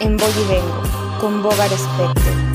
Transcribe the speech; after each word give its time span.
en 0.00 0.16
Voy 0.16 0.30
y 0.30 0.52
Vengo 0.52 0.82
con 1.20 1.42
Bogar 1.42 1.70
Spectre. 1.70 2.47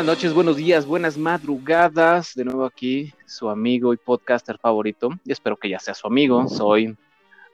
Buenas 0.00 0.16
noches, 0.16 0.32
buenos 0.32 0.56
días, 0.56 0.86
buenas 0.86 1.18
madrugadas. 1.18 2.34
De 2.34 2.42
nuevo 2.42 2.64
aquí, 2.64 3.12
su 3.26 3.50
amigo 3.50 3.92
y 3.92 3.98
podcaster 3.98 4.56
favorito. 4.56 5.10
Y 5.26 5.32
espero 5.32 5.58
que 5.58 5.68
ya 5.68 5.78
sea 5.78 5.92
su 5.92 6.06
amigo. 6.06 6.48
Soy 6.48 6.96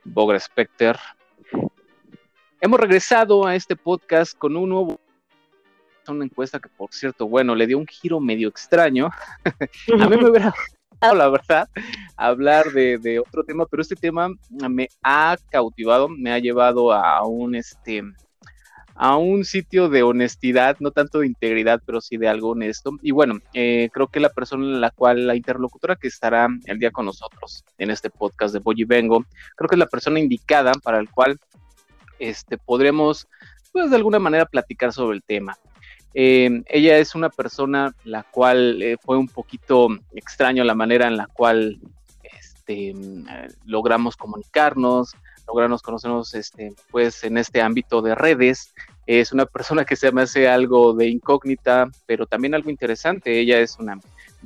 Bogra 0.04 0.38
Specter. 0.38 0.96
Hemos 2.60 2.78
regresado 2.78 3.45
a 3.45 3.56
este 3.56 3.74
podcast 3.74 4.38
con 4.38 4.56
un 4.56 4.68
nuevo. 4.68 5.01
Una 6.06 6.24
encuesta 6.24 6.60
que, 6.60 6.68
por 6.68 6.92
cierto, 6.92 7.27
bueno, 7.27 7.52
le 7.56 7.66
dio 7.66 7.78
un 7.78 7.87
giro 7.88 8.20
medio 8.20 8.48
extraño. 8.48 9.10
a 10.01 10.09
mí 10.09 10.16
me 10.16 10.30
hubiera 10.30 10.54
gustado, 10.92 11.15
la 11.16 11.29
verdad, 11.29 11.68
hablar 12.16 12.66
de 12.70 13.18
otro 13.18 13.42
tema, 13.42 13.66
pero 13.66 13.82
este 13.82 13.96
tema 13.96 14.29
me 14.70 14.87
ha 15.02 15.37
cautivado, 15.51 16.09
me 16.09 16.30
ha 16.30 16.38
llevado 16.38 16.92
a 16.92 17.26
un 17.26 17.57
este 17.57 18.04
a 18.96 19.16
un 19.16 19.44
sitio 19.44 19.88
de 19.88 20.02
honestidad, 20.02 20.76
no 20.80 20.90
tanto 20.90 21.20
de 21.20 21.26
integridad, 21.26 21.82
pero 21.84 22.00
sí 22.00 22.16
de 22.16 22.28
algo 22.28 22.50
honesto. 22.50 22.92
Y 23.02 23.10
bueno, 23.10 23.40
eh, 23.52 23.90
creo 23.92 24.08
que 24.08 24.20
la 24.20 24.30
persona 24.30 24.64
en 24.64 24.80
la 24.80 24.90
cual, 24.90 25.26
la 25.26 25.36
interlocutora 25.36 25.96
que 25.96 26.08
estará 26.08 26.48
el 26.64 26.78
día 26.78 26.90
con 26.90 27.06
nosotros 27.06 27.64
en 27.78 27.90
este 27.90 28.10
podcast 28.10 28.54
de 28.54 28.60
Boy 28.60 28.76
y 28.78 28.84
Vengo, 28.84 29.24
creo 29.54 29.68
que 29.68 29.74
es 29.74 29.80
la 29.80 29.86
persona 29.86 30.18
indicada 30.18 30.72
para 30.82 30.98
el 30.98 31.10
cual 31.10 31.38
este, 32.18 32.56
podremos, 32.56 33.28
pues 33.72 33.90
de 33.90 33.96
alguna 33.96 34.18
manera, 34.18 34.46
platicar 34.46 34.92
sobre 34.92 35.16
el 35.16 35.22
tema. 35.22 35.58
Eh, 36.14 36.62
ella 36.68 36.96
es 36.96 37.14
una 37.14 37.28
persona 37.28 37.94
la 38.04 38.22
cual 38.22 38.80
eh, 38.80 38.96
fue 39.02 39.18
un 39.18 39.28
poquito 39.28 39.88
extraño 40.14 40.64
la 40.64 40.74
manera 40.74 41.06
en 41.06 41.18
la 41.18 41.26
cual 41.26 41.78
este, 42.22 42.94
logramos 43.66 44.16
comunicarnos, 44.16 45.14
lograrnos 45.46 45.82
conocernos 45.82 46.34
este, 46.34 46.74
pues 46.90 47.24
en 47.24 47.38
este 47.38 47.60
ámbito 47.60 48.02
de 48.02 48.14
redes. 48.14 48.74
Es 49.06 49.32
una 49.32 49.46
persona 49.46 49.84
que 49.84 49.96
se 49.96 50.10
me 50.10 50.22
hace 50.22 50.48
algo 50.48 50.92
de 50.92 51.08
incógnita, 51.08 51.88
pero 52.06 52.26
también 52.26 52.54
algo 52.54 52.70
interesante. 52.70 53.38
Ella 53.38 53.60
es 53.60 53.78
una, 53.78 54.00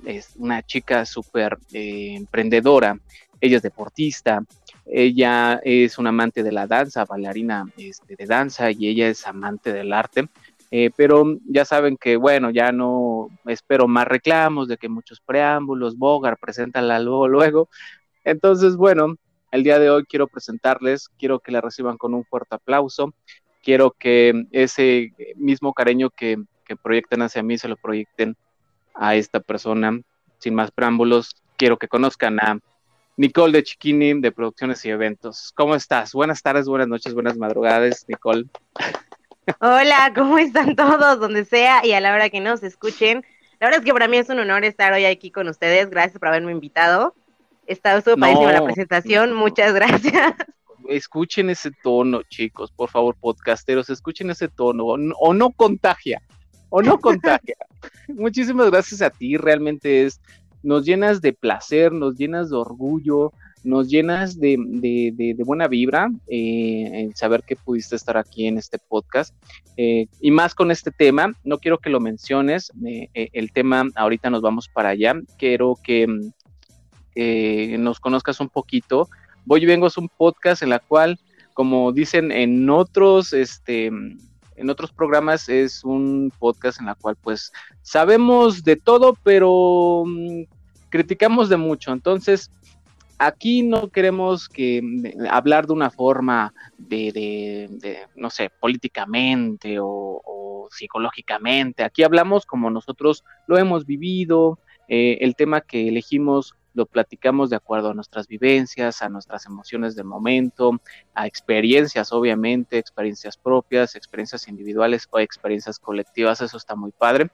es 0.04 0.34
una 0.36 0.62
chica 0.62 1.04
súper 1.06 1.58
eh, 1.72 2.14
emprendedora, 2.16 2.98
ella 3.40 3.56
es 3.56 3.62
deportista, 3.62 4.42
ella 4.86 5.60
es 5.64 5.98
una 5.98 6.10
amante 6.10 6.42
de 6.42 6.52
la 6.52 6.66
danza, 6.66 7.04
bailarina 7.04 7.64
este, 7.76 8.16
de 8.16 8.26
danza 8.26 8.70
y 8.70 8.88
ella 8.88 9.08
es 9.08 9.26
amante 9.26 9.72
del 9.72 9.92
arte. 9.92 10.28
Eh, 10.72 10.90
pero 10.94 11.24
ya 11.46 11.64
saben 11.64 11.96
que, 11.96 12.16
bueno, 12.16 12.50
ya 12.50 12.70
no 12.70 13.28
espero 13.46 13.88
más 13.88 14.06
reclamos 14.06 14.68
de 14.68 14.76
que 14.76 14.88
muchos 14.88 15.20
preámbulos, 15.20 15.96
Bogar, 15.96 16.38
preséntala 16.38 17.00
luego, 17.00 17.26
luego. 17.28 17.68
Entonces, 18.24 18.76
bueno, 18.76 19.16
el 19.50 19.62
día 19.62 19.78
de 19.78 19.90
hoy 19.90 20.04
quiero 20.04 20.26
presentarles, 20.26 21.08
quiero 21.18 21.40
que 21.40 21.52
la 21.52 21.60
reciban 21.60 21.96
con 21.96 22.14
un 22.14 22.24
fuerte 22.24 22.54
aplauso, 22.54 23.14
quiero 23.62 23.90
que 23.90 24.44
ese 24.52 25.12
mismo 25.36 25.72
cariño 25.72 26.10
que, 26.10 26.38
que 26.64 26.76
proyecten 26.76 27.22
hacia 27.22 27.42
mí 27.42 27.58
se 27.58 27.68
lo 27.68 27.76
proyecten 27.76 28.36
a 28.94 29.14
esta 29.16 29.40
persona. 29.40 30.00
Sin 30.38 30.54
más 30.54 30.70
preámbulos, 30.70 31.36
quiero 31.56 31.76
que 31.76 31.88
conozcan 31.88 32.40
a 32.40 32.58
Nicole 33.16 33.52
de 33.52 33.64
Chiquini 33.64 34.20
de 34.20 34.32
Producciones 34.32 34.84
y 34.86 34.90
Eventos. 34.90 35.52
¿Cómo 35.54 35.74
estás? 35.74 36.12
Buenas 36.12 36.40
tardes, 36.42 36.66
buenas 36.66 36.88
noches, 36.88 37.12
buenas 37.12 37.36
madrugadas, 37.36 38.06
Nicole. 38.08 38.46
Hola, 39.60 40.12
¿cómo 40.14 40.38
están 40.38 40.76
todos? 40.76 41.20
Donde 41.20 41.44
sea 41.44 41.84
y 41.84 41.92
a 41.92 42.00
la 42.00 42.14
hora 42.14 42.30
que 42.30 42.40
nos 42.40 42.62
escuchen. 42.62 43.24
La 43.58 43.66
verdad 43.66 43.80
es 43.80 43.84
que 43.84 43.92
para 43.92 44.08
mí 44.08 44.16
es 44.16 44.30
un 44.30 44.38
honor 44.38 44.64
estar 44.64 44.92
hoy 44.92 45.04
aquí 45.04 45.30
con 45.30 45.48
ustedes. 45.48 45.90
Gracias 45.90 46.18
por 46.18 46.28
haberme 46.28 46.52
invitado. 46.52 47.14
Está 47.70 47.96
estuvo 47.96 48.16
no, 48.16 48.50
la 48.50 48.64
presentación, 48.64 49.32
muchas 49.32 49.72
gracias. 49.72 50.34
Escuchen 50.88 51.50
ese 51.50 51.70
tono, 51.84 52.22
chicos, 52.24 52.72
por 52.72 52.90
favor, 52.90 53.14
podcasteros, 53.14 53.88
escuchen 53.90 54.28
ese 54.28 54.48
tono, 54.48 54.86
o, 54.86 54.98
o 55.20 55.34
no 55.34 55.52
contagia, 55.52 56.20
o 56.68 56.82
no 56.82 56.98
contagia. 56.98 57.54
Muchísimas 58.08 58.72
gracias 58.72 59.02
a 59.02 59.10
ti, 59.10 59.36
realmente 59.36 60.04
es, 60.04 60.20
nos 60.64 60.84
llenas 60.84 61.20
de 61.20 61.32
placer, 61.32 61.92
nos 61.92 62.16
llenas 62.16 62.50
de 62.50 62.56
orgullo, 62.56 63.32
nos 63.62 63.88
llenas 63.88 64.40
de, 64.40 64.56
de, 64.58 65.12
de, 65.14 65.34
de 65.34 65.44
buena 65.44 65.68
vibra 65.68 66.10
eh, 66.26 66.90
en 66.92 67.14
saber 67.14 67.44
que 67.44 67.54
pudiste 67.54 67.94
estar 67.94 68.16
aquí 68.16 68.48
en 68.48 68.58
este 68.58 68.80
podcast. 68.80 69.32
Eh, 69.76 70.08
y 70.20 70.32
más 70.32 70.56
con 70.56 70.72
este 70.72 70.90
tema, 70.90 71.34
no 71.44 71.58
quiero 71.58 71.78
que 71.78 71.90
lo 71.90 72.00
menciones, 72.00 72.72
eh, 72.84 73.30
el 73.32 73.52
tema, 73.52 73.84
ahorita 73.94 74.28
nos 74.28 74.42
vamos 74.42 74.68
para 74.68 74.88
allá, 74.88 75.14
quiero 75.38 75.76
que 75.80 76.32
eh, 77.14 77.76
nos 77.78 78.00
conozcas 78.00 78.40
un 78.40 78.48
poquito. 78.48 79.08
Voy 79.44 79.62
y 79.62 79.66
vengo 79.66 79.86
es 79.86 79.96
un 79.96 80.08
podcast 80.08 80.62
en 80.62 80.70
la 80.70 80.78
cual, 80.78 81.18
como 81.54 81.92
dicen 81.92 82.30
en 82.30 82.68
otros, 82.70 83.32
este, 83.32 83.86
en 83.86 84.70
otros 84.70 84.92
programas, 84.92 85.48
es 85.48 85.84
un 85.84 86.32
podcast 86.38 86.80
en 86.80 86.86
la 86.86 86.94
cual 86.94 87.16
pues 87.20 87.52
sabemos 87.82 88.62
de 88.62 88.76
todo, 88.76 89.16
pero 89.22 90.04
mm, 90.06 90.42
criticamos 90.90 91.48
de 91.48 91.56
mucho. 91.56 91.92
Entonces, 91.92 92.50
aquí 93.18 93.62
no 93.62 93.88
queremos 93.88 94.48
que 94.48 94.80
mm, 94.82 95.26
hablar 95.30 95.66
de 95.66 95.72
una 95.72 95.90
forma 95.90 96.52
de, 96.78 98.08
no 98.14 98.30
sé, 98.30 98.50
políticamente 98.60 99.78
o, 99.80 100.20
o, 100.24 100.68
psicológicamente. 100.70 101.82
Aquí 101.82 102.02
hablamos 102.02 102.46
como 102.46 102.70
nosotros 102.70 103.24
lo 103.46 103.58
hemos 103.58 103.86
vivido. 103.86 104.58
Eh, 104.92 105.18
el 105.20 105.36
tema 105.36 105.60
que 105.60 105.86
elegimos 105.86 106.56
lo 106.74 106.86
platicamos 106.86 107.50
de 107.50 107.56
acuerdo 107.56 107.90
a 107.90 107.94
nuestras 107.94 108.26
vivencias, 108.26 109.02
a 109.02 109.08
nuestras 109.08 109.46
emociones 109.46 109.96
del 109.96 110.04
momento, 110.04 110.80
a 111.14 111.26
experiencias, 111.26 112.12
obviamente, 112.12 112.78
experiencias 112.78 113.36
propias, 113.36 113.96
experiencias 113.96 114.48
individuales 114.48 115.08
o 115.10 115.18
experiencias 115.18 115.78
colectivas, 115.78 116.40
eso 116.40 116.56
está 116.56 116.74
muy 116.76 116.92
padre. 116.92 117.30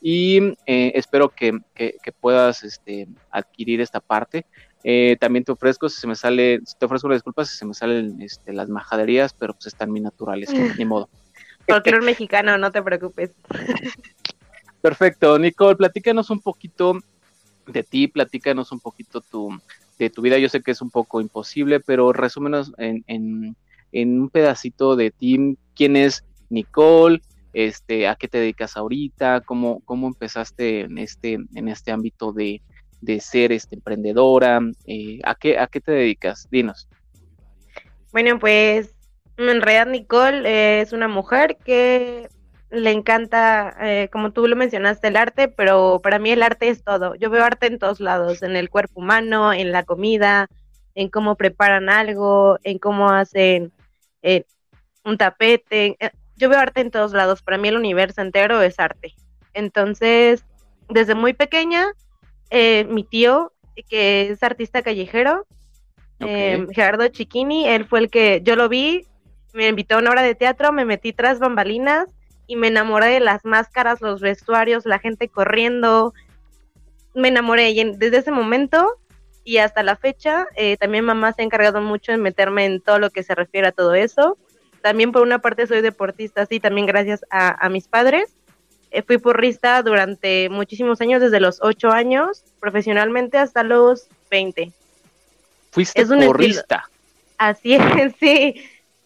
Y 0.00 0.54
eh, 0.66 0.92
espero 0.94 1.28
que, 1.28 1.58
que, 1.74 1.96
que, 2.02 2.12
puedas 2.12 2.62
este, 2.62 3.08
adquirir 3.30 3.80
esta 3.80 4.00
parte. 4.00 4.46
Eh, 4.84 5.16
también 5.18 5.44
te 5.44 5.52
ofrezco, 5.52 5.88
si 5.88 6.00
se 6.00 6.06
me 6.06 6.14
sale, 6.14 6.60
te 6.78 6.86
ofrezco 6.86 7.08
disculpas 7.12 7.48
si 7.48 7.56
se 7.56 7.64
me 7.64 7.74
salen 7.74 8.22
este, 8.22 8.52
las 8.52 8.68
majaderías, 8.68 9.32
pero 9.32 9.54
pues 9.54 9.66
están 9.66 9.90
muy 9.90 10.00
naturales, 10.00 10.50
ni 10.78 10.84
modo. 10.84 11.08
Folclor 11.68 12.04
mexicano, 12.04 12.56
no 12.56 12.70
te 12.70 12.82
preocupes. 12.82 13.32
Perfecto, 14.80 15.38
Nicole, 15.38 15.76
platícanos 15.76 16.30
un 16.30 16.40
poquito 16.40 16.98
de 17.72 17.82
ti, 17.82 18.08
platícanos 18.08 18.72
un 18.72 18.80
poquito 18.80 19.20
tu, 19.20 19.58
de 19.98 20.10
tu 20.10 20.22
vida. 20.22 20.38
Yo 20.38 20.48
sé 20.48 20.62
que 20.62 20.70
es 20.70 20.82
un 20.82 20.90
poco 20.90 21.20
imposible, 21.20 21.80
pero 21.80 22.12
resúmenos 22.12 22.72
en, 22.78 23.04
en, 23.06 24.20
un 24.20 24.30
pedacito 24.30 24.96
de 24.96 25.10
ti. 25.10 25.56
¿Quién 25.74 25.96
es 25.96 26.24
Nicole? 26.48 27.20
Este, 27.52 28.06
¿A 28.08 28.16
qué 28.16 28.28
te 28.28 28.38
dedicas 28.38 28.76
ahorita? 28.76 29.42
¿Cómo, 29.42 29.80
cómo 29.84 30.06
empezaste 30.06 30.80
en 30.80 30.98
este, 30.98 31.38
en 31.54 31.68
este 31.68 31.90
ámbito 31.90 32.32
de, 32.32 32.62
de 33.00 33.20
ser 33.20 33.52
este, 33.52 33.76
emprendedora? 33.76 34.60
Eh, 34.86 35.20
¿a, 35.24 35.34
qué, 35.34 35.58
¿A 35.58 35.66
qué 35.66 35.80
te 35.80 35.92
dedicas? 35.92 36.48
Dinos. 36.50 36.88
Bueno, 38.12 38.38
pues 38.38 38.94
en 39.36 39.62
realidad 39.62 39.86
Nicole 39.86 40.80
es 40.80 40.92
una 40.92 41.08
mujer 41.08 41.58
que 41.64 42.28
le 42.70 42.90
encanta, 42.90 43.74
eh, 43.80 44.08
como 44.12 44.32
tú 44.32 44.46
lo 44.46 44.54
mencionaste, 44.54 45.08
el 45.08 45.16
arte, 45.16 45.48
pero 45.48 46.00
para 46.02 46.18
mí 46.18 46.30
el 46.30 46.42
arte 46.42 46.68
es 46.68 46.84
todo. 46.84 47.14
Yo 47.14 47.30
veo 47.30 47.44
arte 47.44 47.66
en 47.66 47.78
todos 47.78 48.00
lados, 48.00 48.42
en 48.42 48.56
el 48.56 48.68
cuerpo 48.68 49.00
humano, 49.00 49.52
en 49.52 49.72
la 49.72 49.84
comida, 49.84 50.48
en 50.94 51.08
cómo 51.08 51.36
preparan 51.36 51.88
algo, 51.88 52.58
en 52.64 52.78
cómo 52.78 53.08
hacen 53.08 53.72
eh, 54.22 54.44
un 55.04 55.16
tapete. 55.16 55.96
Eh, 55.98 56.10
yo 56.36 56.48
veo 56.48 56.58
arte 56.58 56.82
en 56.82 56.90
todos 56.90 57.12
lados. 57.12 57.42
Para 57.42 57.56
mí 57.56 57.68
el 57.68 57.76
universo 57.76 58.20
entero 58.20 58.60
es 58.60 58.78
arte. 58.78 59.14
Entonces, 59.54 60.44
desde 60.90 61.14
muy 61.14 61.32
pequeña, 61.32 61.86
eh, 62.50 62.86
mi 62.90 63.02
tío, 63.02 63.52
que 63.88 64.30
es 64.30 64.42
artista 64.42 64.82
callejero, 64.82 65.46
okay. 66.20 66.66
Gerardo 66.72 67.08
Chiquini, 67.08 67.66
él 67.66 67.86
fue 67.86 68.00
el 68.00 68.10
que 68.10 68.42
yo 68.42 68.56
lo 68.56 68.68
vi, 68.68 69.06
me 69.54 69.68
invitó 69.68 69.94
a 69.94 69.98
una 69.98 70.10
obra 70.10 70.22
de 70.22 70.34
teatro, 70.34 70.72
me 70.72 70.84
metí 70.84 71.12
tras 71.12 71.38
bambalinas 71.38 72.08
y 72.48 72.56
me 72.56 72.66
enamoré 72.66 73.06
de 73.06 73.20
las 73.20 73.44
máscaras, 73.44 74.00
los 74.00 74.20
vestuarios, 74.20 74.86
la 74.86 74.98
gente 74.98 75.28
corriendo. 75.28 76.14
Me 77.14 77.28
enamoré 77.28 77.70
y 77.70 77.84
desde 77.92 78.16
ese 78.16 78.32
momento 78.32 78.98
y 79.44 79.58
hasta 79.58 79.82
la 79.82 79.96
fecha, 79.96 80.46
eh, 80.56 80.76
también 80.78 81.04
mamá 81.04 81.32
se 81.32 81.42
ha 81.42 81.44
encargado 81.44 81.80
mucho 81.80 82.12
de 82.12 82.18
meterme 82.18 82.64
en 82.64 82.80
todo 82.80 82.98
lo 82.98 83.10
que 83.10 83.22
se 83.22 83.34
refiere 83.34 83.68
a 83.68 83.72
todo 83.72 83.94
eso. 83.94 84.36
también 84.82 85.10
por 85.10 85.22
una 85.22 85.40
parte 85.40 85.66
soy 85.66 85.80
deportista, 85.80 86.46
sí, 86.46 86.60
también 86.60 86.86
gracias 86.86 87.24
a, 87.30 87.68
mis 87.68 87.88
padres. 87.88 88.34
Eh, 88.90 89.02
fui 89.02 89.18
porrista 89.18 89.82
durante 89.82 90.48
muchísimos 90.48 91.00
años, 91.00 91.20
desde 91.20 91.40
los 91.40 91.58
8 91.60 91.90
años, 91.90 92.44
profesionalmente 92.60 93.38
hasta 93.38 93.62
los 93.62 94.08
20. 94.30 94.72
Fuiste 95.70 96.06
porrista. 96.06 96.84
Así 97.36 97.74
es, 97.74 97.82
sí. 98.20 98.54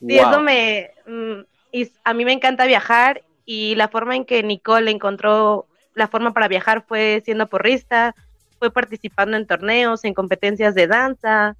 Sí, 0.07 0.19
eso 0.19 0.41
me... 0.41 0.91
Mm, 1.07 1.41
y 1.73 1.91
a 2.05 2.15
mí 2.15 2.25
me 2.25 2.33
encanta 2.33 2.67
viajar 2.67 3.23
y 3.45 3.75
la 3.75 3.89
forma 3.89 4.17
en 4.17 4.25
que 4.25 4.43
Nicole 4.43 4.91
encontró 4.91 5.67
la 5.95 6.09
forma 6.09 6.33
para 6.33 6.49
viajar 6.49 6.85
fue 6.87 7.23
siendo 7.25 7.49
porrista, 7.49 8.15
fue 8.59 8.71
participando 8.71 9.37
en 9.37 9.47
torneos, 9.47 10.05
en 10.05 10.15
competencias 10.15 10.75
de 10.75 10.87
danza, 10.87 11.57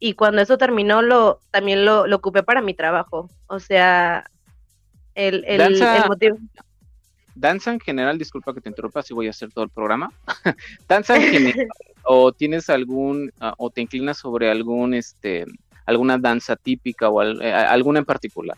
y 0.00 0.14
cuando 0.14 0.40
eso 0.40 0.58
terminó 0.58 1.02
lo 1.02 1.40
también 1.50 1.84
lo, 1.84 2.06
lo 2.06 2.16
ocupé 2.16 2.42
para 2.42 2.62
mi 2.62 2.74
trabajo. 2.74 3.28
O 3.46 3.58
sea, 3.58 4.30
el, 5.14 5.44
el, 5.46 5.76
motivo. 6.06 6.38
Danza 7.34 7.72
en 7.72 7.80
general, 7.80 8.18
disculpa 8.18 8.52
que 8.52 8.60
te 8.60 8.68
interrumpa, 8.68 9.02
si 9.02 9.14
voy 9.14 9.26
a 9.26 9.30
hacer 9.30 9.52
todo 9.52 9.64
el 9.64 9.70
programa. 9.70 10.12
danza 10.88 11.16
en 11.16 11.22
general, 11.22 11.68
o 12.04 12.32
tienes 12.32 12.70
algún, 12.70 13.32
ah, 13.40 13.54
o 13.58 13.70
te 13.70 13.80
inclinas 13.80 14.18
sobre 14.18 14.50
algún, 14.50 14.94
este, 14.94 15.44
alguna 15.86 16.18
danza 16.18 16.56
típica 16.56 17.08
o 17.08 17.22
eh, 17.22 17.52
alguna 17.52 18.00
en 18.00 18.04
particular. 18.04 18.56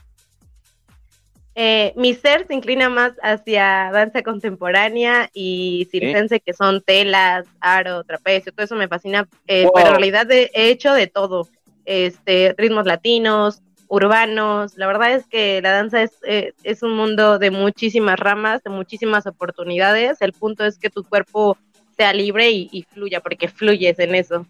Eh, 1.57 1.93
mi 1.97 2.15
ser 2.15 2.47
se 2.47 2.55
inclina 2.55 2.89
más 2.89 3.13
hacia 3.23 3.91
danza 3.93 4.23
contemporánea 4.23 5.31
y 5.35 5.89
circense, 5.91 6.41
que 6.41 6.53
son 6.53 6.81
telas, 6.81 7.47
aro, 7.61 8.05
trapecio, 8.05 8.53
todo 8.53 8.65
eso 8.65 8.77
me 8.77 8.87
fascina, 8.87 9.29
eh, 9.49 9.67
pero 9.75 9.89
en 9.89 9.95
realidad 9.95 10.31
he 10.31 10.51
hecho 10.55 10.95
de 10.95 11.09
todo, 11.09 11.49
este, 11.85 12.55
ritmos 12.57 12.87
latinos, 12.87 13.63
urbanos, 13.89 14.77
la 14.77 14.87
verdad 14.87 15.13
es 15.13 15.27
que 15.27 15.61
la 15.61 15.73
danza 15.73 16.03
es, 16.03 16.13
eh, 16.23 16.53
es 16.63 16.85
un 16.85 16.95
mundo 16.95 17.41
de 17.41 17.51
muchísimas 17.51 18.19
ramas, 18.21 18.63
de 18.63 18.71
muchísimas 18.71 19.27
oportunidades, 19.27 20.23
el 20.23 20.33
punto 20.33 20.65
es 20.65 20.79
que 20.79 20.89
tu 20.89 21.03
cuerpo 21.03 21.59
sea 21.97 22.13
libre 22.13 22.49
y, 22.51 22.87
fluya, 22.93 23.21
porque 23.21 23.49
fluyes 23.49 23.99
en 23.99 24.15
eso. 24.15 24.47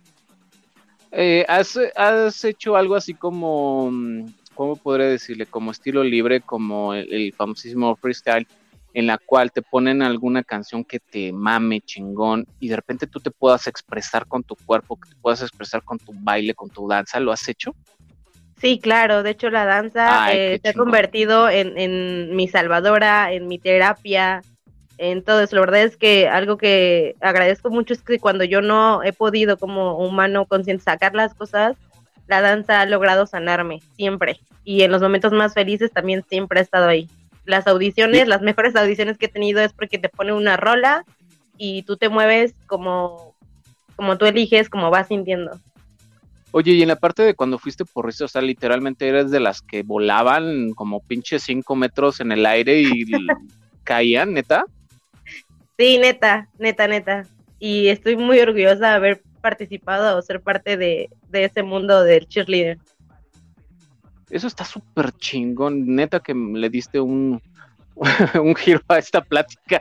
¿has, 1.48 1.78
¿Has 1.96 2.44
hecho 2.44 2.76
algo 2.76 2.94
así 2.94 3.14
como 3.14 3.90
mm, 3.90 4.26
¿cómo 4.60 4.76
podría 4.76 5.06
decirle? 5.06 5.46
Como 5.46 5.70
estilo 5.70 6.04
libre, 6.04 6.42
como 6.42 6.92
el, 6.92 7.32
famosísimo 7.32 7.96
freestyle, 7.96 8.46
en 8.92 9.06
la 9.06 9.16
cual 9.16 9.52
te 9.52 9.62
ponen 9.62 10.02
alguna 10.02 10.44
canción 10.44 10.84
que 10.84 11.00
te 11.00 11.32
mame 11.32 11.80
chingón 11.80 12.46
y 12.58 12.68
de 12.68 12.76
repente 12.76 13.06
tú 13.06 13.20
te 13.20 13.30
puedas 13.30 13.66
expresar 13.66 14.26
con 14.26 14.42
tu 14.42 14.56
cuerpo, 14.66 15.00
que 15.00 15.08
te 15.08 15.16
puedas 15.16 15.40
expresar 15.40 15.82
con 15.82 15.96
tu 15.96 16.12
baile, 16.12 16.52
con 16.52 16.68
tu 16.68 16.86
danza, 16.86 17.20
¿lo 17.20 17.32
has 17.32 17.48
hecho? 17.48 17.74
Sí, 18.60 18.78
claro, 18.78 19.22
de 19.22 19.30
hecho 19.30 19.48
la 19.48 19.64
danza 19.64 20.30
eh, 20.34 20.60
se 20.62 20.68
ha 20.68 20.74
convertido 20.74 21.48
en, 21.48 21.78
en, 21.78 22.36
mi 22.36 22.46
salvadora, 22.46 23.32
en 23.32 23.48
mi 23.48 23.58
terapia, 23.58 24.42
en 24.98 25.24
todo 25.24 25.40
eso. 25.40 25.56
La 25.56 25.62
verdad 25.62 25.84
es 25.84 25.96
que 25.96 26.28
algo 26.28 26.58
que 26.58 27.14
agradezco 27.22 27.70
mucho 27.70 27.94
es 27.94 28.02
que 28.02 28.18
cuando 28.18 28.44
yo 28.44 28.60
no 28.60 29.02
he 29.02 29.14
podido 29.14 29.56
como 29.56 29.96
humano 29.96 30.44
consciente 30.44 30.84
sacar 30.84 31.14
las 31.14 31.32
cosas, 31.32 31.78
la 32.30 32.40
danza 32.40 32.80
ha 32.80 32.86
logrado 32.86 33.26
sanarme, 33.26 33.80
siempre. 33.96 34.40
Y 34.64 34.82
en 34.82 34.92
los 34.92 35.02
momentos 35.02 35.32
más 35.32 35.52
felices 35.52 35.90
también 35.92 36.24
siempre 36.28 36.60
ha 36.60 36.62
estado 36.62 36.86
ahí. 36.86 37.08
Las 37.44 37.66
audiciones, 37.66 38.28
las 38.28 38.40
mejores 38.40 38.76
audiciones 38.76 39.18
que 39.18 39.26
he 39.26 39.30
tenido 39.30 39.60
es 39.60 39.72
porque 39.72 39.98
te 39.98 40.08
pone 40.08 40.32
una 40.32 40.56
rola 40.56 41.04
y 41.58 41.82
tú 41.82 41.96
te 41.96 42.08
mueves 42.08 42.54
como, 42.66 43.34
como 43.96 44.16
tú 44.16 44.26
eliges, 44.26 44.70
como 44.70 44.90
vas 44.90 45.08
sintiendo. 45.08 45.58
Oye, 46.52 46.72
y 46.72 46.82
en 46.82 46.88
la 46.88 46.96
parte 46.96 47.24
de 47.24 47.34
cuando 47.34 47.58
fuiste 47.58 47.84
por 47.84 48.08
eso, 48.08 48.26
o 48.26 48.28
sea, 48.28 48.42
literalmente 48.42 49.08
eres 49.08 49.32
de 49.32 49.40
las 49.40 49.60
que 49.60 49.82
volaban 49.82 50.72
como 50.74 51.00
pinche 51.00 51.40
cinco 51.40 51.74
metros 51.74 52.20
en 52.20 52.30
el 52.30 52.46
aire 52.46 52.80
y 52.80 53.04
caían, 53.84 54.34
neta. 54.34 54.64
Sí, 55.76 55.98
neta, 55.98 56.48
neta, 56.58 56.86
neta. 56.86 57.26
Y 57.58 57.88
estoy 57.88 58.16
muy 58.16 58.38
orgullosa 58.38 58.90
de 58.90 58.94
haber 58.94 59.22
participado 59.40 60.16
o 60.16 60.22
ser 60.22 60.40
parte 60.40 60.76
de, 60.76 61.10
ese 61.32 61.62
mundo 61.62 62.02
del 62.02 62.26
cheerleader. 62.26 62.78
Eso 64.30 64.46
está 64.46 64.64
súper 64.64 65.12
chingón, 65.12 65.94
neta 65.94 66.20
que 66.20 66.34
le 66.34 66.70
diste 66.70 67.00
un, 67.00 67.42
un 68.40 68.54
giro 68.54 68.80
a 68.88 68.98
esta 68.98 69.22
plática. 69.22 69.80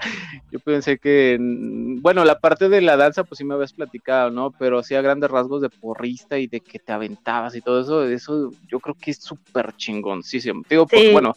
Yo 0.52 0.60
pensé 0.60 0.98
que, 0.98 1.38
bueno, 1.40 2.26
la 2.26 2.40
parte 2.40 2.68
de 2.68 2.82
la 2.82 2.98
danza, 2.98 3.24
pues 3.24 3.38
sí 3.38 3.44
me 3.44 3.54
habías 3.54 3.74
platicado, 3.74 4.32
¿no? 4.32 4.52
Pero 4.52 4.82
sí 4.82 4.96
a 4.96 5.02
grandes 5.02 5.30
rasgos 5.30 5.62
de 5.62 5.70
porrista 5.70 6.40
y 6.40 6.48
de 6.48 6.62
que 6.62 6.80
te 6.80 6.92
aventabas 6.92 7.56
y 7.56 7.62
todo 7.62 7.82
eso, 7.82 8.04
eso 8.06 8.52
yo 8.68 8.80
creo 8.80 8.96
que 8.96 9.12
es 9.12 9.18
súper 9.18 9.76
chingón. 9.78 10.24
Sí, 10.24 10.42
sí. 10.42 10.52
Digo, 10.68 10.88
pues, 10.88 11.12
bueno, 11.12 11.36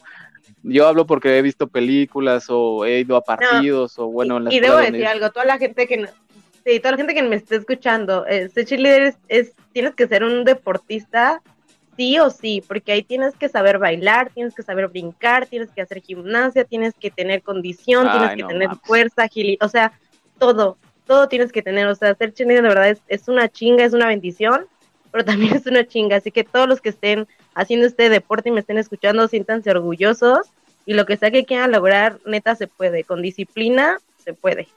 yo 0.62 0.86
hablo 0.86 1.06
porque 1.06 1.38
he 1.38 1.42
visto 1.42 1.66
películas 1.66 2.46
o 2.48 2.84
he 2.84 3.00
ido 3.00 3.16
a 3.16 3.22
partidos 3.22 3.98
o 3.98 4.06
bueno. 4.06 4.40
y, 4.50 4.60
debo 4.60 4.76
decir 4.78 5.06
algo, 5.06 5.30
toda 5.30 5.44
la 5.44 5.58
gente 5.58 5.86
que, 5.86 6.06
Sí, 6.64 6.78
toda 6.78 6.92
la 6.92 6.98
gente 6.98 7.14
que 7.14 7.22
me 7.22 7.36
esté 7.36 7.56
escuchando, 7.56 8.24
eh, 8.26 8.48
ser 8.48 8.66
cheerleader 8.66 9.14
es, 9.28 9.52
tienes 9.72 9.94
que 9.94 10.06
ser 10.06 10.22
un 10.22 10.44
deportista 10.44 11.42
sí 11.96 12.18
o 12.18 12.30
sí, 12.30 12.62
porque 12.66 12.92
ahí 12.92 13.02
tienes 13.02 13.34
que 13.34 13.48
saber 13.48 13.78
bailar, 13.78 14.30
tienes 14.32 14.54
que 14.54 14.62
saber 14.62 14.88
brincar, 14.88 15.46
tienes 15.46 15.70
que 15.70 15.82
hacer 15.82 16.00
gimnasia, 16.00 16.64
tienes 16.64 16.94
que 16.94 17.10
tener 17.10 17.42
condición, 17.42 18.10
tienes 18.10 18.36
que 18.36 18.44
tener 18.44 18.70
fuerza, 18.84 19.24
agilidad, 19.24 19.66
o 19.66 19.68
sea, 19.68 19.92
todo, 20.38 20.78
todo 21.06 21.28
tienes 21.28 21.52
que 21.52 21.62
tener, 21.62 21.86
o 21.88 21.94
sea, 21.94 22.14
ser 22.14 22.32
cheerleader 22.32 22.62
de 22.62 22.68
verdad 22.68 22.88
es, 22.90 23.02
es 23.08 23.28
una 23.28 23.48
chinga, 23.48 23.84
es 23.84 23.92
una 23.92 24.06
bendición, 24.06 24.66
pero 25.10 25.24
también 25.24 25.52
es 25.56 25.66
una 25.66 25.86
chinga, 25.86 26.16
así 26.16 26.30
que 26.30 26.44
todos 26.44 26.68
los 26.68 26.80
que 26.80 26.90
estén 26.90 27.26
haciendo 27.54 27.86
este 27.86 28.08
deporte 28.08 28.48
y 28.48 28.52
me 28.52 28.60
estén 28.60 28.78
escuchando, 28.78 29.26
siéntanse 29.26 29.70
orgullosos 29.70 30.50
y 30.86 30.94
lo 30.94 31.06
que 31.06 31.16
sea 31.16 31.30
que 31.30 31.44
quieran 31.44 31.72
lograr, 31.72 32.20
neta 32.24 32.54
se 32.54 32.68
puede, 32.68 33.04
con 33.04 33.20
disciplina 33.20 33.98
se 34.16 34.32
puede. 34.32 34.68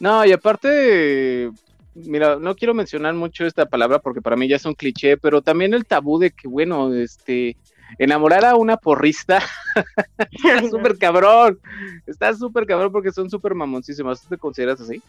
No, 0.00 0.24
y 0.24 0.32
aparte, 0.32 1.50
mira, 1.94 2.36
no 2.36 2.54
quiero 2.54 2.74
mencionar 2.74 3.14
mucho 3.14 3.46
esta 3.46 3.66
palabra 3.66 3.98
porque 3.98 4.22
para 4.22 4.36
mí 4.36 4.48
ya 4.48 4.56
es 4.56 4.64
un 4.64 4.74
cliché, 4.74 5.16
pero 5.16 5.42
también 5.42 5.74
el 5.74 5.86
tabú 5.86 6.18
de 6.18 6.30
que, 6.30 6.46
bueno, 6.46 6.94
este, 6.94 7.56
enamorar 7.98 8.44
a 8.44 8.56
una 8.56 8.76
porrista 8.76 9.42
está 10.30 10.68
súper 10.68 10.98
cabrón, 10.98 11.58
está 12.06 12.34
súper 12.34 12.66
cabrón 12.66 12.92
porque 12.92 13.12
son 13.12 13.30
súper 13.30 13.54
mamoncísimas, 13.54 14.22
¿tú 14.22 14.28
te 14.28 14.38
consideras 14.38 14.80
así? 14.80 15.02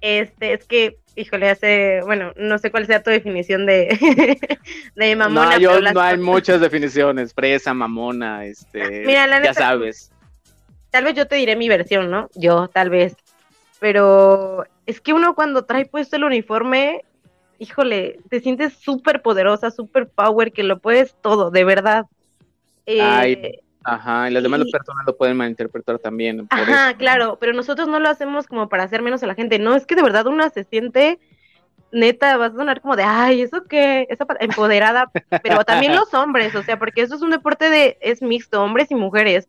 Este, 0.00 0.52
es 0.52 0.64
que, 0.66 0.98
híjole, 1.14 1.48
hace, 1.48 2.00
bueno, 2.04 2.32
no 2.36 2.58
sé 2.58 2.70
cuál 2.70 2.86
sea 2.86 3.02
tu 3.02 3.10
definición 3.10 3.64
de, 3.64 4.48
de 4.94 5.16
mamona. 5.16 5.52
No, 5.52 5.58
yo, 5.58 5.80
no 5.80 6.00
hay 6.00 6.18
muchas 6.18 6.60
definiciones, 6.60 7.32
presa, 7.32 7.72
mamona, 7.72 8.44
este, 8.44 9.04
ya 9.04 9.54
sabes. 9.54 10.10
Tal 10.90 11.04
vez 11.04 11.14
yo 11.14 11.26
te 11.26 11.36
diré 11.36 11.56
mi 11.56 11.68
versión, 11.68 12.10
¿no? 12.10 12.28
Yo, 12.34 12.68
tal 12.68 12.90
vez 12.90 13.16
pero 13.78 14.64
es 14.86 15.00
que 15.00 15.12
uno 15.12 15.34
cuando 15.34 15.64
trae 15.64 15.86
puesto 15.86 16.16
el 16.16 16.24
uniforme, 16.24 17.04
híjole, 17.58 18.18
te 18.28 18.40
sientes 18.40 18.74
súper 18.74 19.22
poderosa, 19.22 19.70
súper 19.70 20.08
power, 20.08 20.52
que 20.52 20.62
lo 20.62 20.78
puedes 20.78 21.14
todo, 21.20 21.50
de 21.50 21.64
verdad. 21.64 22.06
Eh, 22.86 23.60
ajá, 23.82 24.30
y 24.30 24.32
las 24.32 24.42
demás 24.42 24.60
personas 24.70 25.04
lo 25.06 25.16
pueden 25.16 25.36
malinterpretar 25.36 25.98
también. 25.98 26.46
ajá, 26.50 26.94
claro, 26.96 27.36
pero 27.40 27.52
nosotros 27.52 27.88
no 27.88 27.98
lo 27.98 28.08
hacemos 28.08 28.46
como 28.46 28.68
para 28.68 28.84
hacer 28.84 29.02
menos 29.02 29.22
a 29.22 29.26
la 29.26 29.34
gente, 29.34 29.58
no, 29.58 29.74
es 29.74 29.86
que 29.86 29.96
de 29.96 30.02
verdad 30.02 30.26
uno 30.26 30.48
se 30.50 30.64
siente 30.64 31.18
neta, 31.92 32.36
vas 32.36 32.52
a 32.52 32.56
sonar 32.56 32.80
como 32.80 32.96
de, 32.96 33.04
ay, 33.04 33.42
¿eso 33.42 33.64
qué? 33.64 34.06
Esa 34.10 34.26
empoderada, 34.40 35.10
pero 35.42 35.64
también 35.64 35.94
los 35.94 36.12
hombres, 36.14 36.54
o 36.54 36.62
sea, 36.62 36.78
porque 36.78 37.02
eso 37.02 37.14
es 37.14 37.22
un 37.22 37.30
deporte 37.30 37.70
de, 37.70 37.96
es 38.00 38.22
mixto, 38.22 38.62
hombres 38.62 38.90
y 38.90 38.94
mujeres 38.94 39.48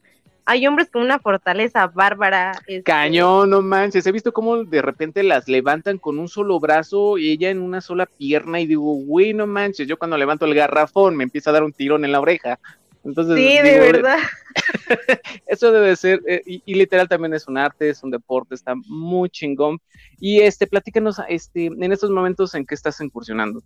hay 0.50 0.66
hombres 0.66 0.89
con 0.89 1.01
una 1.01 1.20
fortaleza 1.20 1.88
bárbara. 1.88 2.54
Este, 2.68 2.84
Cañón, 2.84 3.50
no 3.50 3.62
manches. 3.62 4.08
He 4.08 4.13
visto 4.13 4.32
cómo 4.32 4.63
de 4.63 4.82
repente 4.82 5.22
las 5.22 5.50
levantan 5.50 5.98
con 5.98 6.18
un 6.18 6.30
solo 6.30 6.58
brazo 6.58 7.18
y 7.18 7.32
ella 7.32 7.50
en 7.50 7.62
una 7.62 7.82
sola 7.82 8.06
pierna 8.06 8.62
y 8.62 8.66
digo, 8.66 8.94
güey, 8.94 9.34
no 9.34 9.46
manches. 9.46 9.89
Yo 9.89 10.00
cuando 10.00 10.18
levanto 10.18 10.46
el 10.46 10.56
garrafón 10.56 11.18
me 11.18 11.25
empieza 11.25 11.50
a 11.50 11.54
dar 11.54 11.66
un 11.66 11.74
tirón 11.74 12.06
en 12.06 12.13
la 12.13 12.22
oreja. 12.22 12.60
Entonces, 13.04 13.36
sí, 13.36 13.62
de 13.62 13.80
verdad. 13.80 14.20
eso 15.48 15.72
debe 15.74 15.94
ser, 15.98 16.22
eh, 16.25 16.42
y, 16.46 16.74
literal 16.75 17.10
también 17.10 17.34
es 17.34 17.46
un 17.50 17.58
arte, 17.58 17.89
es 17.89 18.01
un 18.01 18.12
deporte, 18.12 18.56
está 18.56 18.74
muy 18.88 19.30
chingón. 19.30 19.80
Y 20.18 20.39
este, 20.39 20.66
platícanos, 20.66 21.22
este, 21.27 21.66
en 21.66 21.92
estos 21.92 22.10
momentos 22.10 22.56
en 22.56 22.66
qué 22.66 22.74
estás 22.74 23.01
incursionando. 23.01 23.62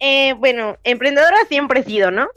Eh, 0.00 0.34
bueno, 0.34 0.76
emprendedora 0.84 1.36
siempre 1.48 1.80
he 1.80 1.84
sido, 1.84 2.10
¿no? 2.10 2.28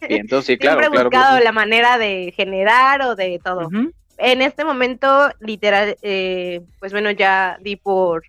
entonces, 0.00 0.46
sí, 0.46 0.58
claro. 0.58 0.80
siempre 0.80 1.00
he 1.00 1.02
buscado 1.02 1.38
la 1.40 1.52
manera 1.52 1.98
de 1.98 2.32
generar 2.34 3.02
o 3.02 3.14
de 3.14 3.40
todo. 3.42 3.68
En 4.16 4.42
este 4.42 4.64
momento, 4.64 5.30
literal, 5.40 5.96
eh, 6.02 6.62
pues 6.78 6.92
bueno, 6.92 7.10
ya 7.10 7.58
di 7.60 7.76
por, 7.76 8.24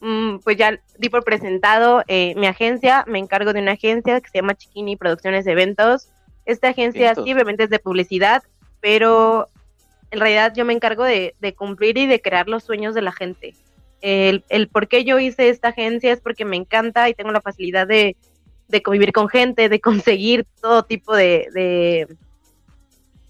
mm, 0.00 0.38
pues 0.44 0.56
ya 0.56 0.78
di 0.98 1.08
por 1.08 1.24
presentado 1.24 2.04
eh, 2.06 2.34
mi 2.36 2.46
agencia, 2.46 3.04
me 3.08 3.18
encargo 3.18 3.52
de 3.52 3.60
una 3.60 3.72
agencia 3.72 4.20
que 4.20 4.28
se 4.28 4.38
llama 4.38 4.54
Chiquini 4.54 4.96
Producciones 4.96 5.44
de 5.44 5.52
Eventos. 5.52 6.10
Esta 6.44 6.68
agencia 6.68 7.14
sí, 7.14 7.32
obviamente 7.32 7.64
es 7.64 7.70
de 7.70 7.80
publicidad, 7.80 8.44
pero 8.80 9.48
en 10.12 10.20
realidad 10.20 10.52
yo 10.54 10.64
me 10.64 10.74
encargo 10.74 11.02
de 11.02 11.54
cumplir 11.56 11.98
y 11.98 12.06
de 12.06 12.20
crear 12.20 12.46
los 12.46 12.62
sueños 12.62 12.94
de 12.94 13.02
la 13.02 13.10
gente. 13.10 13.54
El, 14.00 14.44
el 14.48 14.68
por 14.68 14.88
qué 14.88 15.04
yo 15.04 15.18
hice 15.18 15.48
esta 15.48 15.68
agencia 15.68 16.12
es 16.12 16.20
porque 16.20 16.44
me 16.44 16.56
encanta 16.56 17.08
y 17.08 17.14
tengo 17.14 17.30
la 17.30 17.40
facilidad 17.40 17.86
de, 17.86 18.16
de 18.68 18.82
convivir 18.82 19.12
con 19.12 19.28
gente, 19.28 19.68
de 19.68 19.80
conseguir 19.80 20.46
todo 20.60 20.84
tipo 20.84 21.14
de, 21.14 21.48
de, 21.52 22.08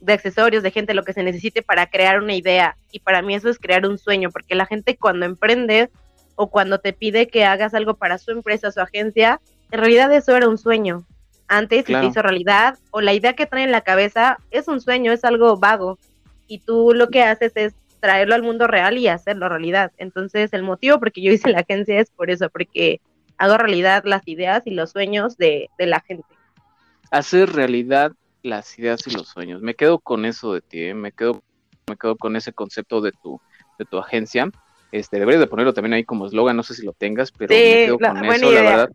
de, 0.00 0.12
accesorios, 0.12 0.62
de 0.62 0.70
gente, 0.70 0.94
lo 0.94 1.04
que 1.04 1.12
se 1.12 1.23
necesite 1.23 1.62
para 1.62 1.87
crear 1.88 2.20
una 2.23 2.35
idea. 2.35 2.76
Y 2.90 3.00
para 3.00 3.23
mí 3.23 3.35
eso 3.35 3.49
es 3.49 3.58
crear 3.58 3.87
un 3.87 3.99
sueño, 3.99 4.30
porque 4.30 4.54
la 4.54 4.66
gente 4.66 4.96
cuando 4.96 5.26
emprende 5.26 5.90
o 6.35 6.50
cuando 6.50 6.78
te 6.78 6.92
pide 6.92 7.28
que 7.28 7.44
hagas 7.44 7.75
algo 7.75 7.94
para 7.94 8.18
su 8.18 8.30
empresa, 8.30 8.70
su 8.70 8.80
agencia, 8.80 9.40
en 9.70 9.80
realidad 9.80 10.12
eso 10.12 10.37
era 10.37 10.49
un 10.49 10.58
sueño. 10.58 11.06
Antes 11.49 11.87
se 11.87 12.04
hizo 12.04 12.23
realidad, 12.23 12.76
o 12.90 13.00
la 13.00 13.14
idea 13.14 13.35
que 13.35 13.46
trae 13.46 13.62
en 13.62 13.70
la 13.70 13.82
cabeza 13.82 14.38
es 14.50 14.66
un 14.66 14.80
sueño, 14.80 15.12
es 15.12 15.25
algo 15.25 15.56
vago. 15.56 15.99
Y 16.49 16.58
tú 16.58 16.92
lo 16.92 17.08
que 17.08 17.23
haces 17.23 17.52
es 17.54 17.75
traerlo 18.07 18.37
al 18.37 18.45
mundo 18.45 18.69
real 18.69 18.99
y 18.99 19.09
hacerlo 19.09 19.49
realidad. 19.49 19.91
Entonces, 19.97 20.53
el 20.53 20.63
motivo 20.63 21.01
por 21.01 21.11
que 21.11 21.23
yo 21.23 21.33
hice 21.33 21.51
la 21.51 21.59
agencia 21.59 21.99
es 21.99 22.09
por 22.11 22.31
eso, 22.31 22.49
porque 22.51 23.01
hago 23.37 23.59
realidad 23.59 24.05
las 24.05 24.29
ideas 24.29 24.65
y 24.65 24.71
los 24.71 24.93
sueños 24.93 25.37
de, 25.37 25.69
la 25.77 25.99
gente. 25.99 26.25
Hacer 27.11 27.53
realidad 27.53 28.13
las 28.45 28.79
ideas 28.79 29.05
y 29.09 29.11
los 29.11 29.27
sueños. 29.27 29.61
Me 29.61 29.75
quedo 29.75 29.99
con 29.99 30.25
eso 30.25 30.55
de 30.55 30.61
ti, 30.61 30.83
¿eh? 30.85 30.95
me 30.95 31.11
quedo 31.11 31.43
me 31.89 31.97
quedo 31.97 32.17
con 32.17 32.37
ese 32.37 32.53
concepto 32.53 33.01
de 33.01 33.11
tu 33.11 33.41
de 33.77 33.85
tu 33.85 33.99
agencia. 33.99 34.49
Este, 34.93 35.19
deberías 35.19 35.41
de 35.41 35.49
ponerlo 35.49 35.75
también 35.75 35.95
ahí 35.95 36.05
como 36.05 36.27
eslogan, 36.27 36.57
no 36.57 36.63
sé 36.63 36.75
si 36.75 36.87
lo 36.87 36.93
tengas, 36.93 37.33
pero 37.33 37.53
me 37.53 37.57
quedo 37.57 37.99
con 37.99 38.25
eso, 38.25 38.53
la 38.53 38.63
verdad. 38.63 38.91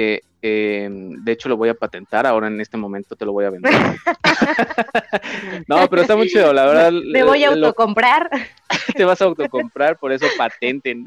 Eh, 0.00 0.20
em, 0.42 1.24
de 1.24 1.32
hecho, 1.32 1.48
lo 1.48 1.56
voy 1.56 1.70
a 1.70 1.74
patentar, 1.74 2.24
ahora 2.24 2.46
en 2.46 2.60
este 2.60 2.76
momento 2.76 3.16
te 3.16 3.24
lo 3.24 3.32
voy 3.32 3.46
a 3.46 3.50
vender. 3.50 3.72
no, 5.66 5.90
pero 5.90 6.02
está 6.02 6.14
muy 6.14 6.28
chido, 6.28 6.52
la 6.52 6.66
verdad. 6.66 6.92
Me 6.92 7.24
voy 7.24 7.42
a 7.42 7.48
autocomprar. 7.48 8.30
te 8.96 9.04
vas 9.04 9.20
a 9.20 9.24
autocomprar, 9.24 9.98
por 9.98 10.12
eso 10.12 10.26
patenten. 10.36 11.04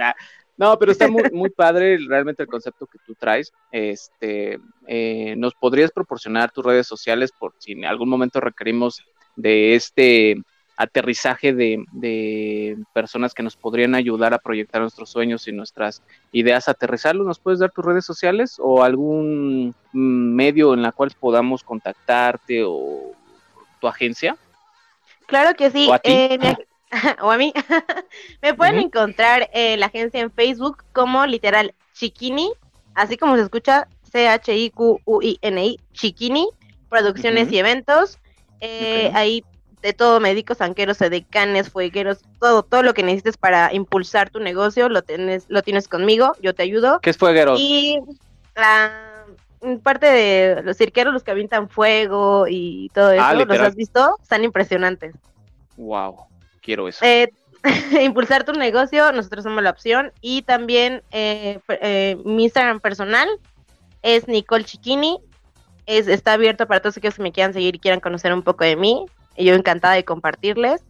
No, 0.58 0.78
pero 0.78 0.92
está 0.92 1.08
muy, 1.08 1.24
muy 1.32 1.50
padre 1.50 2.00
realmente 2.06 2.44
el 2.44 2.50
concepto 2.50 2.86
que 2.86 3.00
tú 3.06 3.16
traes. 3.16 3.54
Este, 3.72 4.60
eh, 4.88 5.36
¿Nos 5.38 5.54
podrías 5.56 5.92
proporcionar 5.92 6.52
tus 6.52 6.66
redes 6.66 6.86
sociales 6.86 7.32
por 7.32 7.54
si 7.60 7.72
en 7.72 7.86
algún 7.86 8.10
momento 8.10 8.42
requerimos 8.42 9.02
de 9.38 9.76
este 9.76 10.44
aterrizaje 10.82 11.54
de, 11.54 12.78
personas 12.94 13.34
que 13.34 13.44
nos 13.44 13.56
podrían 13.56 13.94
ayudar 13.94 14.34
a 14.34 14.40
proyectar 14.40 14.82
nuestros 14.82 15.10
sueños 15.10 15.48
y 15.48 15.52
nuestras 15.52 16.02
ideas, 16.32 16.68
aterrizarlos, 16.68 17.26
¿nos 17.26 17.40
puedes 17.40 17.60
dar 17.60 17.72
tus 17.72 17.86
redes 17.86 18.04
sociales 18.04 18.56
o 18.60 18.84
algún 18.84 19.76
medio 19.94 20.74
en 20.74 20.82
la 20.82 20.92
cual 20.92 21.12
podamos 21.20 21.64
contactarte 21.64 22.64
o 22.66 23.12
tu 23.80 23.88
agencia? 23.88 24.38
Claro 25.28 25.56
que 25.56 25.70
sí. 25.70 25.88
¿O 25.88 25.94
a, 25.94 26.02
eh, 26.04 26.40
mí? 27.38 27.54
me 28.42 28.54
pueden 28.56 28.80
encontrar 28.80 29.50
en 29.54 29.80
la 29.80 29.86
agencia 29.86 30.20
en 30.20 30.32
Facebook 30.32 30.84
como 30.94 31.26
literal 31.28 31.76
Chiquini, 31.94 32.52
así 32.96 33.18
como 33.18 33.36
se 33.36 33.44
escucha 33.44 33.88
C-H-I-Q-U-I-N-I, 34.12 35.80
Chiquini, 35.94 36.48
producciones 36.90 37.52
y 37.52 37.60
eventos. 37.60 38.18
Eh, 38.64 39.12
ahí 39.16 39.44
de 39.82 39.94
todo, 39.94 40.20
médicos, 40.20 40.58
sanqueros, 40.58 41.00
decanes, 41.00 41.70
fuegueros, 41.70 42.20
todo, 42.40 42.64
todo 42.64 42.84
lo 42.84 42.94
que 42.94 43.04
necesites 43.04 43.38
para 43.38 43.74
impulsar 43.74 44.30
tu 44.30 44.40
negocio, 44.40 44.90
lo 44.90 45.02
tienes, 45.02 45.46
lo 45.48 45.62
tienes 45.64 45.88
conmigo, 45.88 46.34
yo 46.42 46.54
te 46.54 46.64
ayudo. 46.64 47.00
¿Qué 47.02 47.10
es 47.10 47.18
fuegueros? 47.18 47.60
Y 47.60 48.00
la 48.56 49.26
parte 49.84 50.08
de 50.08 50.62
los 50.64 50.78
cirqueros, 50.78 51.14
los 51.14 51.24
que 51.24 51.32
avientan 51.32 51.70
fuego 51.70 52.46
y 52.48 52.90
todo 52.94 53.10
ah, 53.10 53.34
eso, 53.34 53.46
¿los 53.46 53.60
has 53.60 53.76
visto? 53.76 54.16
Están 54.22 54.44
impresionantes. 54.44 55.16
Wow, 55.78 56.26
quiero 56.62 56.88
eso. 56.88 57.04
Eh, 57.04 57.32
impulsar 58.02 58.44
tu 58.44 58.54
negocio, 58.54 59.12
nosotros 59.12 59.44
somos 59.44 59.64
la 59.64 59.72
opción. 59.72 60.12
Y 60.22 60.44
también 60.44 61.04
eh, 61.12 61.60
eh, 61.70 62.18
mi 62.24 62.44
Instagram 62.46 62.80
personal 62.80 63.28
es 64.02 64.28
Nicole 64.28 64.64
Chiquini. 64.64 65.20
Es, 65.88 66.08
está 66.08 66.34
abierto 66.34 66.68
para 66.68 66.80
todos 66.80 66.98
aquellos 66.98 67.16
que 67.16 67.24
me 67.24 67.32
quieran 67.32 67.54
seguir 67.54 67.76
y 67.76 67.80
quieran 67.80 68.00
conocer 68.00 68.34
un 68.34 68.44
poco 68.44 68.64
de 68.64 68.76
mí 68.76 69.06
y 69.42 69.46
yo 69.46 69.56
encantada 69.56 69.96
de 69.96 70.06
compartirles. 70.06 70.84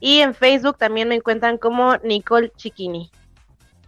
Y 0.00 0.20
en 0.20 0.34
Facebook 0.34 0.78
también 0.78 1.08
me 1.08 1.16
encuentran 1.16 1.58
como 1.58 1.96
Nicole 1.98 2.52
Chiquini. 2.56 3.10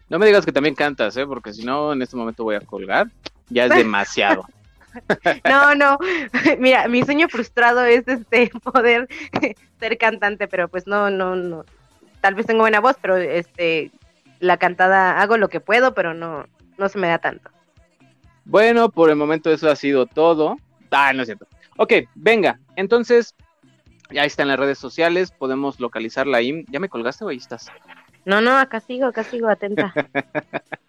No 0.08 0.18
me 0.18 0.26
digas 0.26 0.44
que 0.44 0.52
también 0.52 0.74
cantas, 0.74 1.16
¿eh? 1.16 1.26
porque 1.26 1.52
si 1.52 1.64
no, 1.64 1.92
en 1.92 2.02
este 2.02 2.16
momento 2.16 2.44
voy 2.44 2.56
a 2.56 2.60
colgar. 2.60 3.08
Ya 3.48 3.64
es 3.64 3.70
demasiado. 3.70 4.44
no, 5.48 5.74
no. 5.74 5.98
Mira, 6.58 6.88
mi 6.88 7.02
sueño 7.02 7.28
frustrado 7.28 7.84
es 7.84 8.06
este 8.08 8.50
poder 8.62 9.08
ser 9.78 9.98
cantante, 9.98 10.48
pero 10.48 10.68
pues 10.68 10.86
no, 10.86 11.10
no, 11.10 11.36
no. 11.36 11.64
Tal 12.20 12.34
vez 12.34 12.46
tengo 12.46 12.60
buena 12.60 12.80
voz, 12.80 12.96
pero 13.00 13.16
este 13.16 13.90
la 14.40 14.56
cantada 14.56 15.20
hago 15.20 15.36
lo 15.36 15.48
que 15.48 15.60
puedo, 15.60 15.94
pero 15.94 16.12
no, 16.12 16.46
no 16.76 16.88
se 16.88 16.98
me 16.98 17.08
da 17.08 17.18
tanto. 17.18 17.50
Bueno, 18.44 18.90
por 18.90 19.10
el 19.10 19.16
momento 19.16 19.50
eso 19.50 19.70
ha 19.70 19.76
sido 19.76 20.06
todo. 20.06 20.56
Ah, 20.90 21.12
no 21.12 21.22
es 21.22 21.28
cierto. 21.28 21.46
Ok, 21.76 21.92
venga. 22.14 22.58
Entonces, 22.76 23.34
ya 24.10 24.24
está 24.24 24.42
en 24.42 24.48
las 24.48 24.58
redes 24.58 24.78
sociales, 24.78 25.30
podemos 25.30 25.80
localizarla 25.80 26.38
ahí. 26.38 26.64
¿Ya 26.70 26.80
me 26.80 26.88
colgaste 26.88 27.24
o 27.24 27.28
ahí 27.28 27.36
estás? 27.36 27.68
No, 28.24 28.40
no, 28.40 28.56
acá 28.58 28.80
sigo, 28.80 29.06
acá 29.06 29.24
sigo, 29.24 29.48
atenta. 29.48 29.94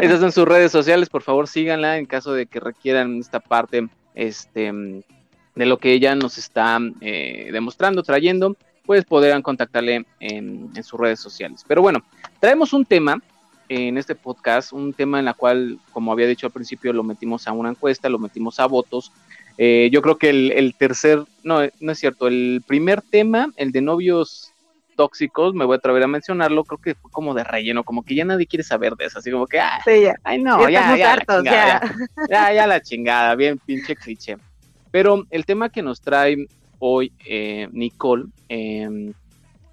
Esas 0.00 0.20
son 0.20 0.32
sus 0.32 0.46
redes 0.46 0.70
sociales, 0.70 1.08
por 1.08 1.22
favor 1.22 1.48
síganla 1.48 1.98
en 1.98 2.06
caso 2.06 2.32
de 2.32 2.46
que 2.46 2.60
requieran 2.60 3.18
esta 3.18 3.40
parte 3.40 3.88
este, 4.14 4.72
de 5.54 5.66
lo 5.66 5.78
que 5.78 5.92
ella 5.92 6.14
nos 6.14 6.38
está 6.38 6.78
eh, 7.00 7.48
demostrando, 7.52 8.02
trayendo, 8.02 8.56
pues 8.86 9.04
podrán 9.04 9.42
contactarle 9.42 10.06
en, 10.20 10.70
en, 10.74 10.84
sus 10.84 11.00
redes 11.00 11.20
sociales. 11.20 11.64
Pero 11.66 11.82
bueno, 11.82 12.04
traemos 12.38 12.72
un 12.72 12.84
tema 12.84 13.20
en 13.68 13.98
este 13.98 14.14
podcast, 14.14 14.72
un 14.72 14.92
tema 14.92 15.18
en 15.18 15.24
la 15.24 15.34
cual, 15.34 15.78
como 15.92 16.12
había 16.12 16.26
dicho 16.26 16.46
al 16.46 16.52
principio, 16.52 16.92
lo 16.92 17.02
metimos 17.02 17.46
a 17.48 17.52
una 17.52 17.70
encuesta, 17.70 18.08
lo 18.08 18.18
metimos 18.18 18.60
a 18.60 18.66
votos, 18.66 19.12
eh, 19.56 19.88
yo 19.92 20.02
creo 20.02 20.18
que 20.18 20.30
el, 20.30 20.74
tercer, 20.76 21.22
no, 21.42 21.60
no 21.80 21.92
es 21.92 21.98
cierto, 21.98 22.26
el 22.26 22.62
primer 22.66 23.02
tema, 23.02 23.48
el 23.56 23.72
de 23.72 23.80
novios 23.80 24.52
tóxicos, 24.96 25.54
me 25.54 25.64
voy 25.64 25.74
a 25.74 25.78
atrever 25.78 26.02
a 26.02 26.08
mencionarlo, 26.08 26.64
creo 26.64 26.80
que 26.80 26.94
fue 26.94 27.10
como 27.10 27.34
de 27.34 27.44
relleno, 27.44 27.84
como 27.84 28.04
que 28.04 28.14
ya 28.14 28.24
nadie 28.24 28.46
quiere 28.46 28.62
saber 28.62 28.94
de 28.94 29.06
eso, 29.06 29.18
así 29.18 29.30
como 29.30 29.46
que, 29.46 29.60
ah, 29.60 29.80
ay 30.24 30.42
no, 30.42 30.68
ya, 30.68 30.96
ya, 30.96 31.16
la 31.16 31.24
chingada, 31.24 31.94
ya, 32.28 32.52
ya, 32.52 32.66
la 32.66 32.80
chingada, 32.80 33.34
bien 33.34 33.58
pinche 33.58 33.96
cliché. 33.96 34.36
Pero 34.90 35.24
el 35.30 35.44
tema 35.44 35.70
que 35.70 35.82
nos 35.82 36.00
trae 36.00 36.46
hoy 36.78 37.12
eh, 37.26 37.68
Nicole, 37.72 38.26
em, 38.48 39.12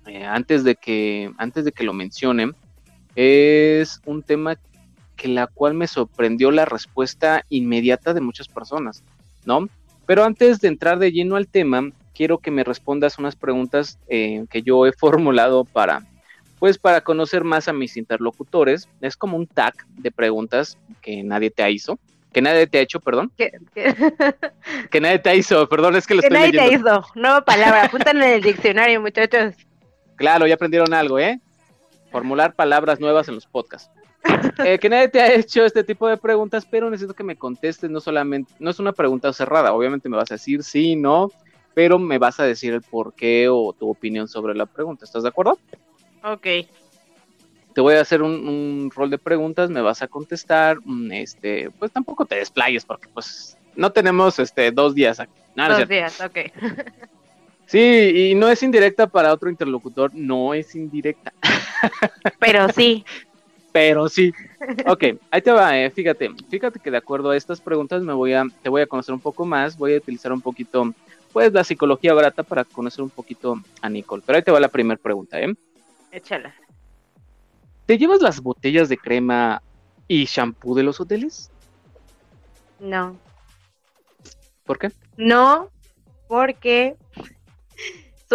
eh, 0.07 0.25
antes, 0.25 0.63
de 0.63 0.75
que, 0.75 1.31
antes 1.37 1.65
de 1.65 1.71
que 1.71 1.83
lo 1.83 1.93
mencionen, 1.93 2.55
es 3.15 4.01
un 4.05 4.23
tema 4.23 4.57
que 5.15 5.27
la 5.27 5.47
cual 5.47 5.73
me 5.73 5.87
sorprendió 5.87 6.51
la 6.51 6.65
respuesta 6.65 7.45
inmediata 7.49 8.13
de 8.13 8.21
muchas 8.21 8.47
personas. 8.47 9.03
¿no? 9.45 9.67
Pero 10.05 10.23
antes 10.23 10.59
de 10.61 10.67
entrar 10.67 10.99
de 10.99 11.11
lleno 11.11 11.35
al 11.35 11.47
tema, 11.47 11.89
quiero 12.13 12.39
que 12.39 12.51
me 12.51 12.63
respondas 12.63 13.17
unas 13.19 13.35
preguntas 13.35 13.99
eh, 14.07 14.45
que 14.49 14.61
yo 14.61 14.85
he 14.85 14.91
formulado 14.97 15.65
para, 15.65 16.03
pues 16.59 16.77
para 16.77 17.01
conocer 17.01 17.43
más 17.43 17.67
a 17.67 17.73
mis 17.73 17.97
interlocutores. 17.97 18.87
Es 19.01 19.15
como 19.15 19.37
un 19.37 19.47
tag 19.47 19.73
de 19.97 20.11
preguntas 20.11 20.77
que 21.01 21.23
nadie 21.23 21.51
te 21.51 21.69
hizo. 21.71 21.99
Que 22.31 22.41
nadie 22.41 22.65
te 22.65 22.77
ha 22.77 22.81
hecho, 22.81 23.01
perdón. 23.01 23.31
Que 24.89 25.01
nadie 25.01 25.19
te 25.19 25.35
hizo, 25.35 25.67
perdón, 25.67 25.97
es 25.97 26.07
que 26.07 26.15
lo 26.15 26.21
que 26.21 26.29
nadie 26.29 26.51
te 26.51 26.73
hizo, 26.73 27.05
nueva 27.15 27.43
palabra, 27.43 27.85
apuntan 27.85 28.17
en 28.17 28.29
el 28.29 28.41
diccionario, 28.41 29.01
muchachos. 29.01 29.55
Claro, 30.15 30.47
ya 30.47 30.55
aprendieron 30.55 30.93
algo, 30.93 31.19
¿eh? 31.19 31.39
Formular 32.11 32.55
palabras 32.55 32.99
nuevas 32.99 33.27
en 33.27 33.35
los 33.35 33.45
podcasts. 33.45 33.89
Eh, 34.63 34.77
que 34.79 34.89
nadie 34.89 35.07
te 35.07 35.19
ha 35.19 35.33
hecho 35.33 35.65
este 35.65 35.83
tipo 35.83 36.07
de 36.07 36.17
preguntas, 36.17 36.67
pero 36.69 36.89
necesito 36.89 37.15
que 37.15 37.23
me 37.23 37.35
contestes, 37.35 37.89
no 37.89 37.99
solamente, 37.99 38.53
no 38.59 38.69
es 38.69 38.79
una 38.79 38.91
pregunta 38.91 39.33
cerrada, 39.33 39.73
obviamente 39.73 40.09
me 40.09 40.17
vas 40.17 40.31
a 40.31 40.35
decir 40.35 40.63
sí, 40.63 40.95
no, 40.95 41.31
pero 41.73 41.97
me 41.97 42.17
vas 42.17 42.39
a 42.39 42.43
decir 42.43 42.73
el 42.73 42.81
por 42.81 43.13
qué 43.13 43.49
o 43.49 43.73
tu 43.73 43.89
opinión 43.89 44.27
sobre 44.27 44.53
la 44.53 44.65
pregunta, 44.65 45.05
¿estás 45.05 45.23
de 45.23 45.29
acuerdo? 45.29 45.57
Ok. 46.23 46.47
Te 47.73 47.81
voy 47.81 47.95
a 47.95 48.01
hacer 48.01 48.21
un, 48.21 48.91
rol 48.93 49.09
de 49.09 49.17
preguntas, 49.17 49.69
me 49.69 49.81
vas 49.81 50.01
a 50.01 50.07
contestar, 50.07 50.77
mm, 50.83 51.11
este, 51.13 51.71
pues 51.71 51.91
tampoco 51.91 52.25
te 52.25 52.35
desplayes 52.35 52.85
porque 52.85 53.07
pues 53.07 53.57
no 53.75 53.91
tenemos 53.91 54.37
este 54.39 54.71
dos 54.71 54.93
días 54.93 55.19
aquí. 55.19 55.33
dos 55.55 55.87
días, 55.87 56.21
ok. 56.21 56.37
Sí, 57.71 58.31
y 58.31 58.35
no 58.35 58.49
es 58.49 58.61
indirecta 58.63 59.07
para 59.07 59.31
otro 59.31 59.49
interlocutor, 59.49 60.11
no 60.13 60.53
es 60.53 60.75
indirecta. 60.75 61.31
Pero 62.39 62.67
sí 62.69 63.05
pero 63.71 64.09
sí. 64.09 64.33
Ok, 64.85 65.03
ahí 65.31 65.41
te 65.41 65.51
va, 65.51 65.77
eh, 65.77 65.89
fíjate, 65.89 66.29
fíjate 66.49 66.79
que 66.79 66.91
de 66.91 66.97
acuerdo 66.97 67.31
a 67.31 67.37
estas 67.37 67.61
preguntas 67.61 68.03
me 68.03 68.13
voy 68.13 68.33
a, 68.33 68.43
te 68.61 68.69
voy 68.69 68.81
a 68.81 68.87
conocer 68.87 69.13
un 69.13 69.21
poco 69.21 69.45
más, 69.45 69.77
voy 69.77 69.95
a 69.95 69.97
utilizar 69.97 70.31
un 70.31 70.41
poquito, 70.41 70.93
pues, 71.31 71.51
la 71.53 71.63
psicología 71.63 72.13
barata 72.13 72.43
para 72.43 72.63
conocer 72.63 73.01
un 73.01 73.09
poquito 73.09 73.61
a 73.81 73.89
Nicole. 73.89 74.23
Pero 74.25 74.37
ahí 74.37 74.43
te 74.43 74.51
va 74.51 74.59
la 74.59 74.67
primera 74.67 74.99
pregunta, 75.01 75.39
¿eh? 75.39 75.53
Échala. 76.11 76.53
¿Te 77.85 77.97
llevas 77.97 78.21
las 78.21 78.41
botellas 78.41 78.89
de 78.89 78.97
crema 78.97 79.61
y 80.07 80.25
shampoo 80.25 80.75
de 80.75 80.83
los 80.83 80.99
hoteles? 80.99 81.49
No. 82.79 83.17
¿Por 84.65 84.77
qué? 84.77 84.91
No, 85.17 85.69
porque 86.27 86.95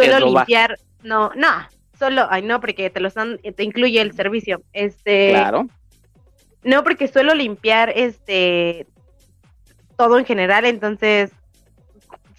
suelo 0.03 0.27
limpiar, 0.27 0.79
no, 1.03 1.31
no, 1.35 1.49
solo, 1.99 2.27
ay 2.31 2.43
no, 2.43 2.61
porque 2.61 2.91
te 2.91 3.01
lo 3.01 3.09
están, 3.09 3.39
te 3.39 3.65
incluye 3.65 4.01
el 4.01 4.13
servicio. 4.13 4.63
Este. 4.73 5.31
Claro. 5.31 5.67
No, 6.63 6.83
porque 6.83 7.09
suelo 7.09 7.35
limpiar 7.35 7.93
este 7.95 8.87
todo 9.97 10.19
en 10.19 10.27
general, 10.27 10.67
entonces 10.67 11.33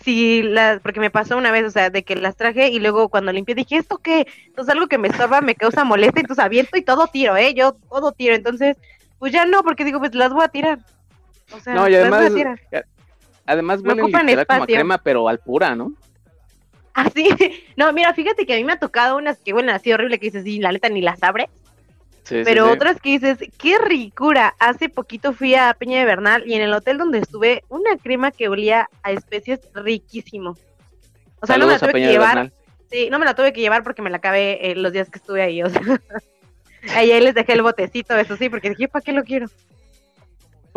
sí, 0.04 0.44
las, 0.44 0.80
porque 0.82 1.00
me 1.00 1.10
pasó 1.10 1.38
una 1.38 1.52
vez, 1.52 1.66
o 1.66 1.72
sea, 1.72 1.90
de 1.90 2.04
que 2.04 2.16
las 2.16 2.36
traje 2.36 2.70
y 2.70 2.80
luego 2.80 3.10
cuando 3.10 3.32
limpié 3.32 3.56
dije, 3.56 3.78
¿esto 3.78 3.98
qué? 3.98 4.28
Entonces 4.46 4.74
algo 4.74 4.88
que 4.88 4.98
me 4.98 5.08
estorba 5.08 5.42
me 5.42 5.56
causa 5.56 5.84
molestia, 5.84 6.22
entonces 6.22 6.44
aviento 6.44 6.78
y 6.78 6.82
todo 6.84 7.08
tiro, 7.08 7.36
¿eh? 7.36 7.54
Yo 7.54 7.74
todo 7.90 8.12
tiro, 8.12 8.36
entonces, 8.36 8.78
pues 9.18 9.34
ya 9.34 9.46
no, 9.46 9.64
porque 9.64 9.84
digo, 9.84 10.00
pues 10.00 10.14
las 10.14 10.32
voy 10.32 10.44
a 10.44 10.50
tirar. 10.50 10.80
O 11.52 11.60
sea, 11.60 11.74
no, 11.74 11.90
y 11.90 11.96
además, 11.96 12.22
las 12.22 12.32
voy 12.32 12.42
a 12.42 12.56
tirar. 12.56 12.86
además 13.46 13.82
huelen 13.82 14.06
literal 14.06 14.48
como 14.48 14.64
a 14.64 14.68
crema, 14.68 14.98
pero 15.00 15.28
al 15.28 15.40
pura, 15.40 15.76
¿no? 15.76 15.94
Así, 16.98 17.30
no, 17.78 17.94
mira, 17.94 18.12
fíjate 18.16 18.48
que 18.48 18.54
a 18.54 18.58
mí 18.58 18.64
me 18.64 18.74
ha 18.74 18.80
tocado 18.80 19.18
unas 19.18 19.38
que 19.38 19.54
huelen 19.54 19.70
así 19.70 19.94
horrible 19.94 20.18
que 20.18 20.26
dices, 20.26 20.44
sí, 20.44 20.60
la 20.60 20.72
neta 20.72 20.90
ni 20.90 21.02
las 21.02 21.22
abre. 21.22 21.48
pero 22.28 22.72
otras 22.72 23.00
que 23.00 23.20
dices, 23.20 23.38
qué 23.60 23.78
ricura. 23.78 24.56
Hace 24.58 24.90
poquito 24.90 25.32
fui 25.32 25.54
a 25.54 25.76
Peña 25.76 26.00
de 26.00 26.06
Bernal 26.06 26.44
y 26.48 26.56
en 26.56 26.64
el 26.64 26.74
hotel 26.74 26.98
donde 26.98 27.20
estuve, 27.20 27.64
una 27.70 27.98
crema 27.98 28.32
que 28.32 28.50
olía 28.50 28.90
a 29.04 29.12
especies 29.12 29.60
riquísimo. 29.76 30.58
O 31.40 31.46
sea, 31.46 31.60
no 31.60 31.68
me 31.68 31.74
la 31.74 31.80
tuve 31.80 31.94
que 31.94 32.08
llevar. 32.08 32.52
Sí, 32.90 33.10
no 33.12 33.20
me 33.20 33.26
la 33.26 33.36
tuve 33.36 33.54
que 33.54 33.62
llevar 33.62 33.84
porque 33.84 34.02
me 34.02 34.10
la 34.10 34.18
acabé 34.18 34.72
eh, 34.72 34.76
los 34.76 34.92
días 34.92 35.12
que 35.12 35.20
estuve 35.20 35.44
ahí. 35.44 35.62
O 35.62 35.70
sea, 35.70 35.82
ahí 36.96 37.20
les 37.22 37.36
dejé 37.36 37.54
el 37.54 37.62
botecito, 37.62 38.18
eso 38.18 38.36
sí, 38.38 38.50
porque 38.50 38.70
dije, 38.70 38.88
¿para 38.88 39.04
qué 39.04 39.12
lo 39.12 39.24
quiero? 39.24 39.46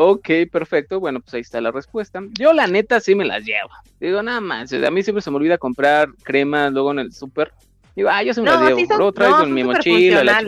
Ok, 0.03 0.31
perfecto. 0.51 0.99
Bueno, 0.99 1.21
pues 1.21 1.35
ahí 1.35 1.43
está 1.43 1.61
la 1.61 1.71
respuesta. 1.71 2.23
Yo 2.39 2.55
la 2.55 2.67
neta 2.67 3.01
sí 3.01 3.15
me 3.15 3.27
las 3.27 3.45
llevo. 3.45 3.69
Digo, 4.01 4.23
nada 4.23 4.41
más. 4.41 4.73
A 4.73 4.91
mí 4.91 5.03
siempre 5.03 5.21
se 5.21 5.31
me 5.31 5.37
olvida 5.37 5.59
comprar 5.59 6.09
crema 6.23 6.71
luego 6.71 6.93
en 6.93 7.01
el 7.01 7.13
súper. 7.13 7.53
Digo, 7.95 8.09
ah, 8.11 8.23
yo 8.23 8.33
se 8.33 8.41
me 8.41 8.49
las 8.49 8.63
llevo. 8.63 8.81
Son, 8.81 8.97
Luego 8.97 9.13
traigo 9.13 9.43
en 9.43 9.53
mi 9.53 9.63
mochila. 9.63 10.43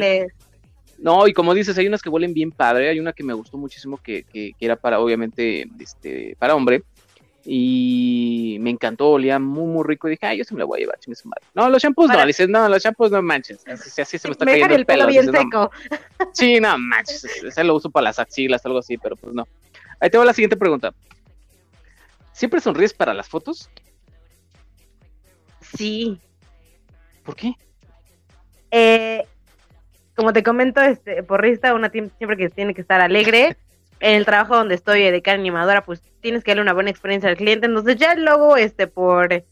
No, 0.97 1.27
y 1.29 1.35
como 1.35 1.53
dices, 1.53 1.77
hay 1.77 1.87
unas 1.87 2.01
que 2.01 2.09
huelen 2.09 2.33
bien 2.33 2.51
padre. 2.51 2.89
Hay 2.89 2.99
una 2.99 3.13
que 3.13 3.25
me 3.25 3.35
gustó 3.35 3.59
muchísimo 3.59 3.99
que, 3.99 4.23
que, 4.23 4.53
que 4.59 4.65
era 4.65 4.77
para, 4.77 5.01
obviamente, 5.01 5.69
este, 5.79 6.35
para 6.39 6.55
hombre 6.55 6.83
y 7.45 8.57
me 8.61 8.71
encantó, 8.71 9.11
olía 9.11 9.39
muy, 9.39 9.67
muy 9.67 9.85
rico. 9.85 10.09
Y 10.09 10.13
dije, 10.13 10.27
ay, 10.27 10.39
yo 10.39 10.45
se 10.45 10.55
me 10.55 10.61
la 10.61 10.65
voy 10.65 10.79
a 10.79 10.81
llevar, 10.81 10.99
chingue 10.99 11.17
su 11.17 11.29
madre. 11.29 11.45
No, 11.55 11.69
los 11.69 11.83
shampoos 11.83 12.09
no, 12.09 12.27
dices, 12.27 12.49
no, 12.49 12.69
los 12.69 12.83
shampoos 12.83 13.11
no 13.11 13.23
manches. 13.23 13.67
Así, 13.67 14.01
así 14.01 14.19
se 14.19 14.29
me 14.29 14.33
está 14.33 14.45
cayendo 14.45 14.75
el 14.75 14.87
pelo. 14.87 15.07
bien 15.07 15.31
seco. 15.31 15.71
sí, 16.33 16.61
no 16.61 16.79
manches. 16.79 17.25
Ese 17.25 17.65
lo 17.65 17.75
uso 17.75 17.91
para 17.91 18.05
las 18.05 18.19
axilas, 18.19 18.65
algo 18.65 18.79
así, 18.79 18.97
pero 18.99 19.17
pues 19.17 19.35
no. 19.35 19.47
Ahí 20.01 20.11
tengo 20.11 20.25
la 20.25 20.33
siguiente 20.33 20.57
pregunta. 20.57 20.95
¿Siempre 22.33 22.61
sonríes 22.61 22.95
para 22.95 23.15
las 23.15 23.29
fotos? 23.29 23.71
Sí. 25.61 26.21
¿Por 27.25 27.37
qué? 27.37 27.55
Eh, 28.71 29.25
como 30.15 30.33
te 30.33 30.43
comento, 30.43 30.81
este 30.81 31.23
porrista, 31.23 31.75
una 31.75 31.91
siempre 31.91 32.37
que 32.37 32.49
tiene 32.51 32.75
que 32.75 32.81
estar 32.81 33.01
alegre 33.01 33.57
en 34.03 34.17
el 34.17 34.25
trabajo 34.25 34.57
donde 34.57 34.75
estoy 34.75 35.09
de 35.11 35.23
cara 35.23 35.39
animadora, 35.39 35.85
pues 35.85 36.03
tienes 36.21 36.43
que 36.43 36.51
darle 36.51 36.63
una 36.63 36.73
buena 36.73 36.91
experiencia 36.91 37.31
al 37.31 37.37
cliente. 37.37 37.67
Entonces 37.67 37.97
ya 37.97 38.13
el 38.13 38.25
logo, 38.25 38.57
este, 38.57 38.89
por, 38.89 39.45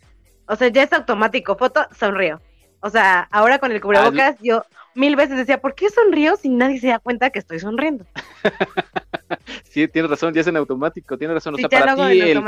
o 0.46 0.56
sea, 0.56 0.68
ya 0.68 0.82
es 0.82 0.92
automático, 0.92 1.56
foto, 1.56 1.86
sonrío. 1.96 2.40
O 2.80 2.90
sea, 2.90 3.28
ahora 3.30 3.60
con 3.60 3.70
el 3.70 3.80
cubrebocas, 3.80 4.36
yo 4.40 4.64
mil 4.96 5.14
veces 5.14 5.36
decía, 5.36 5.60
¿por 5.60 5.76
qué 5.76 5.88
sonrío 5.88 6.34
si 6.34 6.48
nadie 6.48 6.80
se 6.80 6.88
da 6.88 6.98
cuenta 6.98 7.30
que 7.30 7.38
estoy 7.38 7.60
sonriendo? 7.60 8.04
sí, 9.70 9.86
tienes 9.86 10.10
razón, 10.10 10.34
ya 10.34 10.40
es 10.40 10.46
en 10.48 10.56
automático, 10.56 11.16
tienes 11.16 11.34
razón. 11.34 11.54
O 11.54 11.58
sea, 11.58 11.68
para 11.68 11.94
ti 11.94 12.20
el 12.20 12.42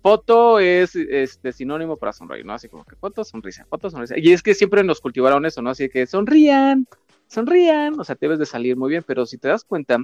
foto 0.00 0.60
es 0.60 0.94
este 0.94 1.50
sinónimo 1.50 1.96
para 1.96 2.12
sonreír, 2.12 2.44
¿no? 2.44 2.52
Así 2.52 2.68
como 2.68 2.84
que 2.84 2.94
foto, 2.94 3.24
sonrisa, 3.24 3.66
foto, 3.68 3.90
sonrisa. 3.90 4.14
Y 4.16 4.32
es 4.32 4.42
que 4.42 4.54
siempre 4.54 4.84
nos 4.84 5.00
cultivaron 5.00 5.44
eso, 5.44 5.60
¿no? 5.60 5.70
Así 5.70 5.88
que 5.88 6.06
sonrían, 6.06 6.86
sonrían, 7.34 7.98
o 8.00 8.04
sea, 8.04 8.16
debes 8.18 8.38
de 8.38 8.46
salir 8.46 8.76
muy 8.76 8.90
bien, 8.90 9.04
pero 9.06 9.26
si 9.26 9.38
te 9.38 9.48
das 9.48 9.64
cuenta, 9.64 9.98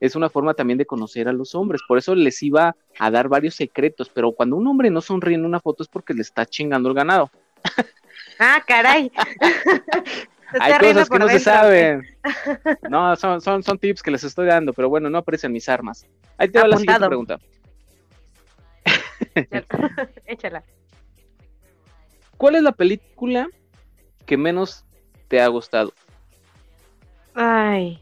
es 0.00 0.16
una 0.16 0.28
forma 0.28 0.54
también 0.54 0.78
de 0.78 0.86
conocer 0.86 1.28
a 1.28 1.32
los 1.32 1.54
hombres, 1.54 1.80
por 1.86 1.98
eso 1.98 2.14
les 2.14 2.42
iba 2.42 2.74
a 2.98 3.10
dar 3.10 3.28
varios 3.28 3.54
secretos, 3.54 4.10
pero 4.12 4.32
cuando 4.32 4.56
un 4.56 4.66
hombre 4.66 4.90
no 4.90 5.00
sonríe 5.00 5.36
en 5.36 5.44
una 5.44 5.60
foto 5.60 5.82
es 5.82 5.88
porque 5.88 6.14
le 6.14 6.22
está 6.22 6.46
chingando 6.46 6.88
el 6.88 6.94
ganado. 6.94 7.30
Ah, 8.38 8.62
caray. 8.66 9.12
Hay 10.58 10.78
cosas 10.78 11.08
que 11.08 11.18
no 11.18 11.28
se 11.28 11.38
saben. 11.38 12.02
No, 12.90 13.14
son, 13.16 13.40
son, 13.40 13.62
son 13.62 13.78
tips 13.78 14.02
que 14.02 14.10
les 14.10 14.24
estoy 14.24 14.46
dando, 14.46 14.72
pero 14.72 14.88
bueno, 14.88 15.08
no 15.08 15.18
aparecen 15.18 15.52
mis 15.52 15.68
armas. 15.68 16.06
Ahí 16.36 16.48
te 16.48 16.58
va 16.58 16.66
la 16.66 16.76
siguiente 16.76 17.06
pregunta. 17.06 17.38
Échala. 20.26 20.64
¿Cuál 22.36 22.56
es 22.56 22.62
la 22.62 22.72
película 22.72 23.48
que 24.26 24.36
menos 24.36 24.84
te 25.28 25.40
ha 25.40 25.46
gustado? 25.48 25.92
Ay. 27.34 28.00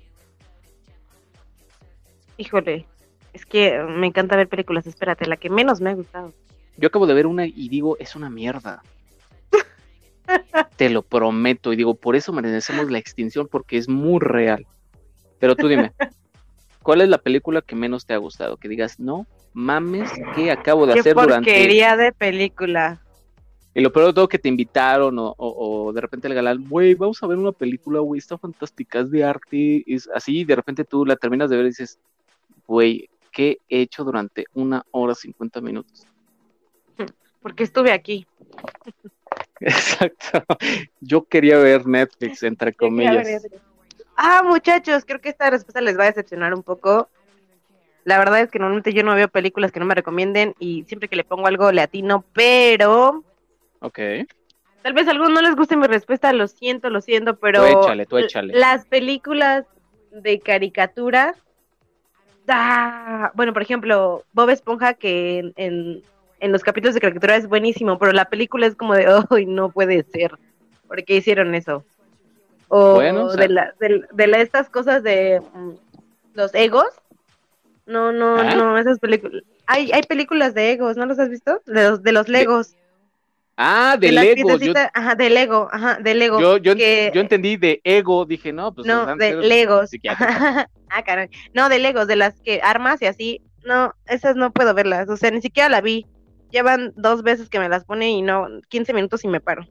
Híjole. 2.37 2.87
Es 3.33 3.47
que 3.47 3.79
me 3.83 4.07
encanta 4.07 4.37
ver 4.37 4.49
películas. 4.49 4.87
Espérate, 4.87 5.27
la 5.27 5.37
que 5.37 5.51
menos 5.51 5.81
me 5.81 5.91
ha 5.91 5.95
gustado. 5.95 6.33
Yo 6.77 6.89
acabo 6.89 7.07
de 7.07 7.15
ver 7.15 7.27
una 7.27 7.47
y 7.47 7.69
digo, 7.69 7.97
es 7.99 8.17
una 8.17 8.31
mierda. 8.31 8.83
Te 10.77 10.91
lo 10.91 11.03
prometo. 11.03 11.73
Y 11.73 11.77
digo, 11.77 11.95
por 11.95 12.17
eso 12.17 12.33
merecemos 12.33 12.91
la 12.91 12.99
extinción, 12.99 13.49
porque 13.49 13.77
es 13.77 13.89
muy 13.89 14.21
real. 14.21 14.67
Pero 15.39 15.57
tú 15.57 15.69
dime, 15.69 15.93
¿cuál 16.83 17.01
es 17.01 17.09
la 17.09 17.19
película 17.19 17.63
que 17.63 17.77
menos 17.77 18.07
te 18.07 18.15
ha 18.15 18.19
gustado? 18.19 18.57
Que 18.57 18.69
digas, 18.69 18.99
no 18.99 19.27
mames, 19.53 20.11
¿qué 20.35 20.51
acabo 20.51 20.87
de 20.87 20.99
hacer 20.99 21.15
durante. 21.15 21.51
porquería 21.51 21.97
de 21.97 22.13
película. 22.13 23.01
Y 23.79 23.81
lo 23.81 23.93
peor 23.93 24.07
de 24.07 24.13
todo 24.13 24.29
que 24.29 24.41
te 24.41 24.49
invitaron 24.49 25.15
o, 25.21 25.93
de 25.95 26.01
repente 26.01 26.27
el 26.27 26.35
galán, 26.35 26.69
güey, 26.69 26.95
vamos 26.95 27.23
a 27.23 27.29
ver 27.29 27.39
una 27.39 27.53
película, 27.53 28.01
güey, 28.01 28.19
está 28.19 28.37
fantástica, 28.37 28.99
es 28.99 29.11
de 29.13 29.23
arte, 29.23 29.85
es 29.87 30.11
así, 30.13 30.45
de 30.45 30.57
repente 30.57 30.85
tú 30.85 31.07
la 31.07 31.15
terminas 31.15 31.49
de 31.49 31.59
ver 31.59 31.67
y 31.67 31.69
dices, 31.69 31.97
güey, 32.67 33.09
¿qué 33.31 33.59
he 33.69 33.83
hecho 33.83 34.03
durante 34.03 34.47
una 34.53 34.85
hora 34.91 35.15
cincuenta 35.15 35.61
minutos? 35.61 36.09
Porque 37.41 37.63
estuve 37.63 37.93
aquí. 37.93 38.27
Exacto. 39.61 40.43
Yo 41.01 41.23
quería 41.23 41.59
ver 41.59 41.87
Netflix, 41.87 42.43
entre 42.43 42.73
comillas. 42.73 43.47
Ah, 44.17 44.43
muchachos, 44.45 45.05
creo 45.05 45.21
que 45.21 45.29
esta 45.29 45.51
respuesta 45.51 45.81
les 45.81 45.97
va 45.97 46.03
a 46.03 46.07
decepcionar 46.09 46.53
un 46.53 46.65
poco. 46.65 47.09
La 48.03 48.19
verdad 48.19 48.41
es 48.41 48.51
que 48.51 48.59
normalmente 48.59 48.93
yo 48.93 49.05
no 49.05 49.15
veo 49.15 49.29
películas 49.29 49.71
que 49.71 49.79
no 49.79 49.87
me 49.87 49.95
recomienden 49.95 50.55
y 50.59 50.83
siempre 50.85 51.09
que 51.09 51.15
le 51.15 51.25
pongo 51.25 51.47
algo 51.47 51.71
le 51.73 51.83
atino, 51.83 52.25
pero 52.33 53.23
Ok. 53.81 53.99
Tal 54.83 54.93
vez 54.93 55.09
a 55.09 55.11
algunos 55.11 55.33
no 55.33 55.43
les 55.43 55.57
guste 55.57 55.77
mi 55.77 55.87
respuesta, 55.87 56.33
lo 56.33 56.49
siento, 56.49 56.91
lo 56.91 57.01
siento, 57.01 57.37
pero. 57.37 57.61
Tú 57.61 57.81
échale, 57.81 58.07
tú 58.07 58.19
échale. 58.19 58.55
Las 58.55 58.87
películas 58.87 59.67
de 60.11 60.41
caricatura. 60.41 61.35
Ah, 62.49 63.31
bueno, 63.35 63.53
por 63.53 63.63
ejemplo, 63.63 64.25
Bob 64.33 64.51
Esponja, 64.51 64.95
que 64.95 65.53
en, 65.57 66.03
en, 66.41 66.53
los 66.53 66.63
capítulos 66.63 66.95
de 66.95 67.01
caricatura 67.01 67.37
es 67.37 67.47
buenísimo, 67.47 67.99
pero 67.99 68.13
la 68.13 68.31
película 68.31 68.67
es 68.67 68.75
como 68.75 68.95
de, 68.95 69.07
¡ay, 69.31 69.45
no 69.45 69.71
puede 69.71 70.03
ser! 70.05 70.33
¿Por 70.87 71.05
qué 71.05 71.17
hicieron 71.17 71.55
eso? 71.55 71.85
O, 72.69 72.95
bueno, 72.95 73.31
de, 73.33 73.49
la, 73.49 73.75
de, 73.79 74.41
estas 74.41 74.71
cosas 74.71 75.03
de 75.03 75.43
mm, 75.53 75.71
los 76.35 76.55
egos. 76.55 76.89
No, 77.85 78.13
no, 78.13 78.37
¿Ah? 78.39 78.55
no, 78.55 78.79
esas 78.79 78.99
películas. 78.99 79.43
Hay, 79.67 79.91
hay 79.93 80.03
películas 80.03 80.55
de 80.55 80.73
egos, 80.73 80.97
¿no 80.97 81.05
los 81.05 81.19
has 81.19 81.29
visto? 81.29 81.61
De 81.67 81.83
los, 81.83 82.03
de 82.03 82.13
los 82.13 82.29
legos. 82.29 82.75
Ah, 83.61 83.97
de, 83.99 84.13
Lego. 84.13 84.49
ajá, 84.95 85.17
de 85.17 85.31
Lego, 85.31 85.69
ajá, 85.73 85.99
de 86.01 86.15
Lego. 86.15 86.41
Yo, 86.41 86.59
yo, 86.59 86.75
yo, 86.75 87.21
entendí 87.21 87.57
de 87.57 87.81
ego, 87.83 88.25
dije, 88.25 88.53
no, 88.53 88.73
pues. 88.73 88.87
No, 88.87 89.17
de 89.17 89.35
Legos. 89.35 89.91
ah, 90.09 91.03
caray. 91.05 91.29
No, 91.55 91.69
de 91.69 91.81
Legos, 91.81 92.07
de 92.07 92.15
las 92.15 92.41
que 92.41 92.61
armas 92.63 93.03
y 93.03 93.07
así. 93.07 93.43
No, 93.65 93.93
esas 94.07 94.37
no 94.37 94.53
puedo 94.53 94.75
verlas. 94.75 95.09
O 95.09 95.17
sea, 95.17 95.33
ni 95.33 95.43
siquiera 95.43 95.69
la 95.69 95.81
vi. 95.81 96.07
Llevan 96.53 96.93
dos 96.95 97.25
veces 97.25 97.49
que 97.49 97.59
me 97.59 97.69
las 97.69 97.85
pone 97.85 98.11
y 98.11 98.23
no, 98.23 98.47
15 98.69 98.93
minutos 98.93 99.25
y 99.25 99.29
me 99.29 99.41
paro. 99.41 99.67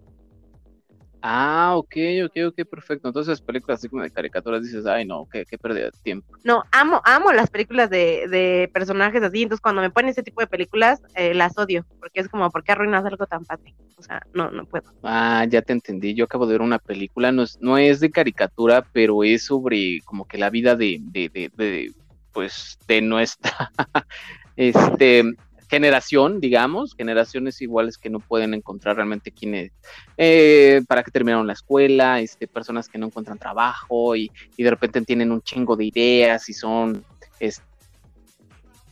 Ah, 1.21 1.73
ok, 1.75 1.95
ok, 2.25 2.38
ok, 2.47 2.69
perfecto. 2.69 3.08
Entonces, 3.08 3.41
películas 3.41 3.80
así 3.80 3.89
como 3.89 4.03
de 4.03 4.12
caricaturas 4.12 4.62
dices, 4.62 4.86
ay, 4.86 5.06
no, 5.06 5.27
qué, 5.32 5.45
qué 5.45 5.58
pérdida 5.58 5.86
de 5.86 5.91
tiempo. 6.03 6.34
No, 6.43 6.63
amo, 6.71 7.01
amo 7.06 7.32
las 7.32 7.49
películas 7.49 7.89
de, 7.89 8.27
de 8.30 8.69
personajes 8.73 9.21
así. 9.23 9.43
Entonces, 9.43 9.62
cuando 9.62 9.82
me 9.82 9.89
ponen 9.89 10.10
ese 10.10 10.23
tipo 10.23 10.41
de 10.41 10.47
películas, 10.47 11.01
eh, 11.15 11.34
las 11.34 11.58
odio, 11.58 11.86
porque 11.99 12.19
es 12.19 12.30
como, 12.30 12.49
¿por 12.51 12.63
qué 12.63 12.71
arruinas 12.73 13.06
algo 13.06 13.25
tan 13.25 13.45
fácil? 13.45 13.73
O 13.97 14.03
sea, 14.03 14.21
no, 14.34 14.51
no 14.51 14.65
puedo. 14.65 14.91
Ah, 15.03 15.45
ya 15.49 15.62
te 15.62 15.73
entendí. 15.73 16.13
Yo 16.13 16.25
acabo 16.25 16.45
de 16.45 16.53
ver 16.53 16.62
una 16.62 16.80
película, 16.80 17.32
no 17.32 17.43
es, 17.43 17.58
no 17.62 17.77
es 17.77 17.99
de 17.99 18.12
caricatura, 18.12 18.86
pero 18.93 19.23
es 19.23 19.45
sobre 19.45 20.01
como 20.06 20.27
que 20.27 20.38
la 20.38 20.49
vida 20.49 20.75
de, 20.75 20.99
de, 21.01 21.30
de, 21.30 21.51
de 21.56 21.91
pues, 22.32 22.77
de 22.88 23.01
nuestra, 23.01 23.71
este, 24.56 25.23
generación, 25.69 26.39
digamos, 26.39 26.95
generaciones 26.95 27.62
iguales 27.62 27.97
que 27.97 28.10
no 28.10 28.19
pueden 28.19 28.53
encontrar 28.53 28.95
realmente 28.95 29.32
quienes, 29.32 29.71
eh, 30.17 30.82
para 30.88 31.03
que 31.03 31.12
terminaron 31.12 31.47
la 31.47 31.53
escuela, 31.53 32.19
este, 32.19 32.47
personas 32.47 32.88
que 32.88 32.97
no 32.97 33.08
encuentran 33.08 33.38
trabajo 33.38 34.15
y, 34.15 34.32
de 34.58 34.69
repente 34.69 35.01
tienen 35.01 35.32
un 35.32 35.41
chingo 35.41 35.75
de 35.75 35.86
ideas 35.86 36.49
y 36.49 36.53
son 36.53 37.06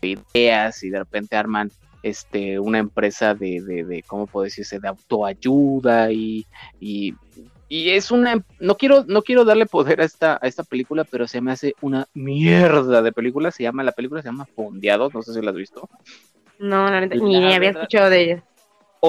ideas 0.01 0.83
y 0.83 0.89
de 0.89 0.99
repente 0.99 1.35
arman 1.35 1.71
este, 2.03 2.59
una 2.59 2.77
empresa 2.77 3.33
de, 3.33 3.61
de, 3.61 3.83
de 3.83 4.03
¿cómo 4.03 4.27
puedo 4.27 4.43
decirse? 4.43 4.79
De 4.79 4.87
autoayuda 4.87 6.11
y, 6.11 6.45
y, 6.79 7.15
y, 7.67 7.89
es 7.89 8.11
una, 8.11 8.45
no 8.59 8.77
quiero, 8.77 9.05
no 9.07 9.23
quiero 9.23 9.43
darle 9.43 9.65
poder 9.65 10.01
a 10.01 10.05
esta, 10.05 10.37
a 10.39 10.47
esta 10.47 10.63
película, 10.63 11.03
pero 11.03 11.27
se 11.27 11.41
me 11.41 11.51
hace 11.51 11.73
una 11.81 12.07
mierda 12.13 13.01
de 13.01 13.11
película, 13.11 13.49
se 13.49 13.63
llama, 13.63 13.83
la 13.83 13.91
película 13.91 14.21
se 14.21 14.27
llama 14.27 14.45
Fondeado, 14.45 15.09
no 15.11 15.23
sé 15.23 15.33
si 15.33 15.41
la 15.41 15.49
has 15.49 15.57
visto. 15.57 15.89
No, 16.59 16.89
ni 17.01 17.53
había 17.53 17.69
escuchado 17.69 18.09
de 18.09 18.21
ella 18.21 18.43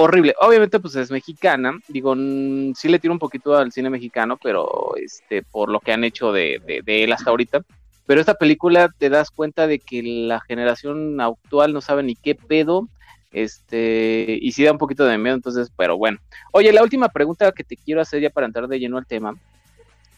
horrible. 0.01 0.35
Obviamente, 0.39 0.79
pues 0.79 0.95
es 0.95 1.11
mexicana. 1.11 1.77
Digo, 1.87 2.15
sí 2.15 2.87
le 2.87 2.99
tiro 2.99 3.13
un 3.13 3.19
poquito 3.19 3.55
al 3.55 3.71
cine 3.71 3.89
mexicano, 3.89 4.37
pero 4.41 4.95
este, 4.95 5.43
por 5.43 5.69
lo 5.69 5.79
que 5.79 5.91
han 5.91 6.03
hecho 6.03 6.31
de, 6.31 6.61
de, 6.85 7.03
él 7.03 7.11
hasta 7.13 7.29
ahorita. 7.29 7.61
Pero 8.05 8.21
esta 8.21 8.35
película 8.35 8.89
te 8.97 9.09
das 9.09 9.31
cuenta 9.31 9.67
de 9.67 9.79
que 9.79 10.01
la 10.03 10.39
generación 10.41 11.19
actual 11.19 11.73
no 11.73 11.81
sabe 11.81 12.03
ni 12.03 12.15
qué 12.15 12.35
pedo. 12.35 12.87
Este, 13.31 14.39
y 14.41 14.51
sí 14.53 14.63
da 14.63 14.71
un 14.71 14.77
poquito 14.77 15.05
de 15.05 15.17
miedo, 15.17 15.35
entonces, 15.35 15.71
pero 15.75 15.97
bueno. 15.97 16.17
Oye, 16.51 16.71
la 16.71 16.83
última 16.83 17.09
pregunta 17.09 17.51
que 17.51 17.63
te 17.63 17.75
quiero 17.75 18.01
hacer 18.01 18.21
ya 18.21 18.29
para 18.29 18.47
entrar 18.47 18.67
de 18.67 18.79
lleno 18.79 18.97
al 18.97 19.05
tema. 19.05 19.35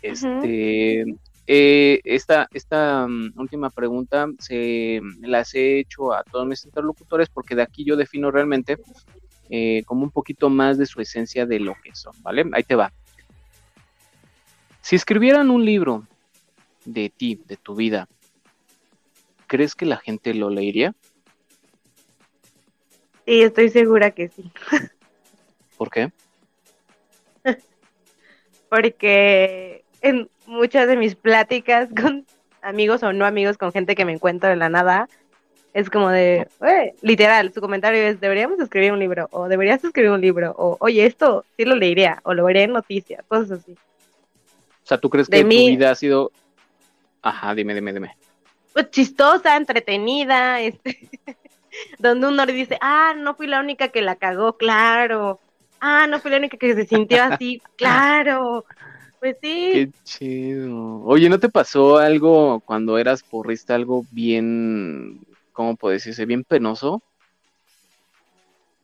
Este, 0.01 1.05
eh, 1.51 2.01
esta, 2.03 2.47
esta 2.53 3.07
mm, 3.07 3.33
última 3.35 3.71
pregunta 3.71 4.27
se 4.37 5.01
las 5.21 5.55
he 5.55 5.79
hecho 5.79 6.13
a 6.13 6.23
todos 6.23 6.45
mis 6.45 6.63
interlocutores 6.63 7.27
porque 7.27 7.55
de 7.55 7.63
aquí 7.63 7.83
yo 7.83 7.97
defino 7.97 8.29
realmente 8.29 8.77
eh, 9.49 9.81
como 9.87 10.03
un 10.03 10.11
poquito 10.11 10.51
más 10.51 10.77
de 10.77 10.85
su 10.85 11.01
esencia 11.01 11.47
de 11.47 11.59
lo 11.59 11.73
que 11.83 11.95
son, 11.95 12.13
¿vale? 12.21 12.45
Ahí 12.53 12.61
te 12.61 12.75
va. 12.75 12.93
Si 14.81 14.95
escribieran 14.95 15.49
un 15.49 15.65
libro 15.65 16.05
de 16.85 17.09
ti, 17.09 17.41
de 17.47 17.57
tu 17.57 17.73
vida, 17.73 18.07
¿crees 19.47 19.73
que 19.73 19.87
la 19.87 19.97
gente 19.97 20.35
lo 20.35 20.51
leería? 20.51 20.93
Sí, 23.25 23.41
estoy 23.41 23.69
segura 23.69 24.11
que 24.11 24.29
sí. 24.29 24.51
¿Por 25.77 25.89
qué? 25.89 26.11
Porque 28.69 29.83
en 30.01 30.29
muchas 30.49 30.87
de 30.87 30.97
mis 30.97 31.15
pláticas 31.15 31.89
con 31.99 32.25
amigos 32.61 33.03
o 33.03 33.13
no 33.13 33.25
amigos, 33.25 33.57
con 33.57 33.71
gente 33.71 33.95
que 33.95 34.05
me 34.05 34.13
encuentro 34.13 34.51
en 34.51 34.59
la 34.59 34.69
nada, 34.69 35.07
es 35.73 35.89
como 35.89 36.09
de, 36.09 36.47
literal, 37.01 37.53
su 37.53 37.61
comentario 37.61 38.01
es, 38.01 38.19
deberíamos 38.19 38.59
escribir 38.59 38.91
un 38.91 38.99
libro, 38.99 39.29
o 39.31 39.47
deberías 39.47 39.83
escribir 39.83 40.11
un 40.11 40.21
libro, 40.21 40.55
o 40.57 40.77
oye, 40.79 41.05
esto 41.05 41.45
sí 41.55 41.63
lo 41.63 41.75
leería, 41.75 42.19
o 42.23 42.33
lo 42.33 42.43
veré 42.45 42.63
en 42.63 42.73
noticias, 42.73 43.23
cosas 43.27 43.59
así. 43.59 43.73
O 43.73 44.87
sea, 44.89 44.97
¿tú 44.97 45.09
crees 45.09 45.29
que 45.29 45.41
tu 45.41 45.47
vida 45.47 45.91
ha 45.91 45.95
sido... 45.95 46.31
Ajá, 47.21 47.53
dime, 47.53 47.75
dime, 47.75 47.93
dime. 47.93 48.17
Pues 48.73 48.89
chistosa, 48.89 49.55
entretenida, 49.55 50.59
este, 50.61 51.07
donde 51.99 52.27
uno 52.27 52.45
le 52.45 52.53
dice, 52.53 52.77
ah, 52.81 53.13
no 53.15 53.35
fui 53.35 53.45
la 53.45 53.59
única 53.59 53.89
que 53.89 54.01
la 54.01 54.15
cagó, 54.15 54.57
claro. 54.57 55.39
Ah, 55.79 56.07
no 56.07 56.19
fui 56.19 56.31
la 56.31 56.37
única 56.37 56.57
que 56.57 56.73
se 56.73 56.85
sintió 56.85 57.23
así, 57.23 57.61
claro. 57.75 58.65
Pues 59.19 59.37
sí. 59.41 59.71
Qué 59.73 59.89
chido. 60.03 61.01
Oye, 61.03 61.29
¿no 61.29 61.39
te 61.39 61.49
pasó 61.49 61.97
algo 61.97 62.61
cuando 62.61 62.97
eras 62.97 63.23
porrista, 63.23 63.75
algo 63.75 64.05
bien 64.11 65.19
¿cómo 65.59 65.75
puede 65.75 65.95
decirse? 65.95 66.25
Bien 66.25 66.45
penoso. 66.45 67.03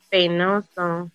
Penoso. 0.10 1.10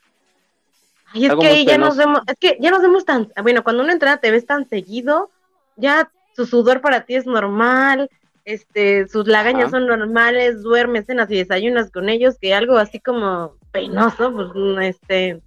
Ay, 1.13 1.27
es 1.27 1.35
que 1.35 1.65
ya 1.67 1.77
nos 1.77 1.99
vemos, 1.99 2.23
es 2.27 2.37
que 2.41 2.57
ya 2.59 2.71
nos 2.71 2.81
vemos 2.81 3.05
tan, 3.05 3.31
bueno, 3.43 3.63
cuando 3.63 3.83
uno 3.83 3.93
entra 3.93 4.17
te 4.17 4.31
ves 4.31 4.47
tan 4.47 4.67
seguido, 4.67 5.31
ya 5.77 6.11
su 6.35 6.47
sudor 6.47 6.81
para 6.81 7.05
ti 7.05 7.15
es 7.15 7.27
normal, 7.27 8.09
este, 8.47 9.07
sus 9.07 9.27
lagañas 9.27 9.71
son 9.71 9.87
normales, 9.87 10.63
duermes, 10.63 11.05
cenas 11.05 11.31
y 11.31 11.37
desayunas 11.37 11.91
con 11.91 12.09
ellos, 12.09 12.39
que 12.41 12.55
algo 12.55 12.79
así 12.79 12.99
como 12.99 13.53
penoso, 13.71 14.33
pues, 14.33 14.49
este, 14.81 15.43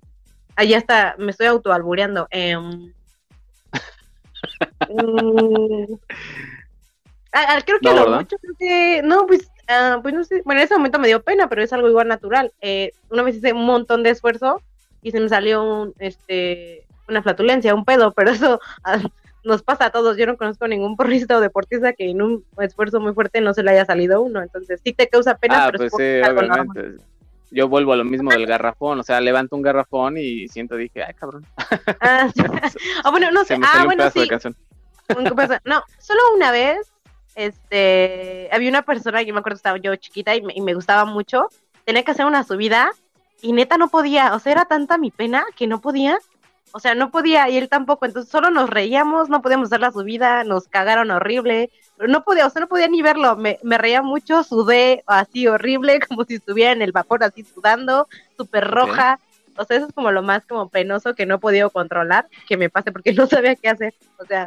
ahí 0.56 0.76
hasta 0.76 1.16
me 1.18 1.32
estoy 1.32 1.48
autoalbureando. 1.48 2.28
Eh, 2.30 2.56
creo 7.66 7.80
que 7.80 7.94
lo 7.94 8.10
mucho, 8.10 8.38
creo 8.38 8.56
que, 8.60 9.02
no, 9.04 9.26
pues 9.26 9.50
Ah, 9.68 10.00
pues 10.02 10.14
no 10.14 10.24
sé, 10.24 10.42
bueno, 10.44 10.60
en 10.60 10.66
ese 10.66 10.76
momento 10.76 11.00
me 11.00 11.08
dio 11.08 11.22
pena, 11.22 11.48
pero 11.48 11.64
es 11.64 11.72
algo 11.72 11.88
igual 11.88 12.08
natural. 12.08 12.52
Eh, 12.62 12.92
una 13.10 13.24
vez 13.24 13.38
hice 13.38 13.54
un 13.54 13.66
montón 13.66 14.04
de 14.04 14.10
esfuerzo 14.10 14.62
y 15.02 15.12
se 15.12 15.20
me 15.20 15.30
salió 15.30 15.64
un, 15.64 15.94
este, 16.00 16.86
una 17.08 17.24
flatulencia, 17.24 17.74
un 17.74 17.86
pedo, 17.86 18.12
pero 18.12 18.32
eso 18.32 18.60
ah, 18.84 19.00
nos 19.44 19.64
pasa 19.64 19.86
a 19.86 19.92
todos. 19.92 20.18
Yo 20.18 20.26
no 20.26 20.38
conozco 20.38 20.68
ningún 20.68 20.98
porrista 20.98 21.38
o 21.38 21.42
deportista 21.42 21.94
que 21.94 22.10
en 22.10 22.22
un 22.22 22.44
esfuerzo 22.60 23.00
muy 23.00 23.14
fuerte 23.14 23.40
no 23.40 23.54
se 23.54 23.64
le 23.64 23.72
haya 23.72 23.86
salido 23.86 24.22
uno. 24.22 24.42
Entonces 24.42 24.82
sí 24.84 24.92
te 24.92 25.08
causa 25.08 25.38
pena, 25.38 25.64
ah, 25.64 25.72
pero 25.72 25.90
pues 25.90 25.94
sí, 25.96 26.30
obviamente. 26.30 27.04
Yo 27.54 27.70
vuelvo 27.70 27.94
a 27.94 27.98
lo 27.98 28.04
mismo 28.04 28.32
del 28.32 28.48
garrafón, 28.48 29.00
o 29.00 29.04
sea, 29.04 29.22
levanto 29.22 29.56
un 29.56 29.62
garrafón 29.62 30.18
y 30.18 30.48
siento, 30.48 30.76
dije, 30.76 31.04
ay, 31.04 31.14
cabrón. 31.14 31.46
Ah, 32.02 32.30
bueno, 33.12 33.32
no 33.32 33.46
sé. 33.46 33.58
ah, 33.62 33.84
bueno, 33.86 34.10
sí. 34.10 34.28
No, 35.66 35.84
solo 36.00 36.22
una 36.36 36.52
vez 36.52 36.94
este, 37.36 38.50
había 38.52 38.70
una 38.70 38.84
persona, 38.84 39.22
yo 39.22 39.34
me 39.34 39.40
acuerdo 39.40 39.56
que 39.56 39.60
estaba 39.60 39.78
yo 39.78 39.96
chiquita 39.96 40.36
y 40.36 40.42
me, 40.42 40.74
gustaba 40.74 41.06
mucho, 41.06 41.50
tenía 41.86 42.04
que 42.04 42.12
hacer 42.12 42.26
una 42.26 42.44
subida 42.44 42.92
y 43.42 43.54
neta 43.54 43.78
no 43.78 43.90
podía, 43.90 44.36
o 44.36 44.40
sea, 44.40 44.52
era 44.54 44.66
tanta 44.66 44.98
mi 44.98 45.12
pena 45.12 45.46
que 45.56 45.68
no 45.68 45.82
podía, 45.82 46.20
o 46.72 46.80
sea, 46.80 46.96
no 46.96 47.12
podía 47.12 47.50
y 47.50 47.58
él 47.58 47.70
tampoco, 47.70 48.06
entonces 48.06 48.32
solo 48.32 48.50
nos 48.50 48.70
reíamos, 48.70 49.30
no 49.30 49.42
podíamos 49.42 49.68
hacer 49.68 49.82
la 49.82 49.92
subida, 49.92 50.44
nos 50.44 50.68
cagaron 50.68 51.12
horrible, 51.12 51.72
no 52.00 52.24
podía, 52.24 52.48
o 52.48 52.50
sea, 52.50 52.62
no 52.62 52.68
podía 52.68 52.88
ni 52.88 53.02
verlo, 53.02 53.36
me, 53.36 53.58
reía 53.78 54.02
mucho, 54.02 54.44
sudé 54.44 55.04
así 55.06 55.48
horrible, 55.48 56.00
como 56.08 56.26
si 56.26 56.36
estuviera 56.36 56.72
en 56.72 56.82
el 56.82 56.92
vapor 56.92 57.24
así 57.24 57.44
sudando, 57.44 58.08
súper 58.38 58.70
roja, 58.70 59.20
o 59.58 59.66
sea, 59.66 59.78
eso 59.78 59.88
es 59.88 59.94
como 59.94 60.12
lo 60.12 60.24
más 60.24 60.46
como 60.46 60.70
penoso 60.70 61.14
que 61.14 61.26
no 61.26 61.36
he 61.36 61.40
podido 61.40 61.70
controlar, 61.70 62.28
que 62.48 62.58
me 62.58 62.70
pase 62.70 62.92
porque 62.92 63.14
no 63.14 63.28
sabía 63.28 63.56
qué 63.56 63.70
hacer, 63.70 63.94
o 64.18 64.26
sea, 64.26 64.46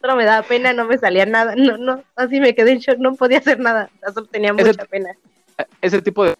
solo 0.00 0.16
me 0.16 0.24
daba 0.24 0.46
pena, 0.46 0.72
no 0.72 0.84
me 0.84 0.98
salía 0.98 1.26
nada, 1.26 1.54
no, 1.56 1.78
no, 1.78 2.02
así 2.16 2.40
me 2.40 2.54
quedé 2.54 2.72
en 2.72 2.78
shock, 2.78 2.98
no 2.98 3.14
podía 3.14 3.38
hacer 3.38 3.58
nada, 3.58 3.90
solo 4.12 4.26
tenía 4.26 4.52
mucha 4.52 4.84
pena. 4.84 5.10
Ese 5.80 6.02
tipo 6.02 6.24
de 6.24 6.34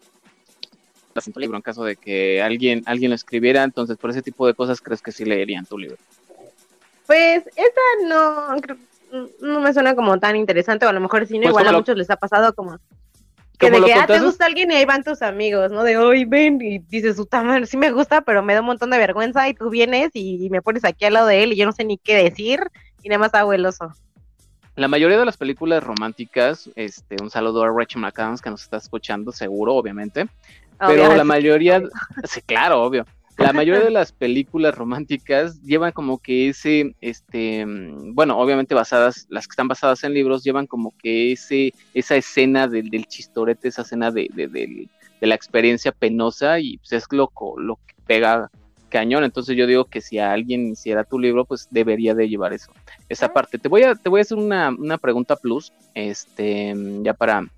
libro 1.37 1.57
en 1.57 1.63
caso 1.63 1.85
de 1.85 1.95
que 1.95 2.43
alguien 2.43 2.83
alguien 2.87 3.11
lo 3.11 3.15
escribiera, 3.15 3.63
entonces 3.63 3.97
por 3.97 4.11
ese 4.11 4.21
tipo 4.21 4.47
de 4.47 4.55
cosas 4.55 4.81
crees 4.81 5.01
que 5.01 5.13
sí 5.13 5.25
leerían 5.25 5.65
tu 5.65 5.79
libro. 5.79 5.97
Pues 7.07 7.45
esa 7.55 8.09
no 8.09 8.57
no 9.41 9.61
me 9.61 9.73
suena 9.73 9.95
como 9.95 10.19
tan 10.19 10.37
interesante, 10.37 10.87
o 10.87 10.89
a 10.89 10.93
lo 10.93 11.01
mejor 11.01 11.27
cine 11.27 11.43
pues 11.43 11.51
igual 11.51 11.69
a 11.69 11.73
muchos 11.73 11.97
les 11.97 12.11
ha 12.11 12.17
pasado 12.17 12.55
como 12.55 12.79
que 13.59 13.71
de 13.71 13.81
que 13.83 13.95
ah, 13.95 14.07
te 14.07 14.19
gusta 14.19 14.47
alguien 14.47 14.73
y 14.73 14.75
ahí 14.75 14.85
van 14.85 15.05
tus 15.05 15.23
amigos, 15.23 15.71
¿no? 15.71 15.85
De 15.85 15.97
hoy 15.97 16.25
ven 16.25 16.61
y 16.61 16.81
dices, 16.81 17.17
su 17.17 17.29
sí 17.67 17.77
me 17.77 17.93
gusta, 17.93 18.23
pero 18.23 18.43
me 18.43 18.55
da 18.55 18.61
un 18.61 18.67
montón 18.67 18.91
de 18.91 18.99
vergüenza 18.99 19.49
y 19.49 19.55
tú 19.55 19.71
vienes 19.71 20.11
y, 20.15 20.49
me 20.51 20.61
pones 20.61 20.85
aquí 20.85 21.05
al 21.05 21.15
lado 21.15 21.29
de 21.29 21.45
él 21.45 21.53
y 21.53 21.57
yo 21.57 21.65
no 21.65 21.73
sé 21.73 21.85
ni 21.85 21.97
qué 21.97 22.17
decir 22.17 22.61
y 23.03 23.09
nada 23.09 23.21
más 23.21 23.35
hago 23.35 23.53
el 23.53 23.65
oso. 23.65 23.93
La 24.77 24.89
mayoría 24.89 25.19
de 25.19 25.25
las 25.25 25.37
películas 25.37 25.85
románticas, 25.85 26.69
este, 26.75 27.15
un 27.23 27.31
saludo 27.31 27.63
a 27.63 27.71
Rachel 27.71 28.03
McAdams 28.03 28.43
que 28.43 28.51
nos 28.51 28.63
está 28.63 28.79
escuchando, 28.79 29.31
seguro, 29.31 29.75
obviamente. 29.75 30.27
pero 30.81 31.15
la 31.15 31.23
mayoría, 31.23 31.81
sí, 32.25 32.43
claro, 32.43 32.83
obvio. 32.83 33.07
La 33.39 33.53
mayoría 33.53 33.83
de 33.83 33.91
las 33.91 34.13
películas 34.13 34.75
románticas 34.75 35.61
llevan 35.63 35.93
como 35.93 36.19
que 36.19 36.49
ese, 36.49 36.95
este, 37.01 37.65
bueno, 37.67 38.39
obviamente 38.39 38.75
basadas, 38.75 39.27
las 39.29 39.47
que 39.47 39.53
están 39.53 39.69
basadas 39.69 40.05
en 40.05 40.15
libros, 40.15 40.45
llevan 40.45 40.67
como 40.67 40.95
que 40.99 41.33
ese, 41.33 41.73
esa 41.95 42.17
escena 42.17 42.69
del, 42.69 42.91
del 42.91 43.07
chistorete, 43.07 43.69
esa 43.69 43.83
escena 43.83 44.11
de, 44.11 44.29
de, 44.33 44.47
de, 44.47 44.89
la 45.21 45.35
experiencia 45.35 45.91
penosa 45.91 46.61
y 46.61 46.77
pues 46.77 46.93
es 46.93 47.05
lo, 47.11 47.33
lo 47.57 47.77
que 47.87 47.95
pega 48.07 48.51
cañón. 48.91 49.25
Entonces 49.25 49.57
yo 49.57 49.67
digo 49.67 49.87
que 49.87 50.01
si 50.01 50.19
alguien 50.19 50.69
hiciera 50.69 51.03
tu 51.03 51.19
libro, 51.19 51.45
pues 51.45 51.67
debería 51.71 52.15
de 52.15 52.29
llevar 52.29 52.53
eso, 52.53 52.71
esa 53.09 53.33
parte. 53.33 53.59
Te 53.59 53.69
voy 53.69 53.83
a, 53.83 53.95
te 53.95 54.09
voy 54.09 54.21
a 54.21 54.23
hacer 54.23 54.39
una, 54.39 54.69
una 54.71 54.99
pregunta 54.99 55.35
plus, 55.35 55.73
este, 55.95 56.75
ya 57.03 57.15
para, 57.15 57.49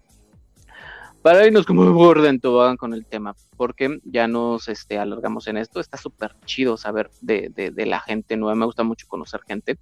para 1.26 1.44
irnos 1.44 1.66
como 1.66 1.82
orden 1.82 2.40
hagan 2.40 2.76
con 2.76 2.94
el 2.94 3.04
tema, 3.04 3.34
porque 3.56 3.98
ya 4.04 4.28
nos 4.28 4.68
este, 4.68 4.96
alargamos 4.96 5.48
en 5.48 5.56
esto. 5.56 5.80
Está 5.80 5.98
súper 5.98 6.36
chido 6.44 6.76
saber 6.76 7.10
de, 7.20 7.48
de, 7.48 7.86
la 7.86 7.98
gente 7.98 8.36
nueva, 8.36 8.54
me 8.54 8.64
gusta 8.64 8.84
mucho 8.84 9.08
conocer 9.08 9.40
gente. 9.42 9.76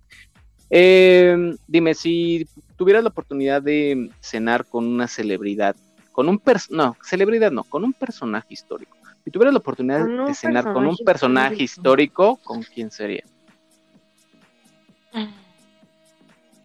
Em, 0.70 1.54
dime, 1.66 1.92
si 1.92 2.48
tuvieras 2.76 3.02
la 3.02 3.10
oportunidad 3.10 3.60
de 3.60 4.10
cenar 4.20 4.64
con 4.64 4.86
una 4.86 5.06
celebridad, 5.06 5.76
con 6.12 6.30
un 6.30 6.40
no, 6.70 6.96
celebridad 7.02 7.52
no, 7.52 7.64
con 7.64 7.84
un 7.84 7.92
personaje 7.92 8.46
histórico, 8.48 8.96
si 9.22 9.30
tuvieras 9.30 9.52
la 9.52 9.60
oportunidad 9.60 10.06
de 10.26 10.34
cenar 10.34 10.72
con 10.72 10.86
un 10.86 10.96
personaje 11.04 11.62
histórico, 11.62 12.36
¿con 12.42 12.62
quién 12.62 12.90
sería? 12.90 13.24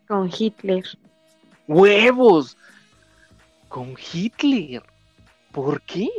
Con 0.08 0.30
Hitler. 0.34 0.86
¡Huevos! 1.68 2.56
Con 3.70 3.96
Hitler. 4.12 4.84
¿Por 5.52 5.82
qué? 5.82 6.10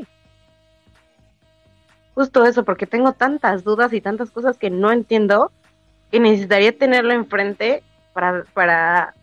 Justo 2.15 2.45
eso, 2.45 2.65
porque 2.65 2.87
tengo 2.87 3.13
tantas 3.13 3.65
dudas 3.65 3.93
y 3.93 4.01
tantas 4.01 4.31
cosas 4.31 4.57
que 4.57 4.71
no 4.71 4.91
entiendo 4.91 5.53
que 6.11 6.21
necesitaría 6.21 6.77
tenerlo 6.77 7.13
enfrente 7.13 7.83
para, 8.13 8.45
para 8.53 9.15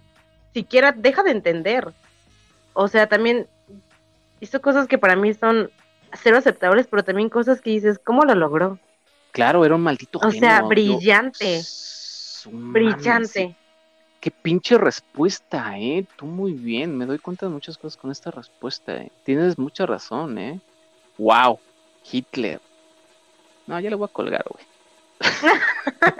siquiera 0.53 0.91
deja 0.91 1.23
de 1.23 1.31
entender. 1.31 1.93
O 2.73 2.87
sea, 2.87 3.07
también 3.07 3.47
hizo 4.39 4.61
cosas 4.61 4.87
que 4.87 4.97
para 4.97 5.15
mí 5.15 5.33
son 5.33 5.69
cero 6.13 6.37
aceptables, 6.37 6.87
pero 6.87 7.03
también 7.03 7.29
cosas 7.29 7.61
que 7.61 7.71
dices, 7.71 7.99
¿cómo 7.99 8.23
lo 8.23 8.35
logró? 8.35 8.79
Claro, 9.31 9.65
era 9.65 9.75
un 9.75 9.81
maldito 9.81 10.19
O 10.23 10.31
sea, 10.31 10.61
brillante. 10.61 11.61
brillante. 12.45 13.55
Qué 14.19 14.31
pinche 14.31 14.77
respuesta, 14.77 15.77
¿eh? 15.77 16.05
Tú 16.15 16.25
muy 16.25 16.53
bien, 16.53 16.97
me 16.97 17.05
doy 17.05 17.19
cuenta 17.19 17.45
de 17.45 17.51
muchas 17.51 17.77
cosas 17.77 17.97
con 17.97 18.11
esta 18.11 18.31
respuesta, 18.31 18.95
¿eh? 18.95 19.11
Tienes 19.23 19.59
mucha 19.59 19.85
razón, 19.85 20.37
¿eh? 20.39 20.59
Wow, 21.17 21.59
Hitler. 22.11 22.59
No, 23.67 23.79
ya 23.79 23.89
le 23.89 23.95
voy 23.95 24.05
a 24.09 24.13
colgar, 24.13 24.45
güey. 24.49 24.65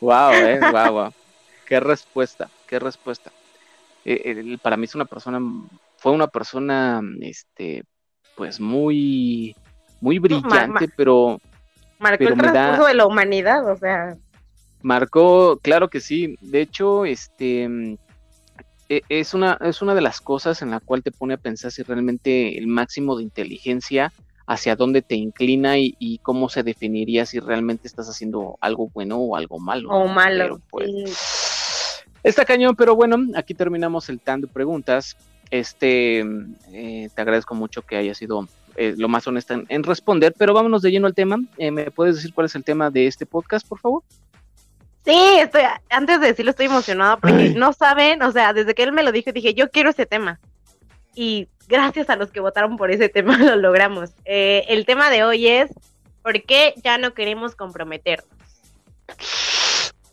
wow, 0.00 0.32
¿eh? 0.32 0.60
Wow, 0.60 0.92
wow. 0.92 1.12
Qué 1.66 1.80
respuesta, 1.80 2.48
qué 2.68 2.78
respuesta. 2.78 3.32
Eh, 4.04 4.56
para 4.62 4.76
mí 4.76 4.84
es 4.84 4.94
una 4.94 5.04
persona, 5.04 5.40
fue 5.96 6.12
una 6.12 6.28
persona, 6.28 7.00
este, 7.20 7.84
pues 8.36 8.60
muy, 8.60 9.56
muy 10.00 10.18
brillante, 10.18 10.88
pero... 10.96 11.40
Marcó 11.98 12.24
el 12.24 12.36
transcurso 12.36 12.86
de 12.86 12.94
la 12.94 13.06
humanidad, 13.06 13.68
o 13.68 13.76
sea... 13.76 14.16
Marcó, 14.82 15.58
claro 15.62 15.90
que 15.90 16.00
sí. 16.00 16.36
De 16.40 16.60
hecho, 16.60 17.04
este 17.04 17.98
e, 18.88 19.02
es 19.08 19.34
una, 19.34 19.58
es 19.60 19.82
una 19.82 19.94
de 19.94 20.00
las 20.00 20.20
cosas 20.20 20.62
en 20.62 20.70
la 20.70 20.80
cual 20.80 21.02
te 21.02 21.12
pone 21.12 21.34
a 21.34 21.38
pensar 21.38 21.70
si 21.70 21.82
realmente 21.82 22.58
el 22.58 22.66
máximo 22.66 23.16
de 23.16 23.22
inteligencia 23.22 24.12
hacia 24.46 24.74
dónde 24.74 25.00
te 25.00 25.14
inclina 25.14 25.78
y, 25.78 26.18
cómo 26.22 26.48
se 26.48 26.64
definiría 26.64 27.24
si 27.24 27.38
realmente 27.38 27.86
estás 27.86 28.08
haciendo 28.08 28.58
algo 28.60 28.90
bueno 28.92 29.18
o 29.18 29.36
algo 29.36 29.60
malo. 29.60 29.90
O 29.90 30.08
malo. 30.08 30.60
Pues, 30.70 30.90
Está 32.24 32.44
cañón, 32.44 32.74
pero 32.74 32.96
bueno, 32.96 33.16
aquí 33.36 33.54
terminamos 33.54 34.08
el 34.08 34.18
tan 34.18 34.40
de 34.40 34.48
preguntas. 34.48 35.16
Este, 35.52 36.24
eh, 36.72 37.08
te 37.14 37.22
agradezco 37.22 37.54
mucho 37.54 37.82
que 37.82 37.96
haya 37.96 38.12
sido 38.12 38.48
eh, 38.76 38.94
lo 38.96 39.08
más 39.08 39.26
honesta 39.28 39.62
en, 39.68 39.82
responder, 39.84 40.34
pero 40.36 40.52
vámonos 40.52 40.82
de 40.82 40.90
lleno 40.90 41.06
al 41.06 41.14
tema. 41.14 41.38
Eh, 41.56 41.70
¿Me 41.70 41.92
puedes 41.92 42.16
decir 42.16 42.34
cuál 42.34 42.46
es 42.46 42.54
el 42.56 42.64
tema 42.64 42.90
de 42.90 43.06
este 43.06 43.26
podcast, 43.26 43.66
por 43.68 43.78
favor? 43.78 44.02
Sí, 45.04 45.38
estoy, 45.38 45.62
antes 45.88 46.20
de 46.20 46.28
decirlo 46.28 46.50
estoy 46.50 46.66
emocionada 46.66 47.16
porque 47.16 47.50
no 47.56 47.72
saben, 47.72 48.22
o 48.22 48.32
sea, 48.32 48.52
desde 48.52 48.74
que 48.74 48.82
él 48.82 48.92
me 48.92 49.02
lo 49.02 49.12
dijo 49.12 49.32
dije, 49.32 49.54
yo 49.54 49.70
quiero 49.70 49.90
ese 49.90 50.06
tema. 50.06 50.40
Y 51.14 51.48
gracias 51.68 52.10
a 52.10 52.16
los 52.16 52.30
que 52.30 52.40
votaron 52.40 52.76
por 52.76 52.90
ese 52.90 53.08
tema 53.08 53.38
lo 53.38 53.56
logramos. 53.56 54.10
el 54.24 54.84
tema 54.86 55.10
de 55.10 55.24
hoy 55.24 55.48
es, 55.48 55.70
¿por 56.22 56.42
qué 56.42 56.74
ya 56.82 56.98
no 56.98 57.14
queremos 57.14 57.54
comprometernos? 57.54 58.28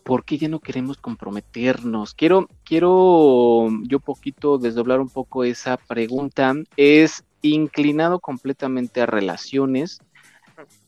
¿por 0.08 0.24
qué 0.24 0.38
ya 0.38 0.48
no 0.48 0.58
queremos 0.60 0.96
comprometernos? 0.96 2.14
Quiero, 2.14 2.48
quiero 2.64 3.68
yo 3.82 4.00
poquito 4.00 4.56
desdoblar 4.56 5.00
un 5.00 5.10
poco 5.10 5.44
esa 5.44 5.76
pregunta. 5.76 6.54
Es 6.78 7.24
inclinado 7.42 8.18
completamente 8.18 9.02
a 9.02 9.06
relaciones. 9.06 10.00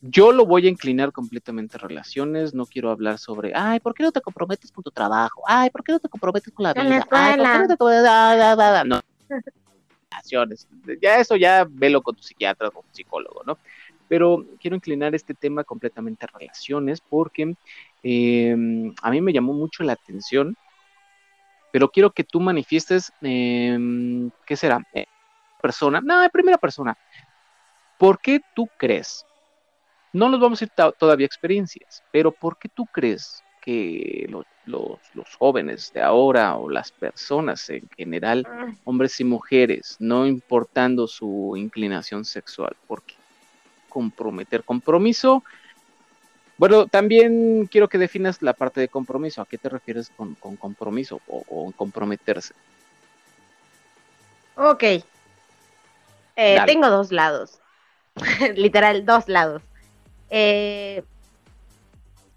Yo 0.00 0.32
lo 0.32 0.46
voy 0.46 0.66
a 0.66 0.70
inclinar 0.70 1.12
completamente 1.12 1.76
a 1.76 1.80
relaciones, 1.80 2.54
no 2.54 2.66
quiero 2.66 2.90
hablar 2.90 3.18
sobre, 3.18 3.52
ay, 3.54 3.80
¿por 3.80 3.94
qué 3.94 4.02
no 4.02 4.12
te 4.12 4.20
comprometes 4.20 4.72
con 4.72 4.82
tu 4.82 4.90
trabajo? 4.90 5.42
Ay, 5.46 5.70
¿por 5.70 5.84
qué 5.84 5.92
no 5.92 6.00
te 6.00 6.08
comprometes 6.08 6.52
con 6.52 6.64
la 6.64 6.72
vida? 6.72 7.06
Ay, 7.10 7.36
¿por 7.36 7.52
qué 7.52 7.58
no 7.58 7.68
te 7.68 7.76
comprometes? 7.76 8.86
No. 8.86 9.00
Relaciones. 10.10 10.66
Ya 11.00 11.18
eso 11.18 11.36
ya 11.36 11.66
velo 11.68 12.02
con 12.02 12.16
tu 12.16 12.22
psiquiatra 12.22 12.68
o 12.68 12.72
con 12.72 12.82
tu 12.82 12.94
psicólogo, 12.94 13.42
¿no? 13.44 13.58
Pero 14.08 14.44
quiero 14.60 14.74
inclinar 14.74 15.14
este 15.14 15.34
tema 15.34 15.62
completamente 15.62 16.26
a 16.26 16.36
relaciones 16.36 17.00
porque 17.00 17.54
Em, 18.02 18.94
a 19.02 19.10
mí 19.10 19.20
me 19.20 19.32
llamó 19.32 19.52
mucho 19.52 19.82
la 19.82 19.92
atención, 19.92 20.56
pero 21.72 21.90
quiero 21.90 22.10
que 22.10 22.24
tú 22.24 22.40
manifiestes, 22.40 23.12
em, 23.20 24.30
¿qué 24.46 24.56
será? 24.56 24.80
Eh, 24.92 25.06
persona, 25.60 26.00
no, 26.00 26.26
primera 26.30 26.58
persona. 26.58 26.96
¿Por 27.98 28.18
qué 28.18 28.40
tú 28.54 28.68
crees? 28.78 29.24
No 30.12 30.28
nos 30.28 30.40
vamos 30.40 30.60
a 30.60 30.64
ir 30.64 30.70
todavía 30.98 31.26
experiencias, 31.26 32.02
pero 32.10 32.32
¿por 32.32 32.58
qué 32.58 32.68
tú 32.68 32.86
crees 32.86 33.42
que 33.60 34.26
los, 34.28 34.44
los, 34.64 35.36
jóvenes 35.38 35.92
de 35.92 36.02
ahora 36.02 36.56
o 36.56 36.68
las 36.68 36.90
personas 36.90 37.68
en 37.70 37.88
general, 37.96 38.46
ah. 38.48 38.72
hombres 38.84 39.20
y 39.20 39.24
mujeres, 39.24 39.96
no 39.98 40.26
importando 40.26 41.06
su 41.06 41.54
inclinación 41.56 42.24
sexual, 42.24 42.74
¿por 42.86 43.02
qué 43.02 43.14
comprometer 43.88 44.64
compromiso? 44.64 45.44
Bueno, 46.56 46.86
también 46.86 47.66
quiero 47.70 47.88
que 47.88 47.96
definas 47.96 48.42
la 48.42 48.52
parte 48.52 48.80
de 48.80 48.88
compromiso. 48.88 49.40
¿A 49.40 49.46
qué 49.46 49.56
te 49.56 49.70
refieres 49.70 50.10
con, 50.10 50.34
compromiso 50.34 51.20
o, 51.26 51.72
comprometerse? 51.74 52.52
Ok. 54.56 54.82
Eh, 56.36 56.58
tengo 56.66 56.90
dos 56.90 57.12
lados. 57.12 57.60
Literal, 58.56 59.06
dos 59.06 59.26
lados. 59.26 59.62
Eh, 60.30 61.02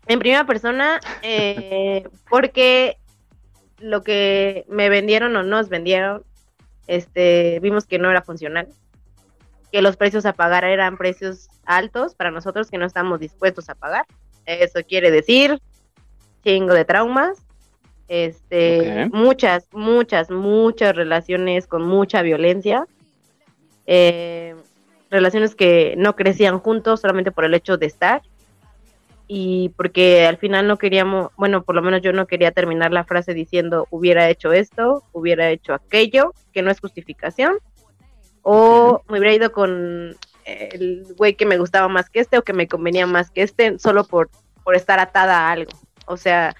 en 0.07 0.19
primera 0.19 0.45
persona, 0.45 0.99
eh, 1.21 2.07
porque 2.29 2.97
lo 3.79 4.03
que 4.03 4.65
me 4.67 4.89
vendieron 4.89 5.35
o 5.35 5.43
nos 5.43 5.69
vendieron, 5.69 6.23
este, 6.87 7.59
vimos 7.61 7.85
que 7.85 7.99
no 7.99 8.11
era 8.11 8.21
funcional 8.21 8.67
que 9.73 9.81
los 9.81 9.97
precios 9.97 10.27
a 10.27 10.33
pagar 10.33 10.63
eran 10.65 10.97
precios 10.97 11.49
altos 11.65 12.13
para 12.13 12.29
nosotros 12.29 12.69
que 12.69 12.77
no 12.77 12.85
estamos 12.85 13.19
dispuestos 13.19 13.69
a 13.69 13.75
pagar. 13.75 14.05
Eso 14.45 14.81
quiere 14.87 15.09
decir 15.09 15.59
chingo 16.43 16.75
de 16.75 16.85
traumas, 16.85 17.43
este, 18.07 19.09
muchas, 19.11 19.67
muchas, 19.71 20.29
muchas 20.29 20.95
relaciones 20.95 21.65
con 21.65 21.81
mucha 21.81 22.21
violencia, 22.21 22.85
eh, 23.87 24.55
relaciones 25.13 25.55
que 25.55 25.93
no 25.97 26.15
crecían 26.15 26.59
juntos 26.59 27.01
solamente 27.01 27.31
por 27.31 27.45
el 27.45 27.53
hecho 27.53 27.77
de 27.77 27.85
estar 27.85 28.21
y 29.27 29.69
porque 29.77 30.25
al 30.25 30.37
final 30.37 30.67
no 30.67 30.77
queríamos, 30.77 31.31
bueno, 31.37 31.63
por 31.63 31.75
lo 31.75 31.81
menos 31.81 32.01
yo 32.01 32.11
no 32.11 32.27
quería 32.27 32.51
terminar 32.51 32.91
la 32.91 33.05
frase 33.05 33.33
diciendo 33.33 33.87
hubiera 33.89 34.29
hecho 34.29 34.51
esto, 34.51 35.03
hubiera 35.13 35.49
hecho 35.49 35.73
aquello, 35.73 36.33
que 36.51 36.61
no 36.61 36.71
es 36.71 36.79
justificación, 36.79 37.57
o 38.41 39.01
me 39.07 39.19
hubiera 39.19 39.35
ido 39.35 39.51
con 39.51 40.15
el 40.45 41.05
güey 41.15 41.35
que 41.35 41.45
me 41.45 41.57
gustaba 41.57 41.87
más 41.87 42.09
que 42.09 42.19
este 42.19 42.37
o 42.37 42.43
que 42.43 42.51
me 42.51 42.67
convenía 42.67 43.07
más 43.07 43.31
que 43.31 43.43
este 43.43 43.79
solo 43.79 44.03
por, 44.03 44.29
por 44.63 44.75
estar 44.75 44.99
atada 44.99 45.47
a 45.47 45.51
algo. 45.51 45.71
O 46.05 46.17
sea, 46.17 46.53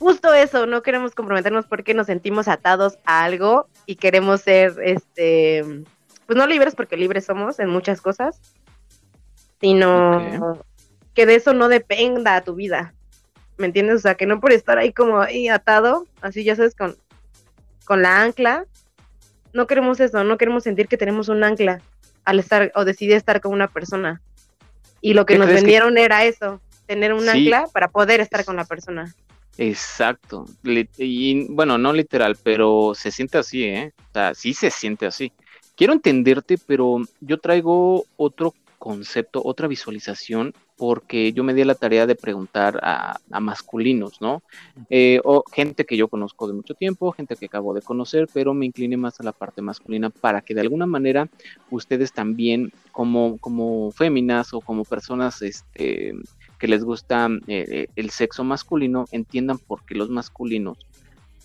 justo 0.00 0.34
eso, 0.34 0.66
no 0.66 0.82
queremos 0.82 1.14
comprometernos 1.14 1.66
porque 1.66 1.94
nos 1.94 2.08
sentimos 2.08 2.48
atados 2.48 2.98
a 3.04 3.22
algo 3.22 3.68
y 3.86 3.96
queremos 3.96 4.40
ser, 4.40 4.74
este, 4.82 5.84
pues 6.32 6.38
no 6.38 6.46
libres 6.46 6.74
porque 6.74 6.96
libres 6.96 7.26
somos 7.26 7.58
en 7.58 7.68
muchas 7.68 8.00
cosas, 8.00 8.40
sino 9.60 10.64
que 11.12 11.26
de 11.26 11.34
eso 11.34 11.52
no 11.52 11.68
dependa 11.68 12.40
tu 12.40 12.54
vida. 12.54 12.94
¿Me 13.58 13.66
entiendes? 13.66 13.96
O 13.96 13.98
sea, 13.98 14.14
que 14.14 14.24
no 14.24 14.40
por 14.40 14.50
estar 14.50 14.78
ahí 14.78 14.94
como 14.94 15.20
ahí 15.20 15.48
atado, 15.48 16.06
así 16.22 16.42
ya 16.42 16.56
sabes, 16.56 16.74
con, 16.74 16.96
con 17.84 18.00
la 18.00 18.22
ancla, 18.22 18.64
no 19.52 19.66
queremos 19.66 20.00
eso, 20.00 20.24
no 20.24 20.38
queremos 20.38 20.64
sentir 20.64 20.88
que 20.88 20.96
tenemos 20.96 21.28
un 21.28 21.44
ancla 21.44 21.82
al 22.24 22.38
estar 22.38 22.72
o 22.76 22.86
decidir 22.86 23.16
estar 23.16 23.42
con 23.42 23.52
una 23.52 23.68
persona. 23.68 24.22
Y 25.02 25.12
lo 25.12 25.26
que 25.26 25.36
nos 25.36 25.48
vendieron 25.48 25.98
era 25.98 26.24
eso, 26.24 26.62
tener 26.86 27.12
un 27.12 27.28
ancla 27.28 27.66
para 27.74 27.88
poder 27.88 28.20
estar 28.20 28.42
con 28.46 28.56
la 28.56 28.64
persona. 28.64 29.14
Exacto. 29.58 30.46
Y 30.64 31.46
bueno, 31.50 31.76
no 31.76 31.92
literal, 31.92 32.38
pero 32.42 32.94
se 32.94 33.10
siente 33.10 33.36
así, 33.36 33.64
¿eh? 33.64 33.92
O 33.98 34.12
sea, 34.14 34.34
sí 34.34 34.54
se 34.54 34.70
siente 34.70 35.04
así. 35.04 35.30
Quiero 35.82 35.94
entenderte, 35.94 36.58
pero 36.64 36.98
yo 37.20 37.38
traigo 37.38 38.04
otro 38.16 38.54
concepto, 38.78 39.42
otra 39.44 39.66
visualización, 39.66 40.54
porque 40.76 41.32
yo 41.32 41.42
me 41.42 41.54
di 41.54 41.64
la 41.64 41.74
tarea 41.74 42.06
de 42.06 42.14
preguntar 42.14 42.78
a, 42.84 43.18
masculinos, 43.40 44.20
¿no? 44.20 44.44
Eh, 44.90 45.18
o 45.24 45.42
gente 45.52 45.84
que 45.84 45.96
yo 45.96 46.06
conozco 46.06 46.46
de 46.46 46.52
mucho 46.52 46.74
tiempo, 46.74 47.10
gente 47.10 47.34
que 47.34 47.46
acabo 47.46 47.74
de 47.74 47.82
conocer, 47.82 48.28
pero 48.32 48.54
me 48.54 48.66
incliné 48.66 48.96
más 48.96 49.18
a 49.18 49.24
la 49.24 49.32
parte 49.32 49.60
masculina 49.60 50.08
para 50.10 50.40
que 50.40 50.54
de 50.54 50.60
alguna 50.60 50.86
manera 50.86 51.28
ustedes 51.68 52.12
también, 52.12 52.72
como, 52.92 53.38
como 53.38 53.90
féminas 53.90 54.54
o 54.54 54.60
como 54.60 54.84
personas 54.84 55.42
este, 55.42 56.14
que 56.60 56.68
les 56.68 56.84
gusta 56.84 57.28
eh, 57.48 57.88
el 57.96 58.10
sexo 58.10 58.44
masculino, 58.44 59.06
entiendan 59.10 59.58
por 59.58 59.84
qué 59.84 59.96
los 59.96 60.10
masculinos 60.10 60.78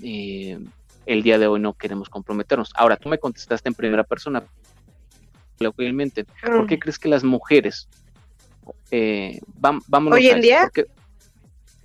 eh, 0.03 0.59
el 1.07 1.23
día 1.23 1.39
de 1.39 1.47
hoy 1.47 1.59
no 1.59 1.73
queremos 1.73 2.09
comprometernos. 2.09 2.71
Ahora, 2.75 2.97
tú 2.97 3.09
me 3.09 3.17
contestaste 3.17 3.69
en 3.69 3.75
primera 3.75 4.03
persona, 4.03 4.43
coloquialmente, 5.57 6.25
¿por 6.45 6.67
qué 6.67 6.75
mm. 6.75 6.79
crees 6.79 6.99
que 6.99 7.09
las 7.09 7.23
mujeres, 7.23 7.87
eh, 8.91 9.39
vámonos 9.55 10.19
hoy 10.19 10.27
en 10.27 10.41
día, 10.41 10.69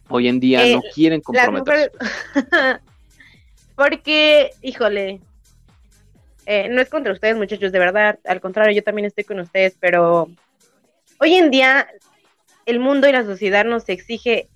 hoy 0.08 0.28
en 0.28 0.40
día 0.40 0.66
no 0.76 0.82
quieren 0.92 1.20
comprometerse? 1.20 1.92
porque, 3.76 4.50
híjole, 4.61 5.20
eh, 6.44 6.68
no 6.68 6.80
es 6.80 6.90
contra 6.90 7.12
ustedes, 7.12 7.37
muchachos, 7.37 7.70
de 7.70 7.78
verdad, 7.78 8.18
al 8.24 8.40
contrario, 8.40 8.74
yo 8.74 8.82
también 8.82 9.06
estoy 9.06 9.22
con 9.22 9.38
ustedes, 9.38 9.76
pero 9.78 10.28
hoy 11.20 11.35
en 11.35 11.52
día 11.52 11.87
el 12.66 12.80
mundo 12.80 13.08
y 13.08 13.12
la 13.12 13.24
sociedad 13.24 13.64
nos 13.64 13.88
exige 13.88 14.48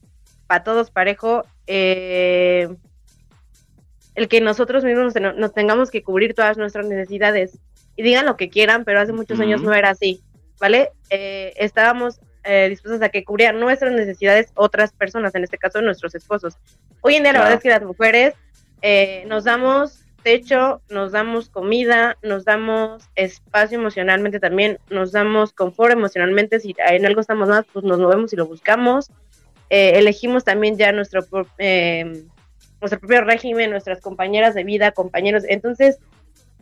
para 0.48 0.64
todos 0.64 0.90
parejo 0.90 1.44
eh, 1.68 2.68
el 4.16 4.28
que 4.28 4.40
nosotros 4.40 4.82
mismos 4.82 5.14
nos 5.14 5.52
tengamos 5.52 5.90
que 5.90 6.02
cubrir 6.02 6.34
todas 6.34 6.56
nuestras 6.56 6.86
necesidades 6.86 7.58
y 7.96 8.02
digan 8.02 8.26
lo 8.26 8.36
que 8.36 8.48
quieran, 8.48 8.84
pero 8.84 9.00
hace 9.00 9.12
muchos 9.12 9.38
años 9.40 9.62
no 9.62 9.72
era 9.72 9.90
así, 9.90 10.22
¿vale? 10.58 10.90
Eh, 11.10 11.52
estábamos 11.56 12.20
eh, 12.44 12.68
dispuestas 12.68 13.02
a 13.02 13.10
que 13.10 13.24
cubrieran 13.24 13.60
nuestras 13.60 13.92
necesidades 13.92 14.50
otras 14.54 14.92
personas, 14.92 15.34
en 15.34 15.44
este 15.44 15.58
caso 15.58 15.80
nuestros 15.82 16.14
esposos. 16.14 16.56
Hoy 17.02 17.16
en 17.16 17.22
día 17.22 17.34
la 17.34 17.40
verdad 17.40 17.56
es 17.56 17.62
que 17.62 17.68
las 17.68 17.82
mujeres 17.82 18.34
eh, 18.82 19.24
nos 19.26 19.44
damos 19.44 20.00
techo, 20.22 20.80
nos 20.88 21.12
damos 21.12 21.48
comida, 21.48 22.16
nos 22.22 22.44
damos 22.44 23.04
espacio 23.14 23.78
emocionalmente 23.78 24.40
también, 24.40 24.78
nos 24.90 25.12
damos 25.12 25.52
confort 25.52 25.92
emocionalmente, 25.92 26.58
si 26.58 26.74
en 26.78 27.06
algo 27.06 27.20
estamos 27.20 27.48
más, 27.48 27.64
pues 27.72 27.84
nos 27.84 27.98
movemos 27.98 28.32
y 28.32 28.36
lo 28.36 28.46
buscamos. 28.46 29.10
Eh, 29.70 29.92
elegimos 29.96 30.44
también 30.44 30.76
ya 30.76 30.90
nuestro, 30.90 31.26
eh, 31.58 32.24
nuestro 32.86 33.00
propio 33.00 33.24
régimen, 33.24 33.70
nuestras 33.70 34.00
compañeras 34.00 34.54
de 34.54 34.64
vida, 34.64 34.92
compañeros. 34.92 35.44
Entonces, 35.48 35.98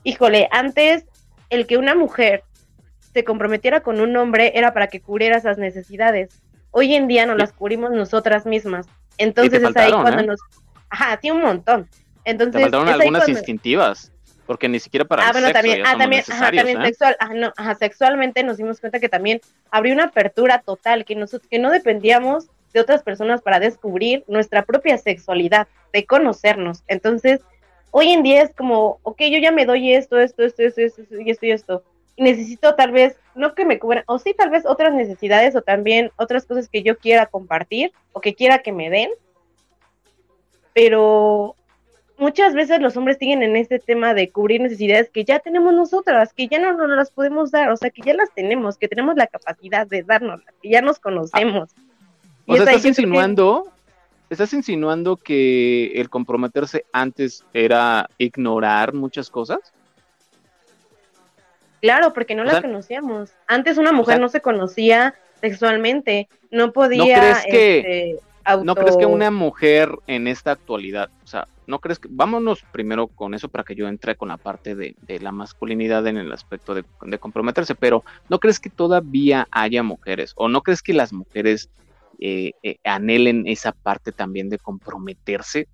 híjole, 0.03 0.49
antes 0.51 1.05
el 1.51 1.67
que 1.67 1.77
una 1.77 1.95
mujer 1.95 2.43
se 3.13 3.25
comprometiera 3.25 3.81
con 3.81 4.01
un 4.01 4.17
hombre 4.17 4.53
era 4.57 4.73
para 4.73 4.89
que 4.89 5.01
cubriera 5.01 5.37
esas 5.37 5.59
necesidades. 5.59 6.41
Hoy 6.71 6.95
en 6.95 7.07
día 7.07 7.27
no 7.27 7.35
las 7.37 7.53
cubrimos 7.53 7.93
nosotras 7.93 8.47
mismas. 8.47 8.87
Entonces 9.19 9.63
es 9.63 9.77
ahí 9.77 9.93
cuando 9.93 10.23
nos... 10.23 10.41
Ajá, 10.91 11.19
sí, 11.21 11.31
un 11.31 11.43
montón. 11.43 11.89
Entonces, 12.25 12.55
te 12.55 12.61
faltaron 12.63 12.89
algunas 12.89 13.29
instintivas, 13.29 14.11
porque 14.47 14.69
ni 14.69 14.81
siquiera 14.81 15.05
para 15.05 15.29
ah, 15.29 15.33
bueno, 15.33 15.53
también, 15.53 15.83
ah, 15.87 15.97
también, 15.97 16.25
ajá, 16.29 16.51
también 16.51 16.81
¿eh? 16.81 16.87
sexual, 16.87 17.17
ajá, 17.21 17.35
no, 17.35 17.53
ajá, 17.57 17.75
sexualmente 17.75 18.43
nos 18.43 18.57
dimos 18.57 18.81
cuenta 18.81 18.99
que 18.99 19.09
también 19.09 19.41
abrió 19.71 19.95
una 19.95 20.05
apertura 20.05 20.61
total, 20.61 21.05
que 21.05 21.15
nosotros, 21.15 21.49
que 21.51 21.59
no 21.59 21.71
dependíamos 21.71 22.47
de 22.75 22.81
otras 22.81 23.03
personas 23.03 23.41
para 23.41 23.61
descubrir 23.61 24.25
nuestra 24.27 24.65
propia 24.65 24.99
sexualidad, 24.99 25.69
de 25.93 26.05
conocernos. 26.05 26.83
Entonces, 26.89 27.41
hoy 27.93 28.11
en 28.11 28.25
día 28.25 28.43
es 28.43 28.53
como, 28.55 28.99
ok, 29.05 29.23
yo 29.31 29.39
ya 29.39 29.53
me 29.53 29.65
doy 29.65 29.95
esto, 29.95 30.19
esto, 30.19 30.43
esto, 30.43 30.63
esto, 30.63 30.83
esto, 30.83 31.03
y 31.21 31.31
esto 31.31 31.47
y 31.47 31.51
esto. 31.53 31.85
Y 32.17 32.25
necesito 32.25 32.75
tal 32.75 32.91
vez, 32.91 33.17
no 33.37 33.55
que 33.55 33.65
me 33.65 33.79
cubran, 33.79 34.05
o 34.07 34.19
sí 34.19 34.35
tal 34.35 34.51
vez 34.51 34.67
otras 34.67 34.93
necesidades 34.93 35.55
o 35.57 35.63
también 35.63 36.11
otras 36.17 36.45
cosas 36.45 36.69
que 36.69 36.83
yo 36.83 36.99
quiera 36.99 37.27
compartir 37.27 37.93
o 38.13 38.21
que 38.21 38.35
quiera 38.35 38.59
que 38.59 38.73
me 38.73 38.91
den. 38.91 39.11
Pero 40.73 41.55
muchas 42.19 42.55
veces 42.55 42.81
los 42.81 42.97
hombres 42.97 43.19
siguen 43.19 43.43
en 43.45 43.55
este 43.55 43.79
tema 43.79 44.13
de 44.15 44.31
cubrir 44.31 44.61
necesidades 44.61 45.11
que 45.11 45.25
ya 45.25 45.39
tenemos 45.39 45.73
nosotras, 45.73 46.33
que 46.33 46.49
ya 46.49 46.59
no 46.59 46.73
nos 46.73 46.89
las 46.89 47.11
podemos 47.11 47.51
dar, 47.51 47.71
o 47.71 47.77
sea, 47.77 47.91
que 47.91 48.03
ya 48.03 48.15
las 48.15 48.33
tenemos, 48.35 48.77
que 48.77 48.89
tenemos 48.89 49.17
la 49.17 49.29
capacidad 49.29 49.87
de 49.87 50.03
darnoslas, 50.03 50.55
que 50.61 50.71
ya 50.71 50.83
nos 50.83 50.99
conocemos. 50.99 51.71
O 52.47 52.55
sea, 52.55 52.65
estás 52.65 52.85
insinuando, 52.85 53.71
estás 54.31 54.53
insinuando 54.53 55.17
que 55.17 55.93
el 55.95 56.11
comprometerse 56.11 56.85
antes 56.93 57.45
era 57.53 58.09
ignorar 58.19 58.95
muchas 58.95 59.31
cosas. 59.31 59.61
Claro, 61.81 62.15
porque 62.15 62.35
no 62.35 62.45
las 62.45 62.63
conocíamos. 62.63 63.31
Antes 63.47 63.77
una 63.77 63.93
mujer 63.93 64.19
no 64.19 64.29
se 64.29 64.41
conocía 64.41 65.15
sexualmente, 65.41 66.29
no 66.51 66.73
podía. 66.73 66.99
¿No 66.99 67.05
crees 67.05 67.45
que, 67.45 67.79
este, 67.79 68.65
¿no 68.65 68.75
crees 68.75 68.97
que 68.97 69.07
una 69.07 69.31
mujer 69.31 69.91
en 70.07 70.27
esta 70.27 70.53
actualidad, 70.53 71.11
o 71.23 71.27
sea, 71.27 71.47
¿No 71.67 71.79
crees 71.79 71.99
que, 71.99 72.09
vámonos 72.11 72.63
primero 72.73 73.07
con 73.07 73.35
eso 73.35 73.49
para 73.49 73.65
que 73.65 73.75
yo 73.75 73.89
entre 73.89 74.17
con 74.17 74.29
la 74.29 74.37
parte 74.37 74.75
de, 74.75 74.95
la 75.21 75.33
masculinidad 75.33 76.07
en 76.07 76.19
el 76.19 76.31
aspecto 76.33 76.75
de, 76.75 76.85
comprometerse, 77.19 77.75
pero 77.75 78.05
¿no 78.29 78.39
crees 78.39 78.61
que 78.61 78.71
todavía 78.71 79.49
haya 79.51 79.83
mujeres 79.83 80.33
o 80.37 80.49
no 80.49 80.63
crees 80.63 80.83
que 80.83 80.93
las 80.93 81.13
mujeres 81.13 81.71
eh, 82.19 82.53
eh, 82.63 82.77
anhelen 82.85 83.47
esa 83.47 83.73
parte 83.73 84.13
también 84.13 84.49
de 84.49 84.59
comprometerse? 84.59 85.69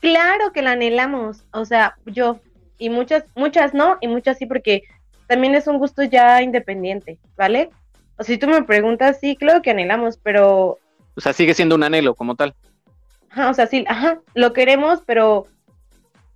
Claro 0.00 0.52
que 0.52 0.62
la 0.62 0.72
anhelamos, 0.72 1.44
o 1.52 1.64
sea, 1.64 1.96
yo 2.06 2.40
y 2.78 2.90
muchas, 2.90 3.24
muchas 3.34 3.74
no 3.74 3.96
y 4.00 4.08
muchas 4.08 4.38
sí 4.38 4.46
porque 4.46 4.82
también 5.26 5.54
es 5.54 5.66
un 5.66 5.78
gusto 5.78 6.02
ya 6.02 6.42
independiente, 6.42 7.18
¿vale? 7.36 7.70
O 8.18 8.24
si 8.24 8.38
tú 8.38 8.46
me 8.46 8.62
preguntas, 8.62 9.18
sí, 9.20 9.36
claro 9.36 9.62
que 9.62 9.70
anhelamos, 9.70 10.18
pero... 10.22 10.78
O 11.16 11.20
sea, 11.20 11.32
sigue 11.32 11.54
siendo 11.54 11.74
un 11.74 11.82
anhelo 11.82 12.14
como 12.14 12.34
tal. 12.34 12.54
Ajá, 13.30 13.50
o 13.50 13.54
sea, 13.54 13.66
sí, 13.66 13.84
ajá, 13.88 14.20
lo 14.34 14.52
queremos, 14.52 15.02
pero 15.04 15.46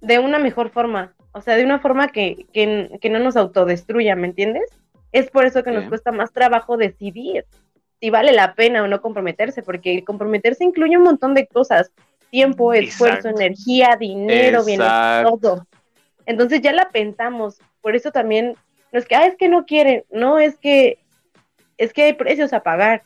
de 0.01 0.19
una 0.19 0.39
mejor 0.39 0.71
forma. 0.71 1.15
O 1.33 1.41
sea, 1.41 1.57
de 1.57 1.65
una 1.65 1.79
forma 1.79 2.09
que, 2.09 2.47
que, 2.53 3.11
no 3.11 3.19
nos 3.19 3.37
autodestruya, 3.37 4.17
¿me 4.17 4.27
entiendes? 4.27 4.65
Es 5.13 5.31
por 5.31 5.45
eso 5.47 5.63
que 5.63 5.71
nos 5.71 5.85
cuesta 5.85 6.13
más 6.13 6.33
trabajo 6.33 6.77
decidir 6.77 7.45
si 8.01 8.11
vale 8.11 8.33
la 8.33 8.55
pena 8.55 8.83
o 8.83 8.89
no 8.89 9.01
comprometerse, 9.01 9.63
porque 9.63 10.03
comprometerse 10.05 10.65
incluye 10.65 10.97
un 10.97 11.05
montón 11.05 11.35
de 11.35 11.47
cosas, 11.47 11.93
tiempo, 12.31 12.73
esfuerzo, 12.73 13.29
energía, 13.29 13.97
dinero, 13.99 14.65
bienestar, 14.65 15.25
todo. 15.25 15.67
Entonces 16.27 16.61
ya 16.63 16.73
la 16.73 16.89
pensamos, 16.91 17.61
por 17.81 17.95
eso 17.95 18.11
también 18.11 18.57
no 18.93 18.99
es 18.99 19.07
que, 19.07 19.17
ah, 19.17 19.27
es 19.27 19.37
que 19.37 19.49
no 19.49 19.67
quieren, 19.67 20.05
no, 20.11 20.39
es 20.39 20.57
que, 20.57 20.99
es 21.77 21.93
que 21.93 22.05
hay 22.05 22.13
precios 22.15 22.53
a 22.53 22.63
pagar. 22.63 23.03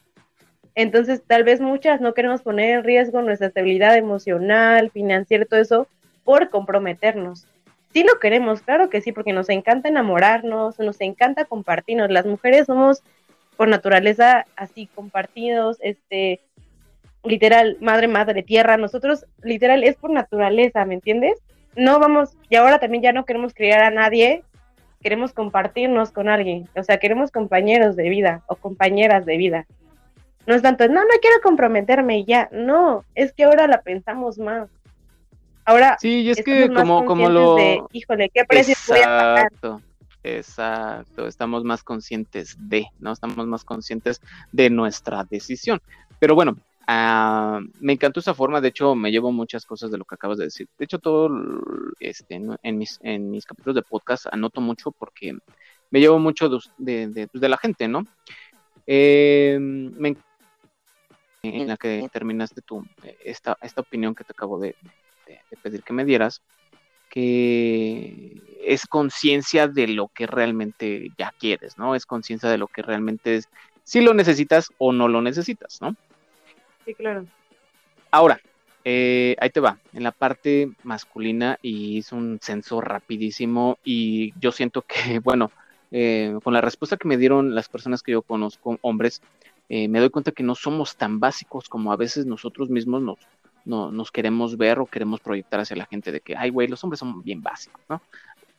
Entonces, 0.74 1.22
tal 1.26 1.44
vez 1.44 1.60
muchas 1.60 2.00
no 2.00 2.14
queremos 2.14 2.42
poner 2.42 2.70
en 2.70 2.84
riesgo 2.84 3.22
nuestra 3.22 3.48
estabilidad 3.48 3.96
emocional, 3.96 4.90
financiera, 4.90 5.44
todo 5.44 5.60
eso, 5.60 5.88
por 6.24 6.50
comprometernos. 6.50 7.46
Sí 7.92 8.02
lo 8.02 8.18
queremos, 8.18 8.62
claro 8.62 8.90
que 8.90 9.00
sí, 9.00 9.12
porque 9.12 9.32
nos 9.32 9.48
encanta 9.50 9.88
enamorarnos, 9.88 10.80
nos 10.80 11.00
encanta 11.00 11.44
compartirnos. 11.44 12.10
Las 12.10 12.26
mujeres 12.26 12.66
somos 12.66 13.04
por 13.56 13.68
naturaleza 13.68 14.46
así 14.56 14.88
compartidos, 14.94 15.78
este, 15.80 16.40
literal, 17.22 17.78
madre, 17.80 18.08
madre, 18.08 18.42
tierra. 18.42 18.76
Nosotros, 18.76 19.26
literal, 19.42 19.84
es 19.84 19.96
por 19.96 20.10
naturaleza, 20.10 20.84
¿me 20.84 20.94
entiendes? 20.94 21.40
No 21.76 21.98
vamos, 21.98 22.36
y 22.48 22.56
ahora 22.56 22.78
también 22.78 23.02
ya 23.02 23.12
no 23.12 23.24
queremos 23.24 23.54
criar 23.54 23.82
a 23.82 23.90
nadie, 23.90 24.42
queremos 25.02 25.32
compartirnos 25.32 26.12
con 26.12 26.28
alguien, 26.28 26.68
o 26.76 26.82
sea, 26.82 26.98
queremos 26.98 27.30
compañeros 27.30 27.96
de 27.96 28.08
vida 28.08 28.42
o 28.46 28.56
compañeras 28.56 29.26
de 29.26 29.36
vida. 29.36 29.66
No 30.46 30.54
es 30.54 30.62
tanto, 30.62 30.86
no, 30.88 31.00
no 31.00 31.14
quiero 31.20 31.36
comprometerme 31.42 32.24
ya. 32.24 32.48
No, 32.52 33.04
es 33.14 33.32
que 33.32 33.44
ahora 33.44 33.66
la 33.66 33.80
pensamos 33.80 34.38
más. 34.38 34.68
Ahora, 35.64 35.96
sí, 35.98 36.28
es 36.28 36.42
que 36.44 36.68
como, 36.68 37.06
como 37.06 37.30
lo. 37.30 37.88
híjole, 37.92 38.28
¿qué 38.28 38.44
precio 38.44 38.74
voy 38.88 39.00
a 39.00 39.04
pagar? 39.04 39.48
Exacto, 40.24 41.26
estamos 41.26 41.64
más 41.64 41.82
conscientes 41.82 42.56
de, 42.58 42.86
¿no? 42.98 43.12
Estamos 43.12 43.46
más 43.46 43.62
conscientes 43.62 44.22
de 44.52 44.70
nuestra 44.70 45.24
decisión. 45.24 45.82
Pero 46.18 46.34
bueno, 46.34 46.56
ah, 46.86 47.60
me 47.80 47.92
encantó 47.92 48.20
esa 48.20 48.32
forma, 48.32 48.62
de 48.62 48.68
hecho 48.68 48.94
me 48.94 49.10
llevo 49.10 49.32
muchas 49.32 49.66
cosas 49.66 49.90
de 49.90 49.98
lo 49.98 50.06
que 50.06 50.14
acabas 50.14 50.38
de 50.38 50.44
decir. 50.44 50.66
De 50.78 50.86
hecho, 50.86 50.98
todo 50.98 51.30
este, 52.00 52.40
en, 52.62 52.78
mis, 52.78 52.98
en 53.02 53.30
mis 53.30 53.44
capítulos 53.44 53.74
de 53.76 53.82
podcast 53.82 54.26
anoto 54.32 54.62
mucho 54.62 54.92
porque 54.92 55.36
me 55.90 56.00
llevo 56.00 56.18
mucho 56.18 56.48
de, 56.78 57.08
de, 57.08 57.28
pues, 57.28 57.42
la 57.42 57.58
gente, 57.58 57.86
¿no? 57.86 58.06
Eh, 58.86 59.58
me 59.60 60.16
en 61.42 61.68
la 61.68 61.76
que 61.76 62.08
terminaste 62.10 62.62
tú, 62.62 62.86
eh, 63.02 63.18
esta, 63.24 63.58
esta 63.60 63.82
opinión 63.82 64.14
que 64.14 64.24
te 64.24 64.32
acabo 64.32 64.58
de, 64.58 64.74
pedir 65.62 65.82
que 65.82 65.92
me 65.92 66.06
dieras, 66.06 66.40
que 67.14 68.42
es 68.64 68.88
conciencia 68.88 69.68
de 69.68 69.86
lo 69.86 70.08
que 70.08 70.26
realmente 70.26 71.12
ya 71.16 71.32
quieres, 71.38 71.78
¿no? 71.78 71.94
Es 71.94 72.06
conciencia 72.06 72.48
de 72.48 72.58
lo 72.58 72.66
que 72.66 72.82
realmente 72.82 73.36
es, 73.36 73.48
si 73.84 74.00
lo 74.00 74.14
necesitas 74.14 74.72
o 74.78 74.92
no 74.92 75.06
lo 75.06 75.22
necesitas, 75.22 75.80
¿no? 75.80 75.94
Sí, 76.84 76.92
claro. 76.92 77.24
Ahora, 78.10 78.40
eh, 78.84 79.36
ahí 79.38 79.50
te 79.50 79.60
va, 79.60 79.78
en 79.92 80.02
la 80.02 80.10
parte 80.10 80.72
masculina 80.82 81.56
y 81.62 81.98
es 81.98 82.10
un 82.10 82.40
censo 82.42 82.80
rapidísimo 82.80 83.78
y 83.84 84.34
yo 84.40 84.50
siento 84.50 84.82
que, 84.82 85.20
bueno, 85.22 85.52
eh, 85.92 86.36
con 86.42 86.52
la 86.52 86.60
respuesta 86.60 86.96
que 86.96 87.06
me 87.06 87.16
dieron 87.16 87.54
las 87.54 87.68
personas 87.68 88.02
que 88.02 88.10
yo 88.10 88.22
conozco, 88.22 88.76
hombres, 88.82 89.22
eh, 89.68 89.86
me 89.86 90.00
doy 90.00 90.10
cuenta 90.10 90.32
que 90.32 90.42
no 90.42 90.56
somos 90.56 90.96
tan 90.96 91.20
básicos 91.20 91.68
como 91.68 91.92
a 91.92 91.96
veces 91.96 92.26
nosotros 92.26 92.70
mismos 92.70 93.02
nos, 93.02 93.18
nos 93.64 94.10
queremos 94.10 94.56
ver 94.56 94.78
o 94.78 94.86
queremos 94.86 95.20
proyectar 95.20 95.60
hacia 95.60 95.76
la 95.76 95.86
gente 95.86 96.12
de 96.12 96.20
que, 96.20 96.36
ay, 96.36 96.50
güey, 96.50 96.68
los 96.68 96.82
hombres 96.84 97.00
son 97.00 97.22
bien 97.22 97.42
básicos, 97.42 97.80
¿no? 97.88 98.00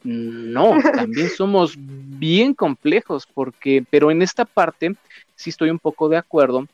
No, 0.04 0.76
también 0.94 1.30
somos 1.30 1.76
bien 1.78 2.53
complejos, 2.53 3.28
porque, 3.32 3.84
pero 3.89 4.12
en 4.12 4.22
esta 4.22 4.45
parte 4.45 4.95
sí 5.36 5.49
estoy 5.49 5.70
un 5.70 5.80
poco 5.80 6.10
de 6.10 6.18
acuerdo, 6.18 6.68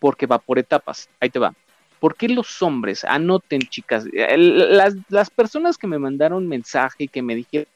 porque 0.00 0.26
va 0.26 0.38
por 0.38 0.58
etapas. 0.58 1.08
Ahí 1.20 1.30
te 1.30 1.38
va. 1.38 1.54
¿Por 2.00 2.14
qué 2.14 2.28
los 2.28 2.62
hombres? 2.62 3.04
Anoten, 3.04 3.60
chicas. 3.62 4.04
Las, 4.12 4.94
las 5.08 5.30
personas 5.30 5.76
que 5.76 5.88
me 5.88 5.98
mandaron 5.98 6.46
mensaje 6.46 7.04
y 7.04 7.08
que 7.08 7.22
me 7.22 7.34
dijeron, 7.34 7.66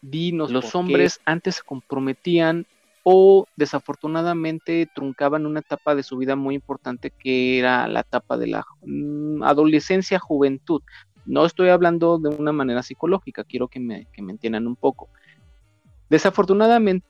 dinos, 0.00 0.50
los 0.50 0.74
hombres 0.74 1.20
antes 1.24 1.56
se 1.56 1.62
comprometían 1.62 2.66
o 3.06 3.46
desafortunadamente 3.54 4.88
truncaban 4.94 5.44
una 5.44 5.60
etapa 5.60 5.94
de 5.94 6.02
su 6.02 6.16
vida 6.16 6.36
muy 6.36 6.54
importante 6.54 7.10
que 7.10 7.58
era 7.58 7.86
la 7.86 8.00
etapa 8.00 8.38
de 8.38 8.46
la 8.46 8.64
mm, 8.82 9.42
adolescencia, 9.42 10.18
juventud. 10.18 10.82
No 11.26 11.44
estoy 11.44 11.68
hablando 11.68 12.18
de 12.18 12.30
una 12.30 12.52
manera 12.52 12.82
psicológica, 12.82 13.44
quiero 13.44 13.68
que 13.68 13.78
me, 13.78 14.08
entiendan 14.16 14.66
un 14.66 14.74
poco. 14.74 15.10
Desafortunadamente, 16.08 17.06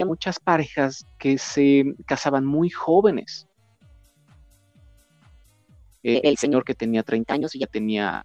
hay 0.00 0.06
muchas 0.06 0.40
parejas 0.40 1.06
que 1.18 1.38
se 1.38 1.84
casaban 2.04 2.44
muy 2.44 2.68
jóvenes. 2.68 3.48
Eh, 6.02 6.20
el 6.24 6.36
señor 6.36 6.64
que 6.64 6.74
tenía 6.74 7.04
30 7.04 7.34
años 7.34 7.54
y 7.54 7.60
ya 7.60 7.66
tenía 7.68 8.24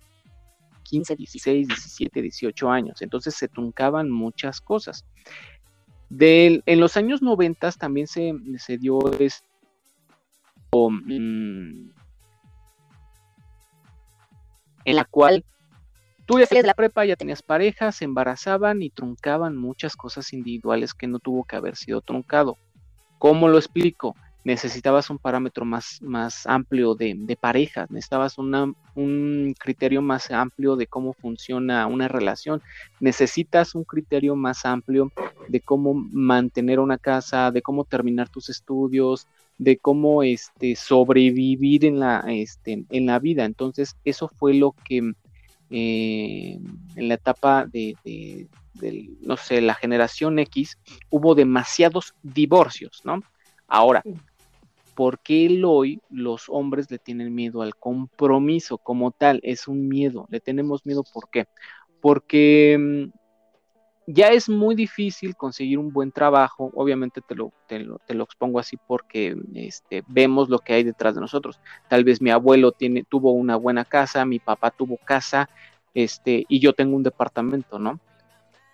15, 0.84 1.16
16, 1.16 1.68
17, 1.68 2.22
18 2.24 2.70
años. 2.70 3.02
Entonces 3.04 3.36
se 3.36 3.48
truncaban 3.48 4.10
muchas 4.10 4.62
cosas. 4.62 5.06
En 6.20 6.80
los 6.80 6.98
años 6.98 7.22
90 7.22 7.72
también 7.74 8.08
se, 8.08 8.34
se 8.58 8.78
dio 8.78 9.00
esto, 9.20 9.46
mm, 10.72 11.90
en 14.86 14.96
la 14.96 15.06
cual 15.06 15.46
tú 16.26 16.40
ya 16.40 16.46
salías 16.46 16.66
la 16.66 16.74
prepa, 16.74 17.06
ya 17.06 17.16
tenías 17.16 17.42
pareja, 17.42 17.92
se 17.92 18.06
embarazaban 18.06 18.82
y 18.82 18.90
truncaban 18.90 19.56
muchas 19.56 19.96
cosas 19.96 20.34
individuales 20.34 20.94
que 20.94 21.08
no 21.08 21.20
tuvo 21.20 21.44
que 21.44 21.56
haber 21.56 21.76
sido 21.76 22.02
truncado. 22.02 22.58
¿Cómo 23.18 23.48
lo 23.48 23.58
explico? 23.58 24.16
Necesitabas 24.44 25.10
un 25.10 25.18
parámetro 25.18 25.66
más, 25.66 26.02
más 26.02 26.46
amplio 26.46 26.96
de, 26.96 27.16
de 27.18 27.36
parejas, 27.36 27.90
necesitabas 27.90 28.38
un 28.38 29.56
criterio 29.58 30.02
más 30.02 30.32
amplio 30.32 30.76
de 30.76 30.88
cómo 30.88 31.14
funciona 31.14 31.88
una 31.88 32.08
relación, 32.08 32.62
necesitas 33.00 33.76
un 33.76 33.84
criterio 33.84 34.36
más 34.36 34.66
amplio 34.66 35.12
de 35.48 35.62
cómo 35.62 35.94
mantener 35.94 36.80
una 36.80 36.98
casa, 36.98 37.52
de 37.52 37.62
cómo 37.62 37.86
terminar 37.86 38.30
tus 38.30 38.50
estudios, 38.50 39.28
de 39.58 39.78
cómo 39.78 40.24
este, 40.24 40.76
sobrevivir 40.76 41.86
en 41.86 42.00
la, 42.00 42.24
este, 42.28 42.86
en 42.90 43.06
la 43.06 43.20
vida. 43.20 43.46
Entonces, 43.46 43.96
eso 44.04 44.28
fue 44.28 44.54
lo 44.54 44.76
que 44.84 45.14
eh, 45.70 46.60
en 46.96 47.08
la 47.08 47.16
etapa 47.16 47.66
de, 47.66 47.96
de, 48.04 48.48
no 49.22 49.38
sé, 49.38 49.62
la 49.62 49.74
generación 49.74 50.38
X, 50.40 50.78
hubo 51.10 51.36
demasiados 51.36 52.14
divorcios, 52.22 53.02
¿no? 53.04 53.24
Ahora, 53.68 54.04
¿por 54.96 55.20
qué 55.20 55.62
hoy 55.66 56.02
los 56.10 56.46
hombres 56.50 56.90
le 56.92 57.00
tienen 57.00 57.34
miedo 57.34 57.62
al 57.62 57.76
compromiso 57.76 58.78
como 58.78 59.12
tal? 59.12 59.40
Es 59.44 59.68
un 59.68 59.88
miedo, 59.88 60.28
le 60.30 60.40
tenemos 60.40 60.86
miedo, 60.86 61.04
¿por 61.14 61.30
qué? 61.30 61.48
Porque 62.02 62.78
mm, 62.80 63.18
ya 64.08 64.30
es 64.30 64.50
muy 64.50 64.76
difícil 64.76 65.36
conseguir 65.36 65.80
un 65.80 65.92
buen 65.92 66.12
trabajo, 66.12 66.72
obviamente 66.76 67.22
te 67.22 67.36
lo, 67.36 67.52
te 67.68 67.80
lo, 67.80 68.24
expongo 68.24 68.60
así 68.60 68.78
porque 68.88 69.36
este, 69.56 70.04
vemos 70.08 70.50
lo 70.50 70.60
que 70.60 70.74
hay 70.74 70.84
detrás 70.84 71.16
de 71.16 71.22
nosotros. 71.22 71.60
Tal 71.88 72.04
vez 72.04 72.22
mi 72.22 72.30
abuelo 72.30 72.72
tiene, 72.72 73.04
tuvo 73.04 73.32
una 73.32 73.56
buena 73.56 73.86
casa, 73.86 74.26
mi 74.26 74.40
papá 74.40 74.72
tuvo 74.72 74.98
casa, 74.98 75.50
este, 75.94 76.46
y 76.48 76.60
yo 76.60 76.74
tengo 76.74 76.96
un 76.96 77.04
departamento, 77.04 77.80
¿no? 77.80 78.00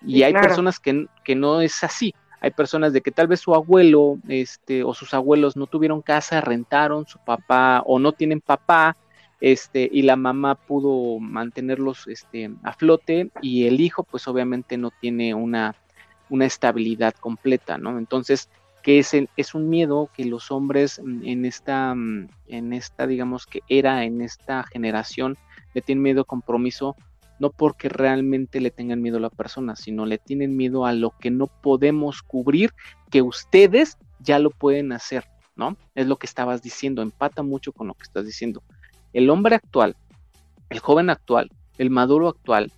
Y 0.02 0.24
hay 0.24 0.32
personas 0.32 0.80
que, 0.80 1.08
que 1.26 1.36
no 1.36 1.60
es 1.60 1.84
así, 1.84 2.14
hay 2.42 2.52
personas 2.52 2.94
de 2.94 3.02
que 3.02 3.12
tal 3.12 3.28
vez 3.28 3.40
su 3.42 3.54
abuelo 3.54 4.18
este, 4.28 4.84
o 4.84 4.94
sus 4.94 5.14
abuelos 5.14 5.58
no 5.58 5.68
tuvieron 5.68 6.02
casa, 6.02 6.42
rentaron 6.42 7.06
su 7.06 7.20
papá 7.20 7.84
o 7.86 8.00
no 8.00 8.14
tienen 8.14 8.42
papá, 8.42 8.96
este, 9.42 9.90
y 9.92 10.02
la 10.02 10.16
mamá 10.16 10.56
pudo 10.56 11.20
mantenerlos 11.20 12.08
este, 12.08 12.52
a 12.64 12.74
flote 12.74 13.32
y 13.42 13.68
el 13.68 13.80
hijo 13.80 14.04
pues 14.04 14.28
obviamente 14.28 14.78
no 14.78 14.92
tiene 14.92 15.34
una, 15.34 15.76
estabilidad 16.42 17.16
completa, 17.16 17.78
¿no? 17.78 17.98
Entonces, 17.98 18.50
que 18.84 19.00
es, 19.00 19.16
es 19.36 19.56
un 19.56 19.70
miedo 19.70 20.10
que 20.16 20.26
los 20.26 20.52
hombres 20.52 21.00
en 21.00 21.44
esta, 21.46 21.92
en 21.92 22.74
esta, 22.74 23.08
digamos 23.08 23.48
que 23.48 23.62
era, 23.68 24.04
en 24.04 24.22
esta 24.22 24.64
generación, 24.64 25.38
le 25.74 25.82
tienen 25.82 26.04
miedo 26.04 26.26
compromiso 26.26 26.96
no 27.40 27.50
porque 27.50 27.90
realmente 27.90 28.60
le 28.60 28.72
tengan 28.72 29.02
miedo 29.02 29.18
a 29.18 29.22
la 29.22 29.30
persona, 29.30 29.76
sino 29.76 30.06
le 30.06 30.18
tienen 30.18 30.56
miedo 30.56 30.86
a 30.86 30.94
lo 30.94 31.12
que 31.12 31.32
no 31.32 31.48
podemos 31.48 32.22
cubrir, 32.22 32.74
que 33.10 33.22
ustedes 33.22 33.98
ya 34.20 34.40
lo 34.40 34.52
pueden 34.52 34.92
hacer, 34.92 35.26
¿no? 35.56 35.78
Es 35.96 36.08
lo 36.08 36.18
que 36.18 36.28
estabas 36.28 36.62
diciendo, 36.62 37.02
empata 37.02 37.42
mucho 37.42 37.72
con 37.72 37.88
lo 37.88 37.94
que 37.94 38.04
estás 38.04 38.26
diciendo. 38.26 38.62
El 39.14 39.30
hombre 39.30 39.56
actual, 39.56 39.96
el 40.70 40.80
joven 40.80 41.10
actual, 41.10 41.50
el 41.78 41.90
maduro 41.90 42.28
actual, 42.28 42.72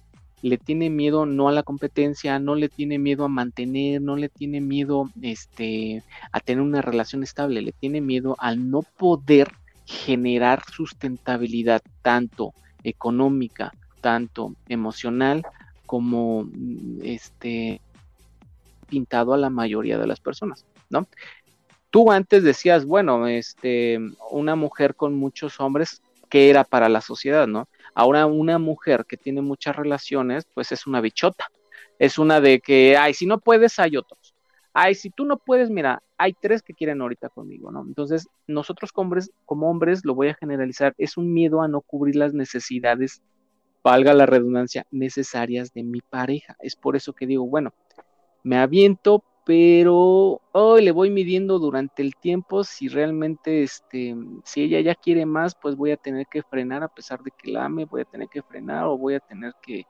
le 0.43 0.57
tiene 0.57 0.89
miedo 0.89 1.25
no 1.25 1.49
a 1.49 1.51
la 1.51 1.63
competencia, 1.63 2.39
no 2.39 2.55
le 2.55 2.69
tiene 2.69 2.97
miedo 2.97 3.25
a 3.25 3.29
mantener, 3.29 4.01
no 4.01 4.15
le 4.15 4.29
tiene 4.29 4.61
miedo 4.61 5.09
este, 5.21 6.03
a 6.31 6.39
tener 6.39 6.61
una 6.61 6.81
relación 6.81 7.23
estable, 7.23 7.61
le 7.61 7.71
tiene 7.71 8.01
miedo 8.01 8.35
al 8.39 8.69
no 8.69 8.81
poder 8.81 9.51
generar 9.85 10.63
sustentabilidad 10.71 11.81
tanto 12.01 12.53
económica 12.83 13.73
tanto 14.01 14.55
emocional 14.67 15.43
como 15.85 16.43
mm, 16.43 16.99
este 17.03 17.81
pintado 18.87 19.33
a 19.33 19.37
la 19.37 19.49
mayoría 19.49 19.97
de 19.97 20.07
las 20.07 20.19
personas, 20.19 20.65
¿no? 20.89 21.07
Tú 21.89 22.11
antes 22.11 22.43
decías, 22.43 22.85
bueno, 22.85 23.27
este, 23.27 23.99
una 24.29 24.55
mujer 24.55 24.95
con 24.95 25.15
muchos 25.15 25.59
hombres, 25.59 26.01
¿qué 26.29 26.49
era 26.49 26.63
para 26.63 26.89
la 26.89 27.01
sociedad, 27.01 27.47
no? 27.47 27.67
Ahora 27.93 28.25
una 28.25 28.57
mujer 28.57 29.05
que 29.05 29.17
tiene 29.17 29.41
muchas 29.41 29.75
relaciones, 29.75 30.45
pues 30.53 30.71
es 30.71 30.87
una 30.87 31.01
bichota. 31.01 31.47
Es 31.99 32.17
una 32.17 32.41
de 32.41 32.61
que, 32.61 32.97
ay, 32.97 33.13
si 33.13 33.25
no 33.25 33.39
puedes, 33.39 33.77
hay 33.77 33.97
otros. 33.97 34.33
Ay, 34.73 34.95
si 34.95 35.09
tú 35.09 35.25
no 35.25 35.37
puedes, 35.37 35.69
mira, 35.69 36.01
hay 36.17 36.33
tres 36.33 36.63
que 36.63 36.73
quieren 36.73 37.01
ahorita 37.01 37.29
conmigo, 37.29 37.71
¿no? 37.71 37.83
Entonces, 37.85 38.29
nosotros 38.47 38.91
hombres, 38.95 39.31
como 39.45 39.69
hombres, 39.69 40.05
lo 40.05 40.15
voy 40.15 40.29
a 40.29 40.33
generalizar, 40.33 40.93
es 40.97 41.17
un 41.17 41.33
miedo 41.33 41.61
a 41.61 41.67
no 41.67 41.81
cubrir 41.81 42.15
las 42.15 42.33
necesidades 42.33 43.21
valga 43.83 44.13
la 44.13 44.25
redundancia, 44.25 44.85
necesarias 44.91 45.73
de 45.73 45.83
mi 45.83 46.01
pareja. 46.01 46.55
Es 46.59 46.75
por 46.75 46.95
eso 46.95 47.13
que 47.13 47.27
digo, 47.27 47.47
bueno, 47.47 47.73
me 48.43 48.57
aviento, 48.57 49.23
pero 49.45 50.41
hoy 50.51 50.83
le 50.83 50.91
voy 50.91 51.09
midiendo 51.09 51.59
durante 51.59 52.01
el 52.01 52.15
tiempo 52.15 52.63
si 52.63 52.87
realmente, 52.87 53.63
este, 53.63 54.15
si 54.43 54.63
ella 54.63 54.79
ya 54.81 54.95
quiere 54.95 55.25
más, 55.25 55.55
pues 55.55 55.75
voy 55.75 55.91
a 55.91 55.97
tener 55.97 56.27
que 56.27 56.43
frenar 56.43 56.83
a 56.83 56.87
pesar 56.87 57.21
de 57.23 57.31
que 57.31 57.51
la 57.51 57.65
ame, 57.65 57.85
voy 57.85 58.01
a 58.01 58.05
tener 58.05 58.29
que 58.29 58.43
frenar 58.43 58.85
o 58.85 58.97
voy 58.97 59.15
a 59.15 59.19
tener 59.19 59.53
que, 59.61 59.85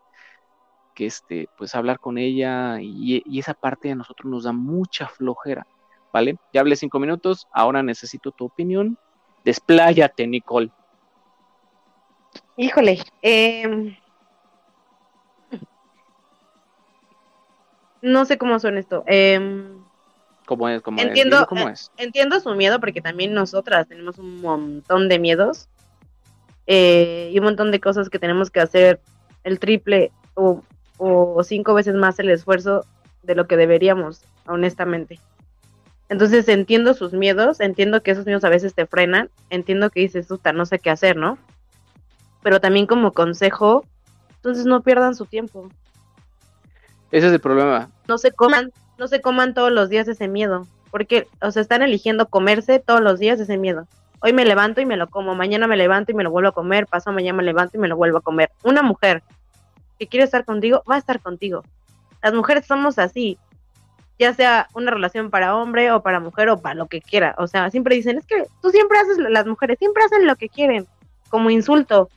que 0.95 1.05
este, 1.05 1.49
pues 1.57 1.75
hablar 1.75 1.99
con 1.99 2.17
ella 2.17 2.79
y, 2.81 3.21
y 3.25 3.39
esa 3.39 3.53
parte 3.53 3.91
a 3.91 3.95
nosotros 3.95 4.31
nos 4.31 4.43
da 4.45 4.53
mucha 4.53 5.07
flojera, 5.07 5.67
¿vale? 6.13 6.37
Ya 6.53 6.61
hablé 6.61 6.75
cinco 6.75 6.99
minutos, 6.99 7.47
ahora 7.51 7.83
necesito 7.83 8.31
tu 8.31 8.45
opinión. 8.45 8.97
Despláyate, 9.43 10.27
Nicole. 10.27 10.71
Híjole, 12.61 12.99
em, 13.23 13.95
no 18.03 18.23
sé 18.25 18.37
cómo 18.37 18.59
son 18.59 18.77
esto. 18.77 19.03
Em, 19.07 19.83
¿Cómo 20.45 20.69
es? 20.69 20.83
¿Cómo 20.83 21.01
entiendo, 21.01 21.47
¿Cómo 21.47 21.67
eh, 21.67 21.71
es? 21.71 21.91
entiendo 21.97 22.39
su 22.39 22.53
miedo 22.53 22.79
porque 22.79 23.01
también 23.01 23.33
nosotras 23.33 23.87
tenemos 23.87 24.19
un 24.19 24.41
montón 24.41 25.09
de 25.09 25.17
miedos 25.17 25.69
eh, 26.67 27.31
y 27.33 27.39
un 27.39 27.45
montón 27.45 27.71
de 27.71 27.79
cosas 27.79 28.11
que 28.11 28.19
tenemos 28.19 28.51
que 28.51 28.59
hacer 28.59 29.01
el 29.43 29.57
triple 29.57 30.11
o, 30.35 30.61
o 30.99 31.43
cinco 31.43 31.73
veces 31.73 31.95
más 31.95 32.19
el 32.19 32.29
esfuerzo 32.29 32.85
de 33.23 33.33
lo 33.33 33.47
que 33.47 33.57
deberíamos, 33.57 34.21
honestamente. 34.45 35.19
Entonces 36.09 36.47
entiendo 36.47 36.93
sus 36.93 37.11
miedos, 37.13 37.59
entiendo 37.59 38.03
que 38.03 38.11
esos 38.11 38.27
miedos 38.27 38.43
a 38.43 38.49
veces 38.49 38.75
te 38.75 38.85
frenan, 38.85 39.31
entiendo 39.49 39.89
que 39.89 40.01
dices, 40.01 40.27
puta, 40.27 40.53
no 40.53 40.67
sé 40.67 40.77
qué 40.77 40.91
hacer, 40.91 41.17
¿no? 41.17 41.39
Pero 42.41 42.59
también 42.59 42.87
como 42.87 43.11
consejo, 43.11 43.85
entonces 44.35 44.65
no 44.65 44.81
pierdan 44.81 45.15
su 45.15 45.25
tiempo. 45.25 45.69
Ese 47.11 47.27
es 47.27 47.33
el 47.33 47.39
problema. 47.39 47.89
No 48.07 48.17
se 48.17 48.31
coman, 48.31 48.71
no 48.97 49.07
se 49.07 49.21
coman 49.21 49.53
todos 49.53 49.71
los 49.71 49.89
días 49.89 50.07
ese 50.07 50.27
miedo, 50.27 50.65
porque, 50.89 51.27
o 51.41 51.51
sea, 51.51 51.61
están 51.61 51.81
eligiendo 51.81 52.27
comerse 52.27 52.79
todos 52.79 53.01
los 53.01 53.19
días 53.19 53.39
ese 53.39 53.57
miedo. 53.57 53.87
Hoy 54.21 54.33
me 54.33 54.45
levanto 54.45 54.81
y 54.81 54.85
me 54.85 54.97
lo 54.97 55.07
como, 55.07 55.35
mañana 55.35 55.67
me 55.67 55.77
levanto 55.77 56.11
y 56.11 56.15
me 56.15 56.23
lo 56.23 56.31
vuelvo 56.31 56.49
a 56.49 56.53
comer, 56.53 56.85
paso 56.87 57.11
mañana 57.11 57.37
me 57.37 57.43
levanto 57.43 57.77
y 57.77 57.79
me 57.79 57.87
lo 57.87 57.97
vuelvo 57.97 58.19
a 58.19 58.21
comer. 58.21 58.51
Una 58.63 58.81
mujer 58.83 59.23
que 59.99 60.07
quiere 60.07 60.23
estar 60.23 60.45
contigo, 60.45 60.83
va 60.89 60.95
a 60.95 60.99
estar 60.99 61.19
contigo. 61.19 61.63
Las 62.21 62.33
mujeres 62.33 62.65
somos 62.67 62.99
así, 62.99 63.37
ya 64.21 64.35
sea 64.35 64.67
una 64.75 64.91
relación 64.91 65.31
para 65.31 65.55
hombre 65.55 65.91
o 65.91 66.03
para 66.03 66.19
mujer 66.19 66.49
o 66.49 66.57
para 66.61 66.75
lo 66.75 66.85
que 66.85 67.01
quiera. 67.01 67.33
O 67.39 67.47
sea, 67.47 67.71
siempre 67.71 67.95
dicen, 67.95 68.19
es 68.19 68.25
que 68.27 68.43
tú 68.61 68.69
siempre 68.69 68.99
haces, 68.99 69.17
las 69.17 69.47
mujeres 69.47 69.79
siempre 69.79 70.03
hacen 70.03 70.27
lo 70.27 70.35
que 70.35 70.47
quieren, 70.47 70.85
como 71.29 71.49
insulto. 71.49 72.09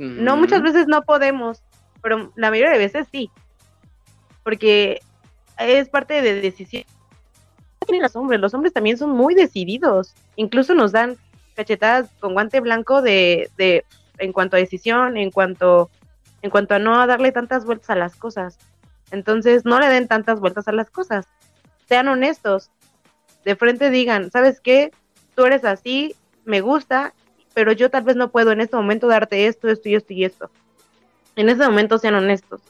No, 0.00 0.34
muchas 0.36 0.62
veces 0.62 0.86
no 0.86 1.02
podemos, 1.02 1.62
pero 2.02 2.32
la 2.34 2.48
mayoría 2.48 2.72
de 2.72 2.78
veces 2.78 3.06
sí. 3.12 3.30
Porque 4.42 5.00
es 5.58 5.90
parte 5.90 6.22
de 6.22 6.40
decisión. 6.40 6.84
Los 8.00 8.16
hombres, 8.16 8.40
los 8.40 8.54
hombres 8.54 8.72
también 8.72 8.96
son 8.96 9.10
muy 9.10 9.34
decididos. 9.34 10.14
Incluso 10.36 10.74
nos 10.74 10.92
dan 10.92 11.18
cachetadas 11.54 12.08
con 12.18 12.32
guante 12.32 12.60
blanco 12.60 13.02
de, 13.02 13.50
de 13.58 13.84
en 14.18 14.32
cuanto 14.32 14.56
a 14.56 14.60
decisión, 14.60 15.18
en 15.18 15.30
cuanto, 15.30 15.90
en 16.40 16.50
cuanto 16.50 16.74
a 16.74 16.78
no 16.78 17.06
darle 17.06 17.30
tantas 17.30 17.66
vueltas 17.66 17.90
a 17.90 17.96
las 17.96 18.16
cosas. 18.16 18.58
Entonces, 19.10 19.66
no 19.66 19.80
le 19.80 19.88
den 19.88 20.08
tantas 20.08 20.40
vueltas 20.40 20.66
a 20.66 20.72
las 20.72 20.90
cosas. 20.90 21.26
Sean 21.88 22.08
honestos. 22.08 22.70
De 23.44 23.54
frente 23.54 23.90
digan, 23.90 24.30
¿sabes 24.30 24.62
qué? 24.62 24.92
Tú 25.34 25.44
eres 25.44 25.64
así, 25.66 26.14
me 26.44 26.62
gusta 26.62 27.12
pero 27.54 27.72
yo 27.72 27.90
tal 27.90 28.04
vez 28.04 28.16
no 28.16 28.30
puedo 28.30 28.52
en 28.52 28.60
este 28.60 28.76
momento 28.76 29.06
darte 29.06 29.46
esto, 29.46 29.68
esto 29.68 29.88
y 29.88 29.94
esto 29.94 30.12
y 30.12 30.24
esto. 30.24 30.50
En 31.36 31.48
ese 31.48 31.64
momento 31.64 31.98
sean 31.98 32.14
honestos. 32.14 32.60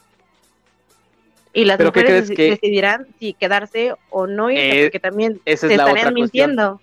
Y 1.53 1.65
las 1.65 1.81
mujeres 1.81 2.29
decidirán 2.29 3.09
si 3.19 3.33
quedarse 3.33 3.95
o 4.11 4.27
no, 4.27 4.51
y 4.51 4.57
eh, 4.57 4.85
porque 4.85 5.01
también 5.01 5.41
esa 5.45 5.67
es 5.67 5.73
estarían 5.73 6.15
mintiendo. 6.15 6.81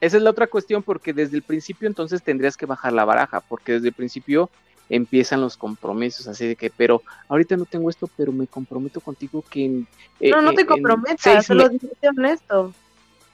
Esa 0.00 0.16
es 0.16 0.22
la 0.22 0.30
otra 0.30 0.48
cuestión, 0.48 0.82
porque 0.82 1.12
desde 1.12 1.36
el 1.36 1.42
principio 1.42 1.88
entonces 1.88 2.22
tendrías 2.22 2.56
que 2.56 2.66
bajar 2.66 2.92
la 2.92 3.04
baraja, 3.04 3.40
porque 3.40 3.72
desde 3.72 3.88
el 3.88 3.94
principio 3.94 4.50
empiezan 4.90 5.40
los 5.40 5.56
compromisos, 5.56 6.26
así 6.28 6.48
de 6.48 6.56
que, 6.56 6.70
pero 6.70 7.02
ahorita 7.28 7.56
no 7.56 7.64
tengo 7.64 7.88
esto, 7.88 8.10
pero 8.16 8.32
me 8.32 8.46
comprometo 8.46 9.00
contigo 9.00 9.42
que... 9.48 9.64
En, 9.64 9.86
eh, 10.20 10.30
no, 10.30 10.42
no 10.42 10.52
te 10.52 10.66
comprometas, 10.66 11.46
solo 11.46 11.68
dice 11.68 11.88
honesto. 12.02 12.74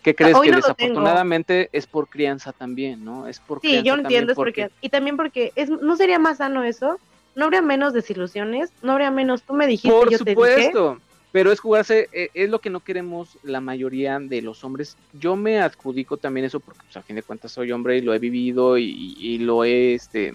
¿Qué 0.08 0.14
crees? 0.14 0.38
que 0.40 0.52
desafortunadamente 0.52 1.68
es 1.72 1.86
por 1.86 2.08
crianza 2.08 2.52
también, 2.52 3.04
¿no? 3.04 3.26
Es 3.26 3.40
por 3.40 3.60
Sí, 3.60 3.82
yo 3.82 3.94
entiendo, 3.94 4.32
es 4.32 4.36
porque... 4.36 4.70
Y 4.80 4.88
también 4.88 5.16
porque 5.16 5.52
es, 5.54 5.68
¿no 5.68 5.96
sería 5.96 6.18
más 6.18 6.38
sano 6.38 6.64
eso? 6.64 6.98
¿No 7.34 7.44
habría 7.44 7.62
menos 7.62 7.92
desilusiones? 7.92 8.72
¿No 8.82 8.92
habría 8.92 9.10
menos? 9.10 9.42
Tú 9.42 9.54
me 9.54 9.66
dijiste, 9.66 9.90
por 9.90 10.10
yo 10.10 10.18
supuesto. 10.18 10.98
Te 10.98 11.08
pero 11.30 11.52
es 11.52 11.60
jugarse, 11.60 12.08
eh, 12.12 12.30
es 12.32 12.48
lo 12.48 12.60
que 12.60 12.70
no 12.70 12.80
queremos 12.80 13.38
la 13.42 13.60
mayoría 13.60 14.18
de 14.18 14.40
los 14.40 14.64
hombres. 14.64 14.96
Yo 15.12 15.36
me 15.36 15.60
adjudico 15.60 16.16
también 16.16 16.46
eso 16.46 16.58
porque 16.58 16.80
pues, 16.84 16.96
a 16.96 17.02
fin 17.02 17.16
de 17.16 17.22
cuentas 17.22 17.52
soy 17.52 17.70
hombre 17.70 17.98
y 17.98 18.00
lo 18.00 18.14
he 18.14 18.18
vivido 18.18 18.78
y, 18.78 19.38
lo 19.38 19.64
he 19.64 19.94
este, 19.94 20.34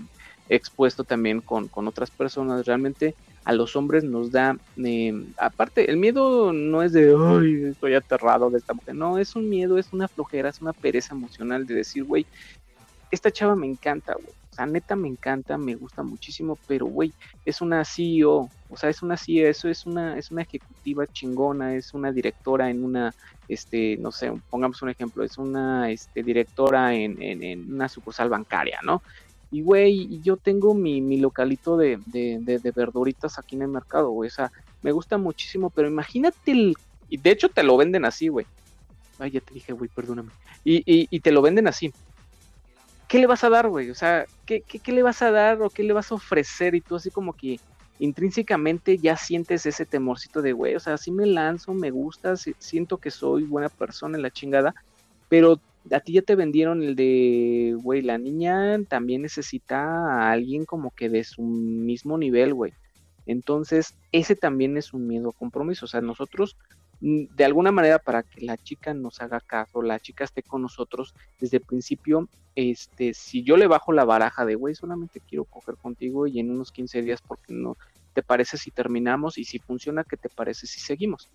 expuesto 0.50 1.04
también 1.04 1.42
con, 1.42 1.68
con, 1.68 1.88
otras 1.88 2.12
personas. 2.12 2.66
Realmente 2.66 3.16
a 3.46 3.54
los 3.54 3.76
hombres 3.76 4.04
nos 4.04 4.32
da, 4.32 4.58
eh, 4.78 5.26
aparte, 5.38 5.90
el 5.90 5.98
miedo 5.98 6.54
no 6.54 6.82
es 6.82 6.94
de, 6.94 7.70
estoy 7.70 7.96
aterrado 7.96 8.50
de 8.50 8.58
esta 8.58 8.74
mujer. 8.74 8.96
No, 8.96 9.18
es 9.18 9.36
un 9.36 9.50
miedo, 9.50 9.78
es 9.78 9.92
una 9.92 10.08
flojera, 10.08 10.50
es 10.50 10.62
una 10.62 10.74
pereza 10.74 11.14
emocional 11.14 11.66
de 11.66 11.76
decir, 11.76 12.04
güey, 12.04 12.26
esta 13.12 13.32
chava 13.32 13.56
me 13.56 13.68
encanta. 13.68 14.16
O 14.16 14.56
sea, 14.56 14.66
neta 14.68 14.96
me 14.96 15.08
encanta, 15.08 15.58
me 15.58 15.76
gusta 15.76 16.04
muchísimo, 16.04 16.58
pero 16.68 16.86
güey, 16.86 17.12
es 17.44 17.60
una 17.60 17.84
CEO, 17.84 18.50
o 18.70 18.78
sea, 18.78 18.90
es 18.90 19.02
una 19.02 19.18
CEO, 19.18 19.50
eso 19.50 19.68
es 19.68 19.86
una, 19.88 20.18
es 20.18 20.30
una 20.30 20.44
ejecutiva 20.44 21.08
chingona, 21.08 21.76
es 21.76 21.94
una 21.96 22.12
directora 22.12 22.70
en 22.70 22.84
una, 22.84 23.14
este, 23.48 23.98
no 23.98 24.12
sé, 24.12 24.32
pongamos 24.52 24.82
un 24.84 24.90
ejemplo, 24.90 25.24
es 25.24 25.40
una 25.40 25.90
este, 25.90 26.22
directora 26.22 26.94
en, 26.94 27.20
en, 27.20 27.74
una 27.74 27.90
sucursal 27.90 28.30
bancaria, 28.30 28.80
¿no? 28.84 29.02
Y 29.54 29.62
güey, 29.62 30.20
yo 30.22 30.36
tengo 30.36 30.74
mi, 30.74 31.00
mi 31.00 31.18
localito 31.18 31.78
de, 31.78 32.00
de, 32.08 32.74
verduritas 32.76 33.38
aquí 33.38 33.56
en 33.56 33.62
el 33.62 33.68
mercado, 33.70 34.10
güey. 34.10 34.28
O 34.28 34.34
sea, 34.34 34.52
me 34.82 34.92
gusta 34.92 35.18
muchísimo, 35.18 35.70
pero 35.70 35.88
imagínate 35.88 36.52
el. 36.52 36.76
Y 37.08 37.18
de 37.18 37.30
hecho 37.30 37.50
te 37.50 37.64
lo 37.64 37.78
venden 37.78 38.04
así, 38.04 38.28
güey. 38.28 38.48
Ay, 39.20 39.32
ya 39.32 39.42
te 39.42 39.54
dije, 39.54 39.72
güey, 39.72 39.90
perdóname. 39.94 40.32
Y, 40.66 40.78
y, 40.78 41.08
y 41.10 41.20
te 41.20 41.32
lo 41.32 41.42
venden 41.42 41.68
así. 41.68 41.94
¿qué 43.14 43.20
le 43.20 43.28
vas 43.28 43.44
a 43.44 43.50
dar, 43.50 43.70
güey? 43.70 43.92
O 43.92 43.96
sea, 43.96 44.26
¿qué, 44.44 44.62
¿qué, 44.62 44.92
le 44.92 45.04
vas 45.04 45.22
a 45.22 45.30
dar 45.30 45.62
o 45.62 45.70
qué 45.70 45.84
le 45.84 45.94
vas 45.94 46.12
a 46.12 46.16
ofrecer? 46.16 46.74
Y 46.74 46.82
tú 46.82 46.96
así 46.96 47.12
como 47.12 47.34
que 47.34 47.60
intrínsecamente 48.00 48.98
ya 48.98 49.16
sientes 49.18 49.68
ese 49.68 49.86
temorcito 49.86 50.42
de, 50.42 50.52
güey, 50.52 50.74
o 50.74 50.80
sea, 50.80 50.98
sí 50.98 51.12
me 51.12 51.28
lanzo, 51.28 51.76
me 51.76 51.92
gusta, 51.92 52.36
siento 52.36 52.98
que 52.98 53.12
soy 53.12 53.44
buena 53.44 53.70
persona 53.70 54.18
en 54.18 54.24
la 54.24 54.32
chingada, 54.32 54.74
pero 55.34 55.60
a 55.90 56.00
ti 56.00 56.14
ya 56.14 56.22
te 56.22 56.36
vendieron 56.36 56.84
el 56.84 56.96
de, 56.96 57.76
güey, 57.82 58.04
la 58.04 58.20
niña 58.20 58.78
también 58.88 59.24
necesita 59.24 59.80
a 59.80 60.32
alguien 60.32 60.64
como 60.64 60.92
que 60.92 61.10
de 61.10 61.24
su 61.24 61.42
mismo 61.42 62.20
nivel, 62.20 62.54
güey. 62.54 62.72
Entonces, 63.26 63.96
ese 64.12 64.36
también 64.36 64.78
es 64.78 64.94
un 64.94 65.08
miedo 65.08 65.30
a 65.30 65.34
compromiso. 65.34 65.86
O 65.86 65.88
sea, 65.88 66.02
nosotros 66.02 66.56
Mm, 67.06 67.26
de 67.36 67.44
alguna 67.44 67.74
manera 67.74 68.00
para 68.00 68.24
que 68.24 68.46
la 68.46 68.56
chica 68.56 68.94
nos 68.94 69.20
haga 69.20 69.42
caso, 69.42 69.82
la 69.82 70.00
chica 70.00 70.24
esté 70.24 70.42
con 70.42 70.62
nosotros 70.62 71.14
desde 71.38 71.58
el 71.58 71.64
principio, 71.64 72.30
este, 72.56 73.14
si 73.14 73.44
yo 73.44 73.58
le 73.58 73.68
bajo 73.68 73.92
la 73.92 74.06
baraja 74.06 74.46
de, 74.46 74.56
güey, 74.56 74.74
solamente 74.74 75.20
quiero 75.28 75.44
coger 75.44 75.76
contigo 75.76 76.28
y 76.28 76.40
en 76.40 76.50
unos 76.50 76.72
15 76.72 77.02
días, 77.02 77.22
porque 77.22 77.52
no 77.54 77.76
te 78.14 78.24
parece 78.24 78.58
si 78.58 78.72
terminamos? 78.72 79.38
Y 79.38 79.44
si 79.44 79.60
funciona, 79.60 80.06
¿qué 80.06 80.16
te 80.16 80.30
parece 80.30 80.66
si 80.66 80.80
seguimos? 80.80 81.30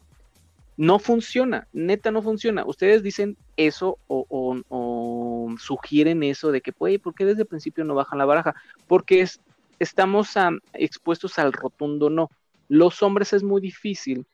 No 0.78 1.00
funciona, 1.00 1.66
neta 1.72 2.12
no 2.12 2.22
funciona. 2.22 2.64
Ustedes 2.64 3.02
dicen 3.02 3.36
eso 3.56 3.98
o, 4.06 5.52
sugieren 5.58 6.22
eso 6.22 6.52
de 6.52 6.60
que, 6.60 6.70
güey, 6.70 6.98
¿por 6.98 7.16
qué 7.16 7.24
desde 7.24 7.42
el 7.42 7.48
principio 7.48 7.84
no 7.84 7.96
bajan 7.96 8.18
la 8.18 8.24
baraja? 8.24 8.54
Porque 8.86 9.22
es, 9.22 9.40
estamos 9.80 10.34
expuestos 10.74 11.36
al 11.40 11.52
rotundo 11.52 12.10
no. 12.10 12.30
Los 12.68 13.02
hombres 13.02 13.32
es 13.32 13.42
muy 13.42 13.60
difícil 13.60 14.24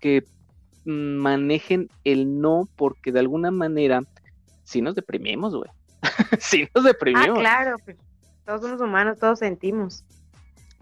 que 0.00 0.24
manejen 0.86 1.90
el 2.04 2.40
no, 2.40 2.66
porque 2.74 3.12
de 3.12 3.20
alguna 3.20 3.50
manera, 3.50 4.00
si 4.64 4.80
nos 4.80 4.94
deprimimos, 4.94 5.54
güey. 5.54 5.70
si 6.40 6.70
nos 6.74 6.84
deprimimos. 6.84 7.36
Ah, 7.36 7.40
claro, 7.40 7.76
pues, 7.84 7.98
todos 8.46 8.62
somos 8.62 8.80
humanos, 8.80 9.18
todos 9.18 9.40
sentimos. 9.40 10.04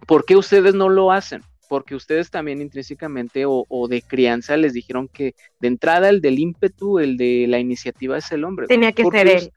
¿Por 0.06 0.24
qué 0.24 0.36
ustedes 0.36 0.76
no 0.76 0.88
lo 0.88 1.10
hacen? 1.10 1.42
Porque 1.68 1.94
ustedes 1.94 2.30
también 2.30 2.60
intrínsecamente 2.62 3.44
o, 3.46 3.88
de 3.88 4.02
crianza 4.02 4.56
les 4.56 4.72
dijeron 4.72 5.06
que 5.06 5.34
de 5.60 5.68
entrada 5.68 6.08
el 6.08 6.20
del 6.20 6.38
ímpetu, 6.38 6.98
el 6.98 7.16
de 7.16 7.46
la 7.46 7.58
iniciativa 7.58 8.16
es 8.16 8.32
el 8.32 8.44
hombre. 8.44 8.66
Tenía 8.66 8.92
que 8.92 9.04
ser 9.04 9.28
él. 9.28 9.52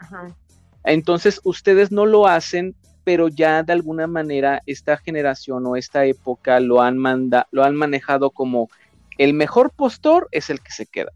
Entonces 0.84 1.40
ustedes 1.44 1.92
no 1.92 2.06
lo 2.06 2.28
hacen, 2.28 2.76
pero 3.04 3.30
ya 3.30 3.64
de 3.64 3.74
alguna 3.74 4.08
manera 4.08 4.62
esta 4.66 4.98
generación 4.98 5.66
o 5.66 5.76
esta 5.76 6.06
época 6.06 6.60
lo 6.60 6.82
han 6.82 6.98
manda, 6.98 7.48
lo 7.52 7.64
han 7.64 7.76
manejado 7.76 8.32
como 8.32 8.70
el 9.18 9.34
mejor 9.34 9.72
postor 9.72 10.28
es 10.32 10.50
el 10.50 10.60
que 10.60 10.72
se 10.72 10.86
queda. 10.86 11.12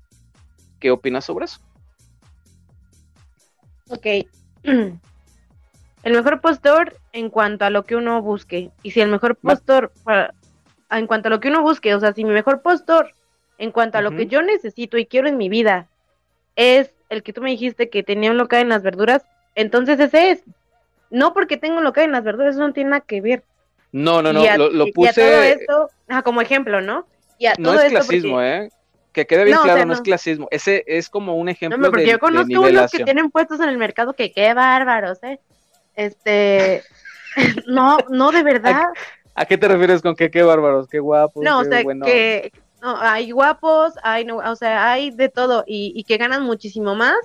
¿Qué 0.80 0.92
opinas 0.92 1.26
sobre 1.26 1.46
eso? 1.46 1.60
Ok. 3.90 4.06
El 6.06 6.14
mejor 6.14 6.40
postor 6.40 6.96
en 7.14 7.32
cuanto 7.32 7.66
a 7.66 7.72
lo 7.72 7.84
que 7.84 7.96
uno 7.96 8.22
busque. 8.22 8.70
Y 8.84 8.92
si 8.92 9.02
el 9.02 9.10
mejor 9.10 9.36
postor, 9.36 9.92
en 11.00 11.08
cuanto 11.08 11.28
a 11.28 11.32
lo 11.32 11.40
que 11.40 11.50
uno 11.50 11.62
busque, 11.62 11.96
o 11.96 12.00
sea, 12.00 12.14
si 12.14 12.24
mi 12.24 12.32
mejor 12.32 12.62
postor 12.62 13.12
en 13.58 13.72
cuanto 13.72 13.98
a 13.98 14.02
lo 14.02 14.12
que 14.12 14.28
yo 14.28 14.42
necesito 14.42 14.98
y 14.98 15.06
quiero 15.06 15.28
en 15.28 15.38
mi 15.38 15.50
vida 15.50 15.88
es 16.56 16.92
el 17.10 17.24
que 17.24 17.34
tú 17.34 17.42
me 17.42 17.52
dijiste 17.52 17.90
que 17.90 18.04
tenía 18.04 18.32
un 18.32 18.38
local 18.38 18.62
en 18.62 18.70
las 18.70 18.84
verduras, 18.84 19.26
entonces 19.56 20.00
ese 20.00 20.32
es. 20.32 20.44
No 21.12 21.34
porque 21.34 21.58
tengo 21.58 21.78
un 21.78 21.84
local 21.84 22.06
en 22.06 22.12
las 22.12 22.24
verduras, 22.24 22.56
eso 22.56 22.66
no 22.66 22.74
tiene 22.74 22.90
nada 22.92 23.02
que 23.02 23.22
ver. 23.22 23.44
No, 23.92 24.22
no, 24.22 24.34
no, 24.34 24.42
lo, 24.70 24.88
puse. 24.88 25.14
todo 25.14 25.42
esto, 25.42 25.90
como 26.24 26.42
ejemplo, 26.42 26.82
¿no? 26.82 27.06
no 27.60 27.80
es 27.80 27.92
clasismo, 27.92 28.42
¿eh? 28.42 28.70
Que 29.14 29.26
quede 29.26 29.46
bien 29.46 29.58
claro, 29.64 29.86
no, 29.86 29.94
es 29.94 30.02
clasismo. 30.02 30.50
Ese 30.52 30.84
es 30.88 31.08
como 31.08 31.38
un 31.38 31.48
ejemplo 31.48 31.78
no, 31.78 31.90
porque 31.90 32.06
yo 32.06 32.20
conozco 32.20 32.62
unos 32.62 32.92
que 32.92 33.06
tienen 33.06 33.32
puestos 33.32 33.62
en 33.62 33.70
el 33.70 33.78
mercado 33.78 34.14
que 34.14 34.34
qué 34.34 34.54
bárbaros, 34.54 35.24
¿eh? 35.24 35.40
Este, 35.96 36.84
no, 37.68 37.98
no, 38.10 38.32
de 38.32 38.44
verdad. 38.44 38.84
¿A, 39.36 39.46
qué 39.46 39.58
te 39.58 39.68
refieres 39.68 40.02
con 40.02 40.16
que 40.16 40.32
qué 40.32 40.44
bárbaros? 40.44 40.88
Qué 40.88 41.00
guapos. 41.00 41.44
No, 41.44 41.60
o 41.60 41.64
sea, 41.64 41.84
que 41.84 42.52
no, 42.82 42.98
hay 42.98 43.32
guapos, 43.32 43.94
hay, 44.02 44.26
no, 44.26 44.38
o 44.38 44.56
sea, 44.56 44.92
hay 44.92 45.12
de 45.12 45.30
todo 45.30 45.64
y, 45.68 45.94
y 45.96 46.04
que 46.04 46.18
ganan 46.18 46.44
muchísimo 46.44 46.96
más 46.96 47.16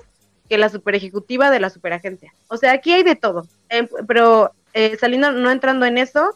que 0.49 0.57
la 0.57 0.69
super 0.69 0.95
ejecutiva 0.95 1.49
de 1.49 1.59
la 1.59 1.69
superagencia. 1.69 2.33
O 2.49 2.57
sea, 2.57 2.73
aquí 2.73 2.91
hay 2.91 3.03
de 3.03 3.15
todo. 3.15 3.47
Em, 3.69 3.87
pero 4.07 4.51
eh, 4.73 4.97
saliendo, 4.97 5.31
no 5.31 5.49
entrando 5.49 5.85
en 5.85 5.97
eso. 5.97 6.35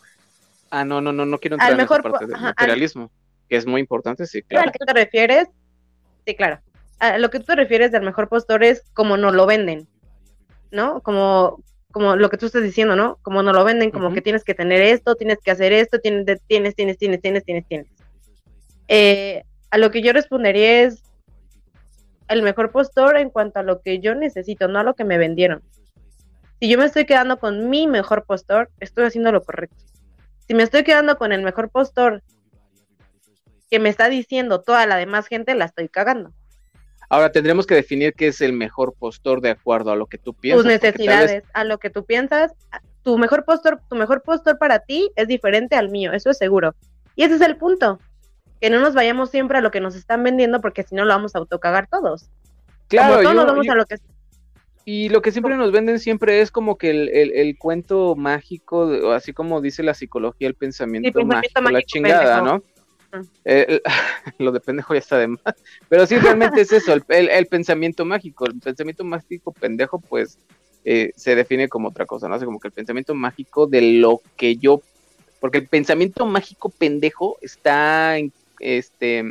Ah, 0.69 0.85
no, 0.85 1.01
no, 1.01 1.11
no, 1.11 1.25
no 1.25 1.37
quiero 1.37 1.55
entrar 1.55 1.73
en 1.73 1.81
esa 1.81 1.97
parte 2.01 2.25
del 2.25 2.39
materialismo 2.39 3.11
que 3.49 3.55
es 3.57 3.65
muy 3.65 3.81
importante, 3.81 4.25
sí, 4.25 4.41
claro. 4.41 4.69
¿A 4.69 4.71
qué 4.71 4.79
te 4.85 4.93
refieres? 4.93 5.47
Sí, 6.25 6.35
claro. 6.35 6.59
A 6.99 7.17
lo 7.17 7.29
que 7.29 7.39
tú 7.39 7.45
te 7.45 7.55
refieres 7.55 7.91
del 7.91 8.03
mejor 8.03 8.29
postor 8.29 8.63
es 8.63 8.83
como 8.93 9.17
no 9.17 9.31
lo 9.31 9.45
venden, 9.45 9.87
¿no? 10.71 11.01
Como, 11.01 11.61
como 11.95 12.17
lo 12.17 12.29
que 12.29 12.35
tú 12.35 12.47
estás 12.47 12.61
diciendo, 12.61 12.97
¿no? 12.97 13.19
Como 13.21 13.41
no 13.41 13.53
lo 13.53 13.63
venden, 13.63 13.89
como 13.89 14.11
que 14.13 14.21
tienes 14.21 14.43
que 14.43 14.53
tener 14.53 14.81
esto, 14.81 15.15
tienes 15.15 15.37
que 15.41 15.49
hacer 15.49 15.71
esto, 15.71 15.97
tienes, 15.99 16.25
tienes, 16.45 16.75
tienes, 16.75 16.97
tienes, 16.97 17.21
tienes, 17.21 17.45
tienes, 17.45 17.65
tienes. 17.69 17.87
Eh, 18.89 19.43
a 19.71 19.77
lo 19.77 19.91
que 19.91 20.01
yo 20.01 20.11
respondería 20.11 20.81
es 20.81 21.03
el 22.27 22.41
mejor 22.41 22.73
postor 22.73 23.15
en 23.15 23.29
cuanto 23.29 23.59
a 23.59 23.63
lo 23.63 23.79
que 23.79 24.01
yo 24.01 24.13
necesito, 24.13 24.67
no 24.67 24.79
a 24.79 24.83
lo 24.83 24.95
que 24.95 25.05
me 25.05 25.17
vendieron. 25.17 25.63
Si 26.59 26.67
yo 26.67 26.77
me 26.77 26.83
estoy 26.83 27.05
quedando 27.05 27.39
con 27.39 27.69
mi 27.69 27.87
mejor 27.87 28.25
postor, 28.25 28.69
estoy 28.81 29.05
haciendo 29.05 29.31
lo 29.31 29.41
correcto. 29.41 29.81
Si 30.49 30.53
me 30.53 30.63
estoy 30.63 30.83
quedando 30.83 31.17
con 31.17 31.31
el 31.31 31.43
mejor 31.43 31.69
postor 31.69 32.23
que 33.69 33.79
me 33.79 33.87
está 33.87 34.09
diciendo 34.09 34.59
toda 34.59 34.85
la 34.85 34.97
demás 34.97 35.27
gente, 35.27 35.55
la 35.55 35.63
estoy 35.63 35.87
cagando. 35.87 36.33
Ahora 37.09 37.31
tendremos 37.31 37.65
que 37.65 37.75
definir 37.75 38.13
qué 38.13 38.27
es 38.27 38.41
el 38.41 38.53
mejor 38.53 38.93
postor 38.93 39.41
de 39.41 39.49
acuerdo 39.49 39.91
a 39.91 39.95
lo 39.95 40.07
que 40.07 40.17
tú 40.17 40.33
piensas. 40.33 40.63
Tus 40.63 40.71
necesidades, 40.71 41.43
a 41.53 41.63
lo 41.63 41.77
que 41.77 41.89
tú 41.89 42.05
piensas. 42.05 42.53
Tu 43.03 43.17
mejor 43.17 43.45
postor, 43.45 43.81
tu 43.87 43.95
mejor 43.95 44.23
postor 44.23 44.57
para 44.57 44.79
ti 44.79 45.11
es 45.15 45.27
diferente 45.27 45.75
al 45.75 45.89
mío, 45.89 46.11
eso 46.13 46.31
es 46.31 46.37
seguro. 46.37 46.73
Y 47.15 47.23
ese 47.23 47.35
es 47.35 47.41
el 47.41 47.57
punto. 47.57 47.99
Que 48.59 48.69
no 48.69 48.79
nos 48.79 48.93
vayamos 48.93 49.29
siempre 49.29 49.59
a 49.59 49.61
lo 49.61 49.69
que 49.69 49.79
nos 49.79 49.95
están 49.95 50.23
vendiendo 50.23 50.61
porque 50.61 50.83
si 50.83 50.95
no 50.95 51.05
lo 51.05 51.13
vamos 51.13 51.35
a 51.35 51.39
autocagar 51.39 51.87
todos. 51.87 52.29
Claro, 52.87 53.21
vamos 53.23 53.69
a 53.69 53.75
lo 53.75 53.85
que 53.85 53.97
y 54.87 55.09
lo 55.09 55.23
que 55.23 55.31
siempre 55.31 55.57
nos 55.57 55.71
venden 55.71 55.99
siempre 55.99 56.41
es 56.41 56.51
como 56.51 56.77
que 56.77 56.91
el, 56.91 57.09
el, 57.09 57.57
cuento 57.57 58.15
mágico, 58.15 59.11
así 59.13 59.33
como 59.33 59.59
dice 59.59 59.81
la 59.81 59.95
psicología, 59.95 60.47
el 60.47 60.53
pensamiento, 60.53 61.25
mágico, 61.25 61.61
la 61.61 61.81
chingada, 61.81 62.41
¿no? 62.41 62.63
Eh, 63.43 63.81
lo 64.39 64.51
de 64.51 64.59
pendejo 64.59 64.93
ya 64.93 64.99
está 64.99 65.17
de 65.17 65.27
más. 65.27 65.41
Pero 65.89 66.05
sí, 66.05 66.17
realmente 66.17 66.61
es 66.61 66.71
eso, 66.71 66.93
el, 66.93 67.47
pensamiento 67.47 68.05
mágico. 68.05 68.45
El 68.45 68.59
pensamiento 68.59 69.03
mágico 69.03 69.51
pendejo, 69.51 69.99
pues, 69.99 70.37
eh, 70.83 71.11
se 71.15 71.35
define 71.35 71.67
como 71.67 71.89
otra 71.89 72.05
cosa, 72.05 72.27
¿no? 72.27 72.35
O 72.35 72.45
como 72.45 72.59
que 72.59 72.67
el 72.67 72.73
pensamiento 72.73 73.15
mágico 73.15 73.67
de 73.67 73.81
lo 73.99 74.21
que 74.35 74.57
yo. 74.57 74.81
Porque 75.39 75.59
el 75.59 75.67
pensamiento 75.67 76.25
mágico 76.25 76.69
pendejo 76.69 77.37
está 77.41 78.17
en 78.17 78.31
este. 78.59 79.23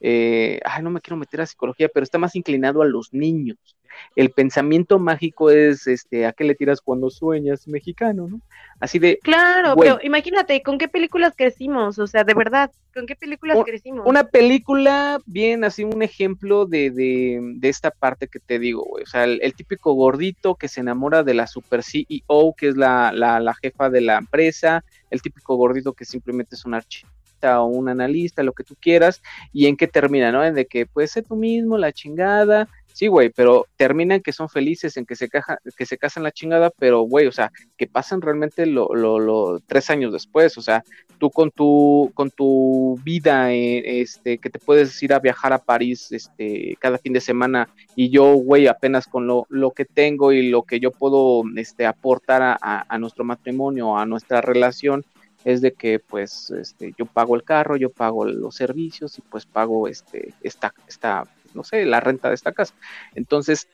Eh, 0.00 0.60
ay, 0.64 0.82
no 0.82 0.90
me 0.90 1.00
quiero 1.00 1.16
meter 1.16 1.40
a 1.40 1.46
psicología, 1.46 1.88
pero 1.92 2.04
está 2.04 2.18
más 2.18 2.34
inclinado 2.34 2.82
a 2.82 2.86
los 2.86 3.12
niños. 3.12 3.71
El 4.16 4.30
pensamiento 4.30 4.98
mágico 4.98 5.50
es, 5.50 5.86
este, 5.86 6.26
¿a 6.26 6.32
qué 6.32 6.44
le 6.44 6.54
tiras 6.54 6.80
cuando 6.80 7.10
sueñas 7.10 7.66
mexicano, 7.68 8.28
no? 8.28 8.40
Así 8.80 8.98
de... 8.98 9.18
Claro, 9.22 9.76
pero 9.76 9.98
imagínate, 10.02 10.62
¿con 10.62 10.78
qué 10.78 10.88
películas 10.88 11.34
crecimos? 11.36 11.98
O 11.98 12.06
sea, 12.06 12.24
de 12.24 12.34
verdad, 12.34 12.70
¿con 12.92 13.06
qué 13.06 13.14
películas 13.14 13.58
crecimos? 13.64 14.06
Una 14.06 14.24
película, 14.24 15.20
bien, 15.24 15.64
así 15.64 15.84
un 15.84 16.02
ejemplo 16.02 16.66
de, 16.66 16.90
de, 16.90 17.38
de 17.40 17.68
esta 17.68 17.90
parte 17.90 18.28
que 18.28 18.40
te 18.40 18.58
digo, 18.58 18.84
güey. 18.84 19.04
O 19.04 19.06
sea, 19.06 19.24
el, 19.24 19.54
típico 19.54 19.92
gordito 19.92 20.56
que 20.56 20.68
se 20.68 20.80
enamora 20.80 21.22
de 21.22 21.34
la 21.34 21.46
super 21.46 21.82
CEO, 21.82 22.54
que 22.56 22.68
es 22.68 22.76
la, 22.76 23.12
la, 23.12 23.38
la 23.38 23.54
jefa 23.54 23.88
de 23.88 24.00
la 24.00 24.18
empresa, 24.18 24.84
el 25.10 25.22
típico 25.22 25.56
gordito 25.56 25.92
que 25.92 26.04
simplemente 26.04 26.56
es 26.56 26.64
un 26.64 26.74
archivo 26.74 27.10
o 27.50 27.64
un 27.64 27.88
analista, 27.88 28.42
lo 28.42 28.52
que 28.52 28.64
tú 28.64 28.76
quieras, 28.80 29.22
y 29.52 29.66
en 29.66 29.76
qué 29.76 29.88
termina, 29.88 30.30
¿no? 30.30 30.44
En 30.44 30.54
de 30.54 30.66
que 30.66 30.86
puedes 30.86 31.10
ser 31.10 31.24
tú 31.24 31.36
mismo, 31.36 31.76
la 31.78 31.92
chingada, 31.92 32.68
sí, 32.92 33.06
güey, 33.06 33.30
pero 33.30 33.66
terminan 33.76 34.20
que 34.20 34.32
son 34.32 34.48
felices, 34.48 34.96
en 34.96 35.06
que 35.06 35.16
se, 35.16 35.28
caja, 35.28 35.58
que 35.76 35.86
se 35.86 35.98
casan 35.98 36.22
la 36.22 36.32
chingada, 36.32 36.70
pero, 36.78 37.02
güey, 37.02 37.26
o 37.26 37.32
sea, 37.32 37.50
que 37.76 37.86
pasan 37.86 38.20
realmente 38.20 38.66
lo, 38.66 38.94
lo, 38.94 39.18
lo, 39.18 39.60
tres 39.60 39.90
años 39.90 40.12
después, 40.12 40.56
o 40.58 40.62
sea, 40.62 40.82
tú 41.18 41.30
con 41.30 41.50
tu, 41.50 42.10
con 42.14 42.30
tu 42.30 42.98
vida, 43.04 43.52
eh, 43.52 44.00
este, 44.00 44.38
que 44.38 44.50
te 44.50 44.58
puedes 44.58 45.02
ir 45.02 45.12
a 45.12 45.20
viajar 45.20 45.52
a 45.52 45.58
París, 45.58 46.10
este, 46.12 46.76
cada 46.80 46.98
fin 46.98 47.12
de 47.12 47.20
semana, 47.20 47.68
y 47.94 48.10
yo, 48.10 48.34
güey, 48.34 48.66
apenas 48.66 49.06
con 49.06 49.26
lo, 49.26 49.46
lo 49.48 49.70
que 49.70 49.84
tengo 49.84 50.32
y 50.32 50.48
lo 50.48 50.62
que 50.62 50.80
yo 50.80 50.90
puedo, 50.90 51.42
este, 51.56 51.86
aportar 51.86 52.58
a, 52.60 52.98
nuestro 52.98 53.24
matrimonio, 53.24 53.96
a 53.96 54.06
nuestra 54.06 54.40
relación, 54.40 55.04
es 55.44 55.60
de 55.60 55.72
que 55.72 55.98
pues 55.98 56.50
este 56.50 56.94
yo 56.96 57.04
pago 57.04 57.34
el 57.34 57.42
carro, 57.42 57.76
yo 57.76 57.90
pago 57.90 58.24
los 58.24 58.54
servicios 58.54 59.18
y 59.18 59.22
pues 59.22 59.44
pago 59.44 59.88
este 59.88 60.34
esta 60.40 60.72
esta 60.86 61.26
no 61.54 61.64
sé, 61.64 61.84
la 61.84 62.00
renta 62.00 62.28
de 62.28 62.34
esta 62.34 62.52
casa. 62.52 62.74
Entonces, 63.14 63.68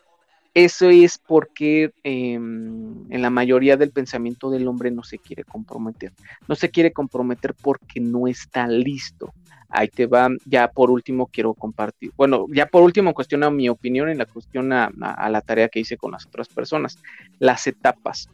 eso 0.55 0.91
es 0.91 1.19
porque 1.19 1.93
em, 2.03 3.11
en 3.13 3.23
la 3.23 3.31
mayoría 3.31 3.77
del 3.77 3.91
pensamiento 3.91 4.51
del 4.51 4.67
hombre 4.67 4.91
no 4.91 5.05
se 5.05 5.19
quiere 5.19 5.45
comprometer. 5.45 6.13
No 6.49 6.55
se 6.55 6.71
quiere 6.71 6.93
comprometer 6.93 7.55
porque 7.55 8.01
no 8.01 8.27
está 8.27 8.67
listo. 8.67 9.33
Ahí 9.69 9.89
te 9.89 10.07
va, 10.07 10.31
ya 10.47 10.69
por 10.69 10.91
último 10.91 11.27
quiero 11.27 11.53
compartir, 11.53 12.11
bueno, 12.17 12.47
ya 12.51 12.65
por 12.67 12.83
último 12.83 13.13
cuestiona 13.13 13.51
mi 13.51 13.69
opinión 13.69 14.09
en 14.09 14.17
la 14.17 14.25
cuestión 14.25 14.73
a, 14.73 14.91
la 14.97 15.41
tarea 15.43 15.69
que 15.69 15.81
hice 15.81 15.99
con 15.99 16.13
las 16.13 16.25
otras 16.27 16.49
personas, 16.49 16.99
las 17.39 17.67
etapas 17.67 18.29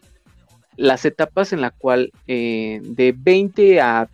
las 0.76 1.04
etapas 1.04 1.52
en 1.52 1.60
la 1.60 1.70
cual 1.70 2.10
eh, 2.26 2.80
de 2.82 3.14
20 3.16 3.80
a 3.80 4.08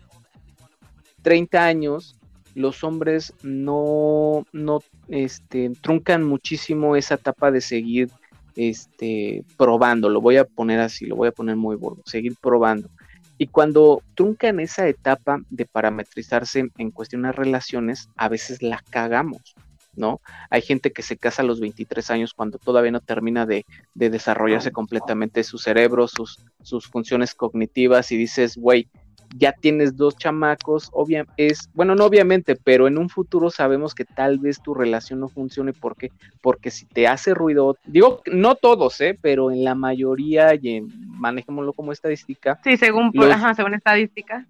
30 1.23 1.63
años 1.65 2.15
los 2.55 2.83
hombres 2.83 3.33
no, 3.43 4.45
no 4.51 4.81
este, 5.07 5.71
truncan 5.81 6.23
muchísimo 6.23 6.95
esa 6.95 7.15
etapa 7.15 7.51
de 7.51 7.61
seguir 7.61 8.09
este, 8.55 9.43
probando, 9.57 10.09
lo 10.09 10.21
voy 10.21 10.37
a 10.37 10.45
poner 10.45 10.79
así, 10.79 11.05
lo 11.05 11.15
voy 11.15 11.29
a 11.29 11.31
poner 11.31 11.55
muy 11.55 11.75
gordo, 11.75 12.01
seguir 12.05 12.35
probando. 12.41 12.89
Y 13.37 13.47
cuando 13.47 14.03
truncan 14.13 14.59
esa 14.59 14.87
etapa 14.87 15.39
de 15.49 15.65
parametrizarse 15.65 16.69
en 16.77 16.91
cuestión 16.91 17.23
de 17.23 17.31
relaciones, 17.31 18.09
a 18.15 18.29
veces 18.29 18.61
la 18.61 18.83
cagamos. 18.89 19.55
¿no? 19.95 20.21
Hay 20.49 20.61
gente 20.61 20.91
que 20.91 21.01
se 21.01 21.17
casa 21.17 21.41
a 21.41 21.45
los 21.45 21.59
23 21.59 22.11
años 22.11 22.33
cuando 22.33 22.57
todavía 22.57 22.91
no 22.91 23.01
termina 23.01 23.45
de, 23.45 23.65
desarrollarse 23.93 24.71
completamente 24.71 25.43
su 25.43 25.57
cerebro, 25.57 26.07
sus, 26.07 26.39
sus 26.61 26.87
funciones 26.87 27.35
cognitivas 27.35 28.11
y 28.11 28.17
dices, 28.17 28.57
güey, 28.57 28.87
ya 29.35 29.53
tienes 29.53 29.95
dos 29.95 30.17
chamacos, 30.17 30.89
obvia 30.93 31.25
es, 31.37 31.69
bueno, 31.73 31.95
no 31.95 32.05
obviamente, 32.05 32.55
pero 32.55 32.87
en 32.87 32.97
un 32.97 33.09
futuro 33.09 33.49
sabemos 33.49 33.95
que 33.95 34.05
tal 34.05 34.39
vez 34.39 34.61
tu 34.61 34.73
relación 34.73 35.19
no 35.19 35.29
funcione 35.29 35.73
porque 35.73 36.11
porque 36.41 36.71
si 36.71 36.85
te 36.85 37.07
hace 37.07 37.33
ruido, 37.33 37.77
digo, 37.85 38.21
no 38.31 38.55
todos, 38.55 38.99
¿eh? 39.01 39.17
pero 39.21 39.51
en 39.51 39.63
la 39.63 39.75
mayoría 39.75 40.55
y 40.55 40.77
en, 40.77 40.87
manejémoslo 41.07 41.73
como 41.73 41.91
estadística. 41.91 42.59
Sí, 42.63 42.77
según 42.77 43.11
según 43.55 43.73
estadística. 43.73 44.45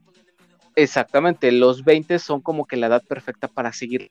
Exactamente, 0.75 1.51
los 1.51 1.83
20 1.83 2.17
son 2.19 2.41
como 2.41 2.65
que 2.65 2.77
la 2.77 2.87
edad 2.87 3.03
perfecta 3.07 3.47
para 3.47 3.73
seguir 3.73 4.09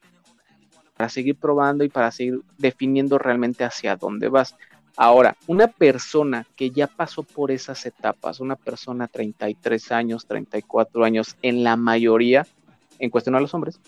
para 0.96 1.08
seguir 1.08 1.36
probando 1.36 1.82
y 1.82 1.88
para 1.88 2.10
seguir 2.10 2.40
definiendo 2.58 3.16
realmente 3.16 3.64
hacia 3.64 3.96
dónde 3.96 4.28
vas. 4.28 4.54
Ahora, 4.96 5.36
una 5.46 5.68
persona 5.68 6.46
que 6.56 6.70
ya 6.70 6.86
pasó 6.86 7.22
por 7.22 7.50
esas 7.50 7.86
etapas, 7.86 8.40
una 8.40 8.56
persona 8.56 9.08
33 9.08 9.92
años, 9.92 10.26
34 10.26 11.04
años, 11.04 11.36
en 11.42 11.64
la 11.64 11.76
mayoría, 11.76 12.46
en 12.98 13.10
cuestión 13.10 13.34
a 13.34 13.40
los 13.40 13.54
hombres, 13.54 13.80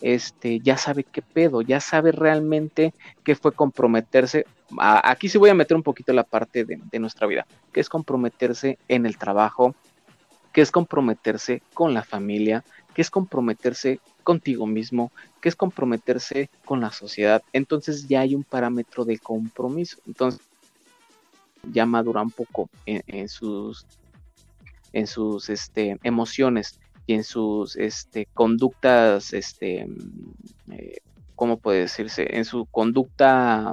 este, 0.00 0.60
ya 0.60 0.76
sabe 0.76 1.04
qué 1.04 1.22
pedo, 1.22 1.62
ya 1.62 1.80
sabe 1.80 2.12
realmente 2.12 2.94
qué 3.24 3.34
fue 3.34 3.52
comprometerse. 3.52 4.46
aquí 4.78 5.28
sí 5.28 5.38
voy 5.38 5.50
a 5.50 5.54
meter 5.54 5.76
un 5.76 5.82
poquito 5.82 6.12
la 6.12 6.24
parte 6.24 6.64
de, 6.64 6.78
de 6.90 6.98
nuestra 6.98 7.26
vida, 7.26 7.46
que 7.72 7.80
es 7.80 7.88
comprometerse 7.88 8.78
en 8.88 9.06
el 9.06 9.18
trabajo, 9.18 9.74
que 10.52 10.60
es 10.60 10.70
comprometerse 10.70 11.62
con 11.74 11.94
la 11.94 12.04
familia, 12.04 12.64
que 12.94 13.02
es 13.02 13.10
comprometerse 13.10 14.00
contigo 14.22 14.66
mismo, 14.66 15.12
que 15.40 15.48
es 15.48 15.56
comprometerse 15.56 16.50
con 16.64 16.80
la 16.80 16.90
sociedad. 16.90 17.42
Entonces 17.52 18.08
ya 18.08 18.20
hay 18.20 18.34
un 18.34 18.44
parámetro 18.44 19.04
de 19.04 19.18
compromiso. 19.18 19.98
Entonces 20.06 20.40
ya 21.70 21.86
madura 21.86 22.22
un 22.22 22.30
poco 22.30 22.68
en, 22.86 23.28
sus 23.28 23.86
en 24.92 25.06
sus 25.06 25.48
este, 25.50 25.98
emociones 26.02 26.78
y 27.06 27.14
en 27.14 27.24
sus 27.24 27.76
este, 27.76 28.26
conductas, 28.34 29.32
este, 29.32 29.86
eh, 30.70 30.98
¿cómo 31.34 31.58
puede 31.58 31.80
decirse? 31.80 32.36
En 32.36 32.44
su 32.44 32.66
conducta, 32.66 33.72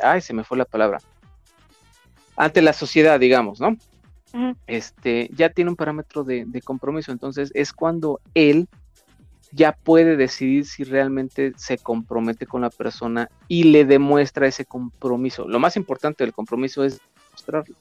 ay, 0.00 0.20
se 0.20 0.34
me 0.34 0.44
fue 0.44 0.58
la 0.58 0.64
palabra, 0.64 0.98
ante 2.36 2.62
la 2.62 2.72
sociedad, 2.72 3.18
digamos, 3.18 3.60
¿no? 3.60 3.76
este, 4.66 5.30
ya 5.34 5.48
tiene 5.50 5.70
un 5.70 5.76
parámetro 5.76 6.24
de, 6.24 6.62
compromiso, 6.64 7.12
entonces 7.12 7.50
es 7.54 7.72
cuando 7.72 8.20
él 8.34 8.68
ya 9.52 9.72
puede 9.72 10.16
decidir 10.16 10.66
si 10.66 10.84
realmente 10.84 11.52
se 11.56 11.78
compromete 11.78 12.46
con 12.46 12.60
la 12.60 12.70
persona 12.70 13.30
y 13.48 13.64
le 13.64 13.84
demuestra 13.84 14.46
ese 14.46 14.64
compromiso. 14.64 15.48
Lo 15.48 15.58
más 15.58 15.76
importante 15.76 16.24
del 16.24 16.32
compromiso 16.32 16.84
es 16.84 17.00
mostrarlo. 17.32 17.74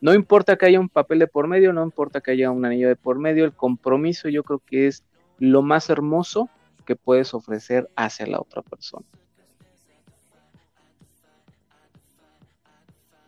No 0.00 0.12
importa 0.12 0.56
que 0.56 0.66
haya 0.66 0.80
un 0.80 0.88
papel 0.88 1.20
de 1.20 1.26
por 1.26 1.46
medio, 1.46 1.72
no 1.72 1.82
importa 1.82 2.20
que 2.20 2.32
haya 2.32 2.50
un 2.50 2.64
anillo 2.64 2.88
de 2.88 2.96
por 2.96 3.18
medio, 3.18 3.44
el 3.44 3.52
compromiso 3.52 4.28
yo 4.28 4.42
creo 4.42 4.58
que 4.58 4.86
es 4.86 5.04
lo 5.38 5.62
más 5.62 5.88
hermoso 5.88 6.50
que 6.84 6.96
puedes 6.96 7.32
ofrecer 7.32 7.88
hacia 7.96 8.26
la 8.26 8.40
otra 8.40 8.62
persona. 8.62 9.06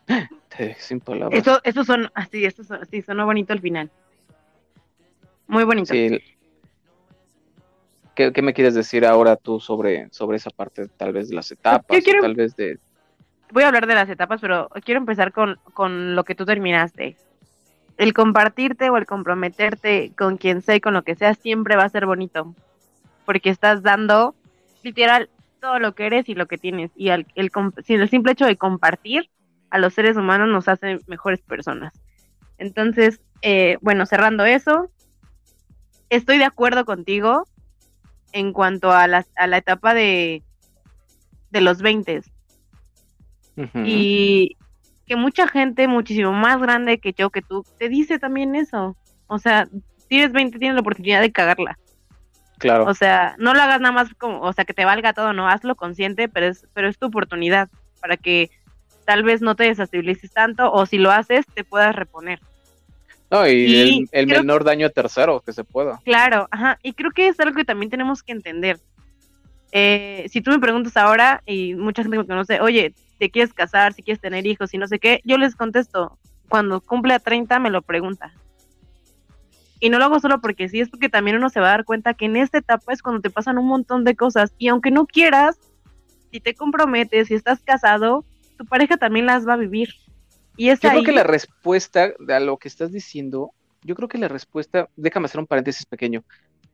sin 0.78 1.00
palabras. 1.00 1.40
Eso, 1.40 1.60
eso 1.64 1.84
son, 1.84 2.10
así, 2.14 2.44
eso 2.44 2.64
son, 2.64 2.86
sí, 2.90 3.02
sonó 3.02 3.24
bonito 3.24 3.52
al 3.52 3.60
final. 3.60 3.90
Muy 5.46 5.64
bonito. 5.64 5.94
Sí. 5.94 6.20
¿Qué, 8.16 8.32
me 8.40 8.54
quieres 8.54 8.74
decir 8.74 9.04
ahora 9.04 9.36
tú 9.36 9.60
sobre, 9.60 10.08
sobre 10.10 10.38
esa 10.38 10.48
parte, 10.48 10.88
tal 10.88 11.12
vez 11.12 11.28
de 11.28 11.34
las 11.34 11.50
etapas, 11.52 12.02
tal 12.02 12.34
vez 12.34 12.56
de... 12.56 12.78
Voy 13.52 13.62
a 13.62 13.68
hablar 13.68 13.86
de 13.86 13.94
las 13.94 14.08
etapas, 14.08 14.40
pero 14.40 14.70
quiero 14.84 14.98
empezar 15.00 15.32
con, 15.32 15.58
con 15.74 16.16
lo 16.16 16.24
que 16.24 16.34
tú 16.34 16.46
terminaste. 16.46 17.16
El 17.98 18.14
compartirte 18.14 18.88
o 18.88 18.96
el 18.96 19.04
comprometerte 19.04 20.12
con 20.16 20.38
quien 20.38 20.62
sea 20.62 20.76
y 20.76 20.80
con 20.80 20.94
lo 20.94 21.02
que 21.02 21.14
sea 21.14 21.34
siempre 21.34 21.76
va 21.76 21.84
a 21.84 21.90
ser 21.90 22.06
bonito, 22.06 22.54
porque 23.26 23.50
estás 23.50 23.82
dando 23.82 24.34
literal 24.82 25.28
todo 25.60 25.78
lo 25.78 25.94
que 25.94 26.06
eres 26.06 26.28
y 26.30 26.34
lo 26.34 26.46
que 26.46 26.56
tienes. 26.56 26.90
Y 26.96 27.10
el, 27.10 27.26
el, 27.34 27.50
el 27.86 28.08
simple 28.08 28.32
hecho 28.32 28.46
de 28.46 28.56
compartir 28.56 29.28
a 29.68 29.78
los 29.78 29.92
seres 29.92 30.16
humanos 30.16 30.48
nos 30.48 30.68
hace 30.68 31.00
mejores 31.06 31.40
personas. 31.42 31.92
Entonces, 32.56 33.20
eh, 33.42 33.76
bueno, 33.82 34.06
cerrando 34.06 34.46
eso, 34.46 34.90
estoy 36.08 36.38
de 36.38 36.44
acuerdo 36.44 36.86
contigo 36.86 37.46
en 38.32 38.52
cuanto 38.52 38.92
a 38.92 39.06
la, 39.06 39.24
a 39.36 39.46
la 39.46 39.58
etapa 39.58 39.94
de, 39.94 40.42
de 41.50 41.60
los 41.60 41.82
20. 41.82 42.22
Y 43.84 44.56
que 45.06 45.16
mucha 45.16 45.48
gente 45.48 45.88
muchísimo 45.88 46.32
más 46.32 46.60
grande 46.60 46.98
que 46.98 47.12
yo, 47.12 47.30
que 47.30 47.42
tú, 47.42 47.64
te 47.78 47.88
dice 47.88 48.18
también 48.18 48.54
eso. 48.54 48.96
O 49.28 49.38
sea, 49.38 49.66
tienes 50.08 50.32
20, 50.32 50.58
tienes 50.58 50.74
la 50.74 50.80
oportunidad 50.80 51.20
de 51.20 51.32
cagarla. 51.32 51.78
Claro. 52.58 52.84
O 52.86 52.94
sea, 52.94 53.34
no 53.38 53.54
lo 53.54 53.62
hagas 53.62 53.80
nada 53.80 53.92
más 53.92 54.14
como, 54.14 54.40
o 54.40 54.52
sea, 54.52 54.64
que 54.64 54.74
te 54.74 54.84
valga 54.84 55.12
todo, 55.12 55.32
no, 55.32 55.48
hazlo 55.48 55.74
consciente, 55.76 56.28
pero 56.28 56.46
es, 56.46 56.66
pero 56.74 56.88
es 56.88 56.98
tu 56.98 57.06
oportunidad 57.06 57.68
para 58.00 58.16
que 58.16 58.50
tal 59.04 59.22
vez 59.22 59.42
no 59.42 59.54
te 59.54 59.64
desestabilices 59.64 60.32
tanto 60.32 60.72
o 60.72 60.86
si 60.86 60.98
lo 60.98 61.10
haces 61.10 61.46
te 61.46 61.64
puedas 61.64 61.94
reponer. 61.94 62.40
No, 63.30 63.46
y, 63.48 64.06
el, 64.12 64.26
menor 64.26 64.64
daño 64.64 64.86
a 64.86 64.90
tercero 64.90 65.42
que 65.44 65.52
se 65.52 65.64
pueda. 65.64 66.00
Claro, 66.04 66.46
ajá, 66.50 66.78
y 66.82 66.92
creo 66.92 67.10
que 67.10 67.28
es 67.28 67.40
algo 67.40 67.56
que 67.56 67.64
también 67.64 67.90
tenemos 67.90 68.22
que 68.22 68.32
entender. 68.32 68.78
Eh, 69.72 70.26
si 70.30 70.40
tú 70.40 70.52
me 70.52 70.60
preguntas 70.60 70.96
ahora, 70.96 71.42
y 71.44 71.74
mucha 71.74 72.02
gente 72.02 72.18
me 72.18 72.26
conoce, 72.26 72.60
oye, 72.60 72.94
¿te 73.18 73.30
quieres 73.30 73.52
casar? 73.52 73.92
Si 73.92 74.02
quieres 74.02 74.20
tener 74.20 74.46
hijos 74.46 74.72
y 74.72 74.78
no 74.78 74.86
sé 74.86 74.98
qué, 74.98 75.20
yo 75.24 75.38
les 75.38 75.56
contesto, 75.56 76.18
cuando 76.48 76.80
cumple 76.80 77.14
a 77.14 77.18
30 77.18 77.58
me 77.58 77.70
lo 77.70 77.82
pregunta. 77.82 78.32
Y 79.80 79.90
no 79.90 79.98
lo 79.98 80.06
hago 80.06 80.20
solo 80.20 80.40
porque 80.40 80.68
sí, 80.68 80.80
es 80.80 80.88
porque 80.88 81.08
también 81.08 81.36
uno 81.36 81.50
se 81.50 81.60
va 81.60 81.66
a 81.68 81.70
dar 81.70 81.84
cuenta 81.84 82.14
que 82.14 82.26
en 82.26 82.36
esta 82.36 82.58
etapa 82.58 82.92
es 82.92 83.02
cuando 83.02 83.20
te 83.20 83.30
pasan 83.30 83.58
un 83.58 83.66
montón 83.66 84.04
de 84.04 84.16
cosas 84.16 84.54
y 84.56 84.68
aunque 84.68 84.90
no 84.90 85.06
quieras, 85.06 85.58
si 86.30 86.40
te 86.40 86.54
comprometes, 86.54 87.28
si 87.28 87.34
estás 87.34 87.60
casado, 87.60 88.24
tu 88.56 88.64
pareja 88.64 88.96
también 88.96 89.26
las 89.26 89.46
va 89.46 89.54
a 89.54 89.58
vivir. 89.58 89.90
Y 90.56 90.70
es 90.70 90.80
yo 90.80 90.90
creo 90.90 91.02
que 91.02 91.12
la 91.12 91.22
respuesta 91.22 92.12
a 92.28 92.40
lo 92.40 92.56
que 92.56 92.68
estás 92.68 92.92
diciendo, 92.92 93.50
yo 93.82 93.94
creo 93.94 94.08
que 94.08 94.18
la 94.18 94.28
respuesta, 94.28 94.88
déjame 94.96 95.26
hacer 95.26 95.40
un 95.40 95.46
paréntesis 95.46 95.86
pequeño 95.86 96.24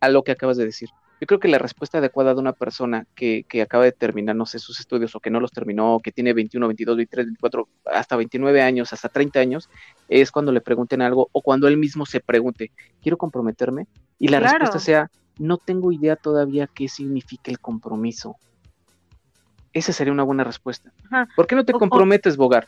a 0.00 0.08
lo 0.08 0.22
que 0.22 0.32
acabas 0.32 0.56
de 0.56 0.64
decir. 0.64 0.88
Yo 1.20 1.26
creo 1.26 1.38
que 1.38 1.46
la 1.46 1.58
respuesta 1.58 1.98
adecuada 1.98 2.34
de 2.34 2.40
una 2.40 2.52
persona 2.52 3.06
que, 3.14 3.44
que, 3.48 3.62
acaba 3.62 3.84
de 3.84 3.92
terminar, 3.92 4.34
no 4.34 4.44
sé, 4.44 4.58
sus 4.58 4.80
estudios 4.80 5.14
o 5.14 5.20
que 5.20 5.30
no 5.30 5.38
los 5.38 5.52
terminó, 5.52 6.00
que 6.02 6.10
tiene 6.10 6.32
21, 6.32 6.66
22, 6.66 6.96
23, 6.96 7.26
24, 7.26 7.68
hasta 7.92 8.16
29 8.16 8.60
años, 8.60 8.92
hasta 8.92 9.08
30 9.08 9.38
años, 9.38 9.70
es 10.08 10.32
cuando 10.32 10.50
le 10.50 10.60
pregunten 10.60 11.00
algo 11.00 11.28
o 11.30 11.40
cuando 11.40 11.68
él 11.68 11.76
mismo 11.76 12.06
se 12.06 12.18
pregunte, 12.18 12.72
¿quiero 13.00 13.16
comprometerme? 13.16 13.86
Y 14.18 14.28
la 14.28 14.40
claro. 14.40 14.58
respuesta 14.58 14.80
sea, 14.80 15.10
no 15.38 15.58
tengo 15.58 15.92
idea 15.92 16.16
todavía 16.16 16.66
qué 16.66 16.88
significa 16.88 17.52
el 17.52 17.60
compromiso. 17.60 18.34
Esa 19.72 19.92
sería 19.92 20.12
una 20.12 20.24
buena 20.24 20.42
respuesta. 20.42 20.92
Ajá. 21.04 21.28
¿Por 21.36 21.46
qué 21.46 21.54
no 21.54 21.64
te 21.64 21.72
comprometes, 21.72 22.36
Bogar? 22.36 22.66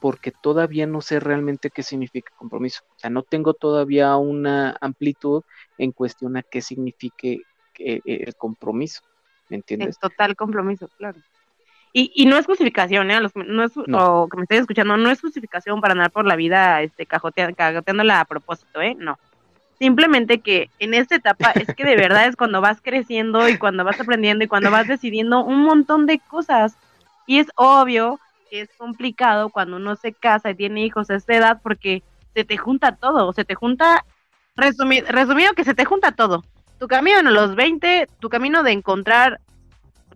Porque 0.00 0.30
todavía 0.30 0.86
no 0.86 1.00
sé 1.00 1.20
realmente 1.20 1.70
qué 1.70 1.82
significa 1.82 2.32
compromiso. 2.36 2.82
O 2.96 2.98
sea, 2.98 3.10
no 3.10 3.22
tengo 3.22 3.54
todavía 3.54 4.16
una 4.16 4.76
amplitud 4.80 5.42
en 5.78 5.92
cuestión 5.92 6.36
a 6.36 6.42
qué 6.42 6.60
signifique 6.60 7.42
eh, 7.78 8.00
eh, 8.04 8.24
el 8.26 8.34
compromiso, 8.36 9.02
¿me 9.48 9.56
entiendes? 9.56 9.88
El 9.88 9.98
total 9.98 10.36
compromiso, 10.36 10.88
claro. 10.96 11.18
Y, 11.92 12.12
y 12.14 12.26
no 12.26 12.36
es 12.36 12.44
justificación, 12.44 13.10
¿eh? 13.10 13.20
Los, 13.20 13.34
no 13.34 13.64
es, 13.64 13.72
no. 13.86 14.22
O 14.22 14.28
que 14.28 14.36
me 14.36 14.42
estén 14.42 14.60
escuchando, 14.60 14.96
no 14.96 15.10
es 15.10 15.20
justificación 15.20 15.80
para 15.80 15.92
andar 15.92 16.10
por 16.10 16.26
la 16.26 16.36
vida 16.36 16.82
este, 16.82 17.06
cajoteando, 17.06 17.56
cajoteándola 17.56 18.20
a 18.20 18.24
propósito, 18.26 18.82
¿eh? 18.82 18.94
No. 18.98 19.18
Simplemente 19.78 20.40
que 20.40 20.70
en 20.78 20.94
esta 20.94 21.16
etapa 21.16 21.52
es 21.52 21.74
que 21.74 21.84
de 21.84 21.96
verdad 21.96 22.26
es 22.26 22.36
cuando 22.36 22.60
vas 22.60 22.80
creciendo 22.82 23.48
y 23.48 23.58
cuando 23.58 23.84
vas 23.84 24.00
aprendiendo 24.00 24.44
y 24.44 24.48
cuando 24.48 24.70
vas 24.70 24.88
decidiendo 24.88 25.44
un 25.44 25.62
montón 25.62 26.06
de 26.06 26.18
cosas. 26.18 26.76
Y 27.26 27.38
es 27.38 27.48
obvio 27.56 28.20
es 28.50 28.68
complicado 28.76 29.50
cuando 29.50 29.76
uno 29.76 29.96
se 29.96 30.12
casa 30.12 30.50
y 30.50 30.54
tiene 30.54 30.84
hijos 30.84 31.10
a 31.10 31.16
esta 31.16 31.34
edad 31.34 31.60
porque 31.62 32.02
se 32.34 32.44
te 32.44 32.56
junta 32.56 32.96
todo, 32.96 33.32
se 33.32 33.44
te 33.44 33.54
junta, 33.54 34.04
resumido, 34.56 35.06
resumido 35.08 35.52
que 35.54 35.64
se 35.64 35.74
te 35.74 35.84
junta 35.84 36.12
todo 36.12 36.42
tu 36.78 36.88
camino 36.88 37.20
en 37.20 37.32
los 37.32 37.54
20, 37.54 38.08
tu 38.20 38.28
camino 38.28 38.62
de 38.62 38.72
encontrar 38.72 39.40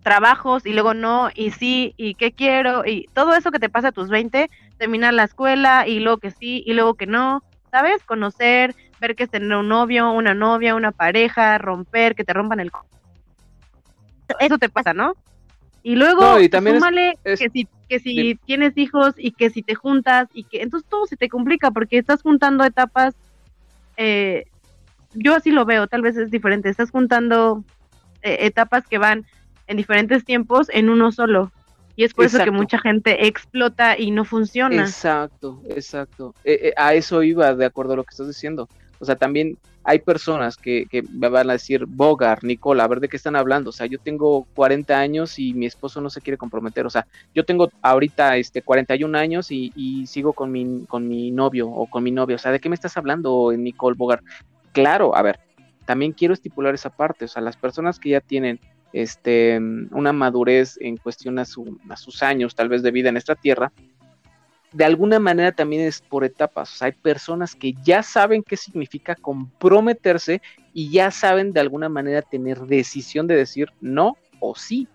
trabajos 0.03 0.64
y 0.66 0.72
luego 0.72 0.95
no, 0.95 1.31
y 1.35 1.51
sí, 1.51 1.95
y 1.97 2.14
qué 2.14 2.33
quiero, 2.33 2.87
y 2.87 3.07
todo 3.12 3.35
eso 3.35 3.51
que 3.51 3.59
te 3.59 3.68
pasa 3.68 3.89
a 3.89 3.93
tus 3.93 4.09
20, 4.09 4.51
terminar 4.78 5.12
la 5.14 5.24
escuela 5.24 5.87
y 5.87 6.01
luego 6.01 6.18
que 6.18 6.31
sí, 6.31 6.62
y 6.66 6.72
luego 6.72 6.95
que 6.95 7.07
no, 7.07 7.43
¿sabes? 7.70 8.03
Conocer, 8.05 8.74
ver 9.01 9.14
que 9.14 9.24
es 9.24 9.31
tener 9.31 9.57
un 9.57 9.68
novio, 9.68 10.11
una 10.12 10.35
novia, 10.35 10.74
una 10.74 10.93
pareja, 10.93 11.59
romper, 11.59 12.14
que 12.14 12.24
te 12.24 12.33
rompan 12.33 12.61
el... 12.61 12.70
Eso 14.39 14.59
te 14.59 14.68
pasa, 14.68 14.95
¿no? 14.95 15.14
Y 15.83 15.97
luego, 15.97 16.20
no, 16.22 16.41
y 16.41 16.49
también 16.49 16.76
súmale 16.76 17.18
es, 17.24 17.41
es, 17.41 17.41
que 17.41 17.51
si, 17.51 17.68
que 17.91 17.99
si 17.99 18.36
tienes 18.47 18.76
hijos 18.78 19.14
y 19.18 19.32
que 19.32 19.51
si 19.51 19.62
te 19.62 19.74
juntas 19.74 20.28
y 20.32 20.45
que 20.45 20.62
entonces 20.62 20.88
todo 20.88 21.07
se 21.07 21.16
te 21.16 21.28
complica 21.28 21.72
porque 21.72 21.99
estás 21.99 22.22
juntando 22.22 22.64
etapas 22.64 23.14
eh, 23.97 24.47
yo 25.14 25.34
así 25.34 25.51
lo 25.51 25.64
veo, 25.64 25.86
tal 25.86 26.03
vez 26.03 26.16
es 26.16 26.30
diferente. 26.30 26.68
Estás 26.68 26.91
juntando 26.91 27.64
eh, 28.22 28.38
etapas 28.41 28.86
que 28.86 28.99
van 28.99 29.26
en 29.66 29.76
diferentes 29.76 30.24
tiempos 30.24 30.68
en 30.72 30.88
uno 30.88 31.12
solo. 31.12 31.53
Y 31.97 32.05
es 32.05 32.14
por 32.14 32.24
exacto. 32.24 32.45
eso 32.45 32.53
que 32.53 32.57
mucha 32.57 32.78
gente 32.78 33.26
explota 33.26 33.99
y 33.99 34.11
no 34.11 34.24
funciona. 34.24 34.82
Exacto, 34.82 35.61
exacto. 35.68 36.34
Eh, 36.45 36.68
eh, 36.68 36.72
a 36.76 36.95
eso 36.95 37.22
iba 37.22 37.55
de 37.55 37.66
acuerdo 37.66 37.95
a 37.95 37.97
lo 37.97 38.05
que 38.05 38.11
estás 38.11 38.28
diciendo. 38.28 38.68
O 39.01 39.05
sea, 39.05 39.16
también 39.16 39.59
hay 39.85 40.01
personas 40.01 40.57
que, 40.57 40.87
que, 40.91 41.03
me 41.03 41.28
van 41.28 41.51
a 41.51 41.55
decir, 41.55 41.87
Bogar, 41.87 42.45
Nicola, 42.45 42.85
a 42.85 42.89
ver 42.89 43.01
de 43.01 43.09
qué 43.09 43.16
están 43.16 43.37
hablando. 43.37 43.70
O 43.70 43.72
sea, 43.72 43.87
yo 43.87 43.99
tengo 43.99 44.47
40 44.55 44.99
años 44.99 45.39
y 45.39 45.55
mi 45.55 45.66
esposo 45.66 46.01
no 46.01 46.11
se 46.11 46.20
quiere 46.20 46.37
comprometer. 46.37 46.87
O 46.87 46.91
sea, 46.91 47.07
yo 47.35 47.45
tengo 47.45 47.70
ahorita 47.83 48.37
este 48.37 48.62
41 48.62 49.16
años 49.16 49.51
y, 49.51 49.72
y 49.74 50.07
sigo 50.07 50.33
con 50.33 50.53
mi, 50.53 50.85
con 50.87 51.09
mi 51.09 51.31
novio 51.31 51.68
o 51.68 51.87
con 51.87 52.03
mi 52.03 52.11
novia. 52.11 52.37
O 52.37 52.39
sea, 52.39 52.53
¿de 52.53 52.61
qué 52.61 52.68
me 52.68 52.74
estás 52.74 52.97
hablando, 52.97 53.53
Nicole 53.57 53.97
Bogar? 53.97 54.22
claro, 54.72 55.16
a 55.16 55.22
ver, 55.22 55.41
también 55.85 56.12
quiero 56.12 56.35
estipular 56.35 56.74
esa 56.74 56.91
parte, 56.91 57.24
o 57.24 57.28
sea, 57.28 57.43
las 57.43 57.57
personas 57.57 57.99
que 57.99 58.11
ya 58.11 58.20
tienen 58.20 58.61
este, 58.93 59.59
una 59.91 60.12
madurez 60.12 60.78
en 60.81 60.97
cuestión 60.97 61.39
a, 61.39 61.45
su, 61.45 61.78
a 61.89 61.97
sus 61.97 62.22
años, 62.22 62.55
tal 62.55 62.68
vez 62.68 62.83
de 62.83 62.91
vida 62.91 63.09
en 63.09 63.16
esta 63.16 63.35
tierra, 63.35 63.72
de 64.73 64.85
alguna 64.85 65.18
manera 65.18 65.53
también 65.53 65.83
es 65.83 66.01
por 66.01 66.25
etapas. 66.25 66.73
O 66.73 66.77
sea, 66.77 66.87
hay 66.87 66.93
personas 66.93 67.55
que 67.55 67.75
ya 67.85 68.03
saben 68.03 68.43
qué 68.43 68.57
significa 68.57 69.14
comprometerse 69.14 70.41
y 70.73 70.91
ya 70.91 71.11
saben 71.11 71.53
de 71.53 71.61
alguna 71.61 71.89
manera 71.89 72.23
tener 72.23 72.61
decisión 72.61 73.27
de 73.27 73.37
decir 73.37 73.71
no 73.81 74.16
o 74.39 74.55
sí. 74.55 74.89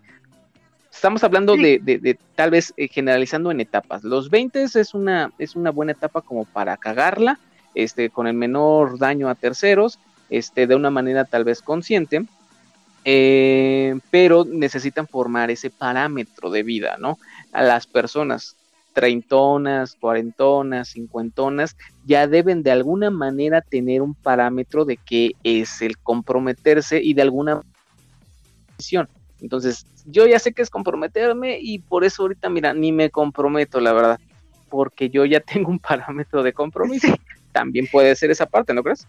Estamos 0.90 1.22
hablando 1.24 1.56
sí. 1.56 1.62
de, 1.62 1.78
de, 1.82 1.98
de, 1.98 2.18
tal 2.34 2.50
vez 2.50 2.72
eh, 2.76 2.88
generalizando 2.88 3.50
en 3.50 3.60
etapas. 3.60 4.02
Los 4.02 4.30
20 4.30 4.62
es 4.62 4.94
una, 4.94 5.30
es 5.38 5.54
una 5.54 5.70
buena 5.70 5.92
etapa 5.92 6.22
como 6.22 6.46
para 6.46 6.76
cagarla 6.78 7.38
este, 7.76 8.08
con 8.08 8.26
el 8.26 8.34
menor 8.34 8.98
daño 8.98 9.28
a 9.28 9.34
terceros, 9.34 9.98
este, 10.30 10.66
de 10.66 10.74
una 10.74 10.90
manera 10.90 11.24
tal 11.24 11.44
vez 11.44 11.60
consciente, 11.60 12.24
eh, 13.04 13.98
pero 14.10 14.44
necesitan 14.44 15.06
formar 15.06 15.50
ese 15.50 15.70
parámetro 15.70 16.50
de 16.50 16.62
vida, 16.62 16.96
¿no? 16.98 17.18
A 17.52 17.62
las 17.62 17.86
personas 17.86 18.56
treintonas, 18.96 19.94
cuarentonas, 19.94 20.88
cincuentonas, 20.88 21.76
ya 22.06 22.26
deben 22.26 22.62
de 22.62 22.70
alguna 22.70 23.10
manera 23.10 23.60
tener 23.60 24.00
un 24.00 24.14
parámetro 24.14 24.86
de 24.86 24.96
qué 24.96 25.32
es 25.44 25.82
el 25.82 25.98
comprometerse 25.98 27.02
y 27.02 27.12
de 27.12 27.20
alguna 27.20 27.60
decisión. 28.70 29.06
Entonces, 29.42 29.84
yo 30.06 30.26
ya 30.26 30.38
sé 30.38 30.54
que 30.54 30.62
es 30.62 30.70
comprometerme 30.70 31.58
y 31.60 31.80
por 31.80 32.04
eso 32.04 32.22
ahorita, 32.22 32.48
mira, 32.48 32.72
ni 32.72 32.90
me 32.90 33.10
comprometo, 33.10 33.80
la 33.80 33.92
verdad, 33.92 34.18
porque 34.70 35.10
yo 35.10 35.26
ya 35.26 35.40
tengo 35.52 35.70
un 35.70 35.78
parámetro 35.78 36.42
de 36.42 36.54
compromiso 36.54 37.14
también 37.52 37.86
puede 37.92 38.16
ser 38.16 38.30
esa 38.30 38.46
parte, 38.46 38.72
¿no 38.72 38.82
crees? 38.82 39.06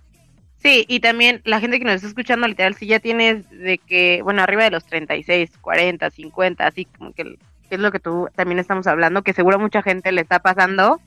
Sí, 0.57 0.83
y 0.89 0.99
también 0.99 1.41
la 1.45 1.61
gente 1.61 1.79
que 1.79 1.85
nos 1.85 1.95
está 1.95 2.07
escuchando, 2.09 2.45
literal, 2.45 2.75
si 2.75 2.87
ya 2.87 2.99
tienes 2.99 3.49
de 3.49 3.77
que, 3.77 4.21
bueno, 4.21 4.41
arriba 4.41 4.65
de 4.65 4.71
los 4.71 4.85
36, 4.85 5.51
40, 5.61 6.09
50, 6.09 6.67
así 6.67 6.83
como 6.83 7.13
que, 7.13 7.37
que 7.67 7.75
es 7.75 7.81
lo 7.81 7.91
que 7.91 7.99
tú 7.99 8.29
también 8.35 8.59
estamos 8.59 8.87
hablando, 8.87 9.21
que 9.21 9.33
seguro 9.33 9.59
mucha 9.59 9.81
gente 9.81 10.11
le 10.11 10.21
está 10.21 10.39
pasando. 10.39 10.99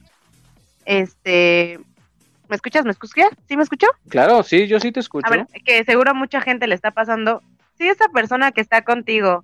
Este, 0.85 1.79
¿me 2.47 2.55
escuchas? 2.55 2.85
¿Me 2.85 2.91
escuchas? 2.91 3.29
¿Sí 3.47 3.57
me 3.57 3.63
escuchó? 3.63 3.87
Claro, 4.09 4.43
sí, 4.43 4.67
yo 4.67 4.79
sí 4.79 4.91
te 4.91 4.99
escucho. 4.99 5.27
A 5.27 5.31
ver, 5.31 5.47
que 5.65 5.83
seguro 5.83 6.13
mucha 6.15 6.41
gente 6.41 6.67
le 6.67 6.75
está 6.75 6.91
pasando. 6.91 7.41
Si 7.77 7.87
esa 7.87 8.09
persona 8.09 8.51
que 8.51 8.61
está 8.61 8.83
contigo 8.83 9.43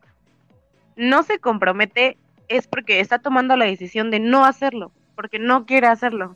no 0.96 1.24
se 1.24 1.40
compromete, 1.40 2.18
es 2.48 2.68
porque 2.68 3.00
está 3.00 3.20
tomando 3.20 3.56
la 3.56 3.66
decisión 3.66 4.10
de 4.12 4.20
no 4.20 4.46
hacerlo, 4.46 4.92
porque 5.16 5.40
no 5.40 5.66
quiere 5.66 5.88
hacerlo 5.88 6.34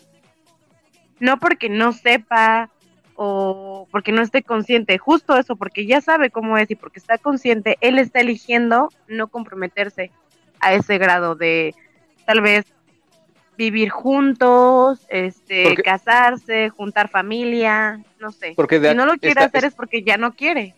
no 1.22 1.38
porque 1.38 1.70
no 1.70 1.94
sepa 1.94 2.70
o 3.16 3.88
porque 3.92 4.12
no 4.12 4.22
esté 4.22 4.42
consciente, 4.42 4.98
justo 4.98 5.38
eso, 5.38 5.56
porque 5.56 5.86
ya 5.86 6.02
sabe 6.02 6.32
cómo 6.32 6.58
es 6.58 6.70
y 6.72 6.76
porque 6.76 7.00
está 7.00 7.18
consciente, 7.18 7.78
él 7.80 8.00
está 8.00 8.20
eligiendo 8.20 8.90
no 9.08 9.28
comprometerse 9.28 10.12
a 10.62 10.74
ese 10.74 10.98
grado 10.98 11.36
de 11.36 11.74
tal 12.26 12.42
vez 12.42 12.66
vivir 13.58 13.90
juntos, 13.90 15.06
este, 15.10 15.64
porque, 15.66 15.84
casarse, 15.84 16.70
juntar 16.70 17.10
familia, 17.10 18.02
no 18.20 18.32
sé. 18.32 18.54
Porque 18.56 18.80
si 18.80 18.96
no 18.96 19.06
lo 19.06 19.14
quiere 19.18 19.42
está, 19.42 19.46
hacer 19.46 19.66
es 19.66 19.76
porque 19.76 20.04
ya 20.04 20.18
no 20.18 20.34
quiere. 20.34 20.74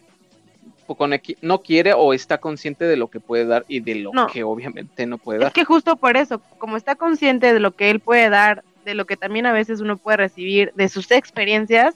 No 1.42 1.62
quiere 1.62 1.94
o 1.94 2.14
está 2.14 2.40
consciente 2.40 2.86
de 2.86 2.98
lo 2.98 3.10
que 3.10 3.20
puede 3.20 3.46
dar 3.46 3.64
y 3.68 3.80
de 3.80 3.96
lo 3.96 4.12
no, 4.14 4.28
que 4.28 4.44
obviamente 4.44 5.06
no 5.06 5.18
puede 5.18 5.40
dar. 5.40 5.48
Es 5.48 5.54
que 5.54 5.64
justo 5.64 5.96
por 5.96 6.18
eso, 6.18 6.40
como 6.58 6.78
está 6.78 6.96
consciente 6.96 7.54
de 7.54 7.60
lo 7.60 7.72
que 7.72 7.90
él 7.90 8.00
puede 8.00 8.30
dar 8.30 8.64
de 8.84 8.96
lo 8.96 9.06
que 9.06 9.16
también 9.16 9.46
a 9.46 9.54
veces 9.54 9.80
uno 9.80 9.98
puede 9.98 10.18
recibir 10.18 10.74
de 10.76 10.90
sus 10.90 11.10
experiencias, 11.12 11.96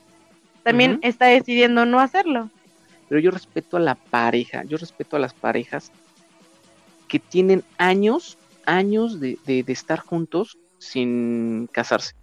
también 0.64 0.94
uh 0.94 0.96
-huh. 0.96 1.00
está 1.04 1.26
decidiendo 1.26 1.86
no 1.86 2.00
hacerlo. 2.00 2.50
Pero 3.10 3.20
yo 3.20 3.32
respeto 3.32 3.78
a 3.78 3.82
la 3.82 3.96
pareja, 3.96 4.64
yo 4.64 4.78
respeto 4.78 5.16
a 5.16 5.20
las 5.20 5.34
parejas 5.34 5.92
que 7.08 7.20
tienen 7.20 7.64
años, 7.78 8.38
años 8.66 9.20
de, 9.20 9.38
de, 9.46 9.64
de 9.64 9.74
estar 9.74 10.00
juntos 10.00 10.58
sin 10.80 11.68
casarse. 11.72 12.14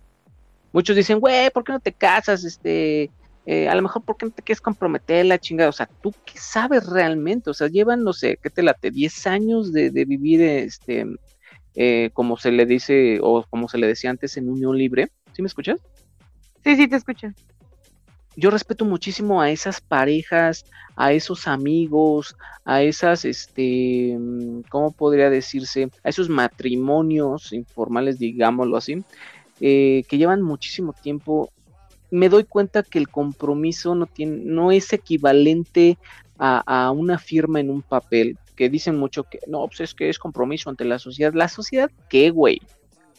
Muchos 0.73 0.97
dicen, 0.97 1.21
güey, 1.21 1.51
¿por 1.51 1.65
qué 1.65 1.73
no 1.73 1.81
te 1.81 1.93
casas? 1.93 2.45
Este, 2.45 3.11
eh, 3.47 3.69
a 3.69 3.75
lo 3.75 3.83
mejor, 3.83 4.03
¿por 4.03 4.17
qué 4.17 4.27
no 4.27 4.33
te 4.33 4.43
quieres 4.43 4.61
comprometer 4.61 5.25
la 5.27 5.39
chingada? 5.39 5.71
O 5.71 5.73
sea, 5.73 5.89
¿tú 6.03 6.13
qué 6.25 6.39
sabes 6.39 6.87
realmente? 6.87 7.51
O 7.51 7.55
sea, 7.55 7.69
llevan, 7.69 8.03
no 8.03 8.13
sé, 8.13 8.39
¿qué 8.43 8.51
te 8.51 8.63
late? 8.63 8.91
10 8.91 9.27
años 9.27 9.73
de, 9.73 9.91
de 9.91 10.05
vivir 10.05 10.43
este, 10.43 11.07
eh, 11.75 12.11
como 12.13 12.37
se 12.37 12.53
le 12.53 12.67
dice 12.67 13.19
o 13.23 13.45
como 13.49 13.69
se 13.69 13.79
le 13.79 13.87
decía 13.87 14.11
antes 14.11 14.37
en 14.37 14.49
unión 14.49 14.77
libre. 14.77 15.09
¿Sí 15.33 15.43
me 15.43 15.49
escuchas? 15.49 15.79
Sí, 16.65 16.77
sí, 16.77 16.89
te 16.89 16.97
escucho. 16.97 17.29
Yo 18.37 18.51
respeto 18.51 18.85
muchísimo 18.85 19.41
a 19.41 19.51
esas 19.51 19.81
parejas, 19.81 20.67
a 20.97 21.13
esos 21.13 21.47
amigos, 21.47 22.37
a 22.65 22.83
esas, 22.83 23.25
este, 23.25 24.19
¿cómo 24.69 24.91
podría 24.93 25.31
decirse? 25.31 25.91
A 26.03 26.09
esos 26.09 26.29
matrimonios 26.29 27.53
informales, 27.53 28.19
digámoslo 28.19 28.77
así, 28.77 29.05
eh, 29.61 30.03
que 30.09 30.19
llevan 30.19 30.43
muchísimo 30.43 30.93
tiempo. 30.93 31.53
Me 32.11 32.29
doy 32.29 32.45
cuenta 32.45 32.83
que 32.83 32.99
el 32.99 33.09
compromiso 33.09 33.95
no 33.95 34.07
tiene, 34.07 34.39
no 34.45 34.73
es 34.73 34.93
equivalente 34.93 35.99
a, 36.39 36.87
a 36.87 36.91
una 36.91 37.19
firma 37.19 37.61
en 37.61 37.71
un 37.71 37.83
papel 37.83 38.37
que 38.57 38.69
dicen 38.69 38.97
mucho 38.97 39.25
que 39.25 39.41
no, 39.47 39.67
pues 39.67 39.81
es 39.81 39.95
que 39.95 40.09
es 40.09 40.19
compromiso 40.19 40.71
ante 40.71 40.85
la 40.85 40.99
sociedad. 40.99 41.33
¿La 41.35 41.49
sociedad 41.49 41.91
qué, 42.09 42.31
güey? 42.31 42.61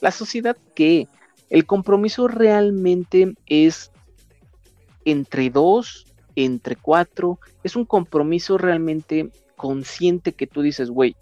¿La 0.01 0.11
sociedad 0.11 0.57
qué? 0.75 1.07
El 1.49 1.65
compromiso 1.65 2.27
realmente 2.27 3.33
es 3.45 3.91
entre 5.05 5.49
dos, 5.49 6.05
entre 6.35 6.75
cuatro, 6.75 7.39
es 7.63 7.75
un 7.75 7.85
compromiso 7.85 8.57
realmente 8.57 9.31
consciente 9.55 10.33
que 10.33 10.47
tú 10.47 10.61
dices, 10.61 10.89
güey, 10.89 11.15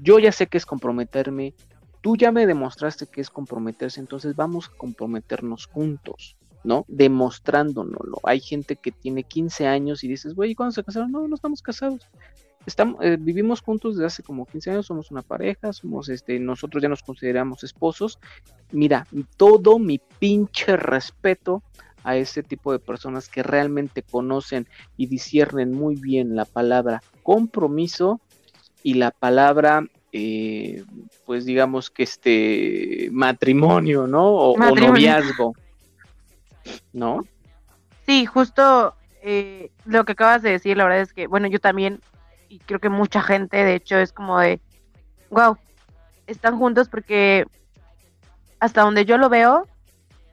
yo 0.00 0.18
ya 0.18 0.32
sé 0.32 0.46
que 0.46 0.58
es 0.58 0.66
comprometerme, 0.66 1.54
tú 2.00 2.16
ya 2.16 2.30
me 2.30 2.46
demostraste 2.46 3.06
que 3.06 3.20
es 3.20 3.30
comprometerse, 3.30 4.00
entonces 4.00 4.36
vamos 4.36 4.68
a 4.68 4.76
comprometernos 4.76 5.66
juntos, 5.66 6.36
¿no? 6.62 6.84
Demostrándonoslo. 6.88 8.18
Hay 8.22 8.40
gente 8.40 8.76
que 8.76 8.92
tiene 8.92 9.24
15 9.24 9.66
años 9.66 10.04
y 10.04 10.08
dices, 10.08 10.34
güey, 10.34 10.54
¿cuándo 10.54 10.72
se 10.72 10.84
casaron? 10.84 11.10
No, 11.10 11.26
no 11.26 11.34
estamos 11.34 11.62
casados. 11.62 12.06
Estamos, 12.66 13.02
eh, 13.02 13.16
vivimos 13.18 13.62
juntos 13.62 13.94
desde 13.94 14.06
hace 14.06 14.22
como 14.22 14.44
15 14.44 14.70
años, 14.72 14.86
somos 14.86 15.10
una 15.10 15.22
pareja, 15.22 15.72
somos 15.72 16.10
este, 16.10 16.38
nosotros 16.38 16.82
ya 16.82 16.88
nos 16.88 17.02
consideramos 17.02 17.64
esposos. 17.64 18.18
Mira, 18.72 19.06
todo 19.36 19.78
mi 19.78 19.98
pinche 20.18 20.76
respeto 20.76 21.62
a 22.04 22.16
ese 22.16 22.42
tipo 22.42 22.72
de 22.72 22.78
personas 22.78 23.28
que 23.28 23.42
realmente 23.42 24.02
conocen 24.02 24.66
y 24.96 25.06
disciernen 25.06 25.72
muy 25.72 25.96
bien 25.96 26.36
la 26.36 26.44
palabra 26.44 27.02
compromiso 27.22 28.20
y 28.82 28.94
la 28.94 29.10
palabra, 29.10 29.84
eh, 30.12 30.84
pues 31.26 31.44
digamos 31.44 31.90
que 31.90 32.04
este 32.04 33.08
matrimonio, 33.12 34.06
¿no? 34.06 34.28
O, 34.28 34.56
noviazgo, 34.56 35.54
¿no? 36.92 37.20
Sí, 38.06 38.24
justo 38.24 38.94
eh, 39.22 39.70
lo 39.84 40.04
que 40.04 40.12
acabas 40.12 40.42
de 40.42 40.50
decir, 40.50 40.76
la 40.76 40.84
verdad 40.84 41.00
es 41.00 41.12
que, 41.12 41.26
bueno, 41.26 41.48
yo 41.48 41.58
también, 41.58 42.00
y 42.48 42.60
creo 42.60 42.80
que 42.80 42.88
mucha 42.88 43.20
gente, 43.20 43.64
de 43.64 43.74
hecho, 43.74 43.98
es 43.98 44.12
como 44.12 44.38
de, 44.38 44.60
wow, 45.30 45.58
están 46.26 46.58
juntos 46.58 46.88
porque 46.88 47.46
hasta 48.60 48.82
donde 48.82 49.04
yo 49.04 49.18
lo 49.18 49.28
veo, 49.28 49.66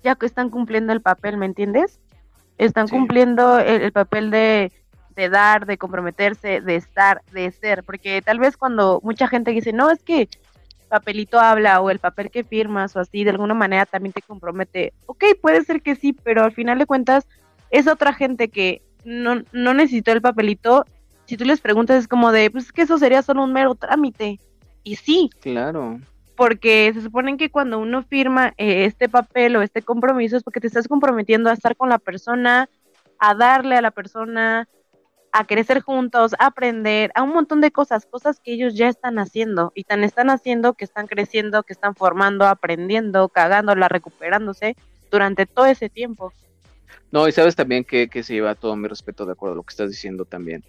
ya 0.05 0.15
que 0.15 0.27
están 0.27 0.51
cumpliendo 0.51 0.93
el 0.93 1.01
papel, 1.01 1.35
¿me 1.35 1.47
entiendes? 1.47 1.99
Están 2.59 2.87
cumpliendo 2.87 3.59
el, 3.59 3.91
papel 3.91 4.29
de, 4.29 4.71
dar, 5.15 5.65
de 5.65 5.79
comprometerse, 5.79 6.61
de 6.61 6.75
estar, 6.75 7.23
de 7.33 7.51
ser, 7.51 7.83
porque 7.83 8.21
tal 8.21 8.37
vez 8.37 8.55
cuando 8.55 9.01
mucha 9.03 9.27
gente 9.27 9.51
dice, 9.51 9.73
no, 9.73 9.89
es 9.89 10.03
que 10.03 10.29
papelito 10.89 11.39
habla 11.39 11.81
o 11.81 11.89
el 11.89 11.97
papel 11.97 12.29
que 12.29 12.43
firmas 12.43 12.95
o 12.95 12.99
así, 12.99 13.23
de 13.23 13.31
alguna 13.31 13.55
manera 13.55 13.87
también 13.87 14.13
te 14.13 14.21
compromete. 14.21 14.93
Ok, 15.07 15.25
puede 15.41 15.63
ser 15.63 15.81
que 15.81 15.95
sí, 15.95 16.13
pero 16.13 16.43
al 16.43 16.53
final 16.53 16.77
de 16.77 16.85
cuentas 16.85 17.27
es 17.71 17.87
otra 17.87 18.13
gente 18.13 18.49
que 18.49 18.83
no, 19.03 19.41
no 19.51 19.73
necesitó 19.73 20.11
el 20.11 20.21
papelito. 20.21 20.85
Si 21.25 21.35
tú 21.35 21.45
les 21.45 21.61
preguntas 21.61 21.97
es 21.97 22.07
como 22.07 22.31
de, 22.31 22.51
pues 22.51 22.65
es 22.65 22.71
que 22.71 22.83
eso 22.83 22.99
sería 22.99 23.23
solo 23.23 23.43
un 23.43 23.53
mero 23.53 23.73
trámite. 23.73 24.39
Y 24.83 24.97
sí. 24.97 25.31
Claro 25.41 25.99
porque 26.36 26.91
se 26.93 27.01
supone 27.01 27.38
que 27.38 27.49
cuando 27.49 27.79
uno 27.79 28.03
firma 28.03 28.53
eh, 28.57 28.86
este 28.86 29.09
papel 29.09 29.55
o 29.55 29.61
este 29.61 29.81
compromiso 29.81 30.38
es 30.38 30.43
porque 30.43 30.59
te 30.59 30.67
estás 30.67 30.88
comprometiendo 30.88 31.49
a 31.49 31.53
estar 31.53 31.75
con 31.75 31.89
la 31.89 31.99
persona, 31.99 32.69
a 33.19 33.33
darle 33.33 33.75
a 33.75 33.81
la 33.81 33.91
persona, 33.91 34.67
a 35.31 35.45
crecer 35.45 35.81
juntos, 35.81 36.33
a 36.39 36.47
aprender, 36.47 37.11
a 37.15 37.23
un 37.23 37.33
montón 37.33 37.61
de 37.61 37.71
cosas, 37.71 38.05
cosas 38.05 38.39
que 38.39 38.53
ellos 38.53 38.75
ya 38.75 38.88
están 38.88 39.19
haciendo 39.19 39.71
y 39.75 39.83
tan 39.83 40.03
están 40.03 40.29
haciendo 40.29 40.73
que 40.73 40.86
están 40.86 41.07
creciendo, 41.07 41.63
que 41.63 41.73
están 41.73 41.95
formando, 41.95 42.45
aprendiendo, 42.45 43.29
cagándola, 43.29 43.88
recuperándose 43.88 44.75
durante 45.11 45.45
todo 45.45 45.65
ese 45.65 45.89
tiempo. 45.89 46.33
No, 47.11 47.27
y 47.27 47.31
sabes 47.31 47.55
también 47.55 47.83
que, 47.83 48.09
que 48.09 48.23
se 48.23 48.33
lleva 48.33 48.55
todo 48.55 48.75
mi 48.75 48.88
respeto 48.88 49.25
de 49.25 49.33
acuerdo 49.33 49.53
a 49.53 49.57
lo 49.57 49.63
que 49.63 49.71
estás 49.71 49.89
diciendo 49.89 50.25
también 50.25 50.63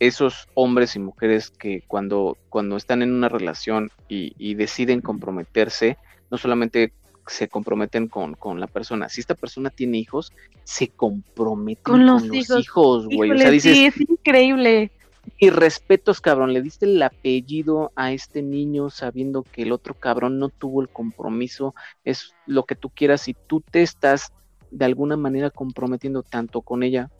esos 0.00 0.48
hombres 0.54 0.96
y 0.96 1.00
mujeres 1.00 1.50
que 1.50 1.82
cuando, 1.86 2.36
cuando 2.48 2.76
están 2.76 3.02
en 3.02 3.12
una 3.12 3.28
relación 3.28 3.90
y, 4.08 4.54
deciden 4.54 5.00
comprometerse, 5.00 5.98
no 6.30 6.38
solamente 6.38 6.92
se 7.26 7.48
comprometen 7.48 8.08
con, 8.08 8.36
la 8.60 8.66
persona, 8.66 9.08
si 9.08 9.20
esta 9.20 9.34
persona 9.34 9.70
tiene 9.70 9.98
hijos, 9.98 10.32
se 10.64 10.88
comprometen 10.88 11.82
con 11.82 12.06
los, 12.06 12.24
hijos, 12.24 13.06
güey. 13.06 13.30
O 13.32 13.38
sea, 13.38 13.50
dices, 13.50 13.76
sí, 13.76 13.84
es 13.86 14.00
increíble. 14.00 14.92
Y 15.36 15.50
respetos, 15.50 16.20
cabrón, 16.22 16.54
le 16.54 16.62
diste 16.62 16.86
el 16.86 17.02
apellido 17.02 17.92
a 17.96 18.12
este 18.12 18.40
niño 18.40 18.88
sabiendo 18.88 19.42
que 19.42 19.62
el 19.62 19.72
otro 19.72 19.92
cabrón 19.92 20.38
no 20.38 20.48
tuvo 20.48 20.80
el 20.80 20.88
compromiso, 20.88 21.74
es 22.04 22.34
lo 22.46 22.64
que 22.64 22.76
tú 22.76 22.88
quieras 22.88 23.28
y 23.28 23.34
tú 23.34 23.60
te 23.60 23.82
estás 23.82 24.32
de 24.70 24.84
alguna 24.86 25.16
manera 25.16 25.50
comprometiendo 25.50 26.22
tanto 26.22 26.62
con 26.62 26.82
ella 26.82 27.10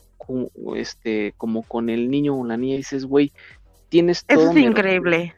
este, 0.77 1.35
como 1.37 1.63
con 1.63 1.91
el 1.91 2.11
niño 2.11 2.39
o 2.39 2.47
la 2.47 2.57
niña, 2.57 2.75
y 2.75 2.79
dices, 2.79 3.05
güey, 3.05 3.33
tienes 3.89 4.25
todo. 4.25 4.51
Eso 4.51 4.51
es 4.53 4.65
increíble. 4.65 5.35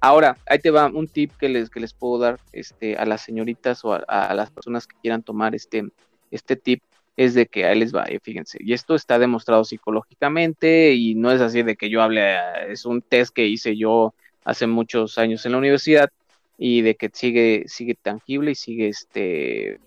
Ahora, 0.00 0.36
ahí 0.46 0.58
te 0.58 0.70
va 0.70 0.86
un 0.86 1.06
tip 1.06 1.30
que 1.38 1.48
les, 1.48 1.70
que 1.70 1.78
les 1.78 1.94
puedo 1.94 2.18
dar 2.18 2.40
este, 2.52 2.96
a 2.96 3.04
las 3.04 3.20
señoritas 3.20 3.84
o 3.84 3.92
a, 3.92 4.34
las 4.34 4.50
personas 4.50 4.86
que 4.86 4.96
quieran 5.00 5.22
tomar 5.22 5.54
este, 5.54 5.84
este 6.30 6.56
tip, 6.56 6.82
es 7.16 7.34
de 7.34 7.46
que 7.46 7.66
ahí 7.66 7.78
les 7.78 7.94
va, 7.94 8.04
eh, 8.04 8.18
fíjense, 8.20 8.58
y 8.60 8.72
esto 8.72 8.94
está 8.94 9.18
demostrado 9.18 9.64
psicológicamente 9.64 10.94
y 10.94 11.14
no 11.14 11.30
es 11.30 11.40
así 11.40 11.62
de 11.62 11.76
que 11.76 11.90
yo 11.90 12.02
hable, 12.02 12.36
es 12.68 12.86
un 12.86 13.02
test 13.02 13.34
que 13.34 13.46
hice 13.46 13.76
yo 13.76 14.14
hace 14.44 14.66
muchos 14.66 15.18
años 15.18 15.44
en 15.44 15.52
la 15.52 15.58
universidad 15.58 16.10
y 16.58 16.80
de 16.80 16.94
que 16.94 17.10
sigue, 17.12 17.64
sigue 17.66 17.94
tangible 17.94 18.52
y 18.52 18.54
sigue 18.54 18.88
este 18.88 19.78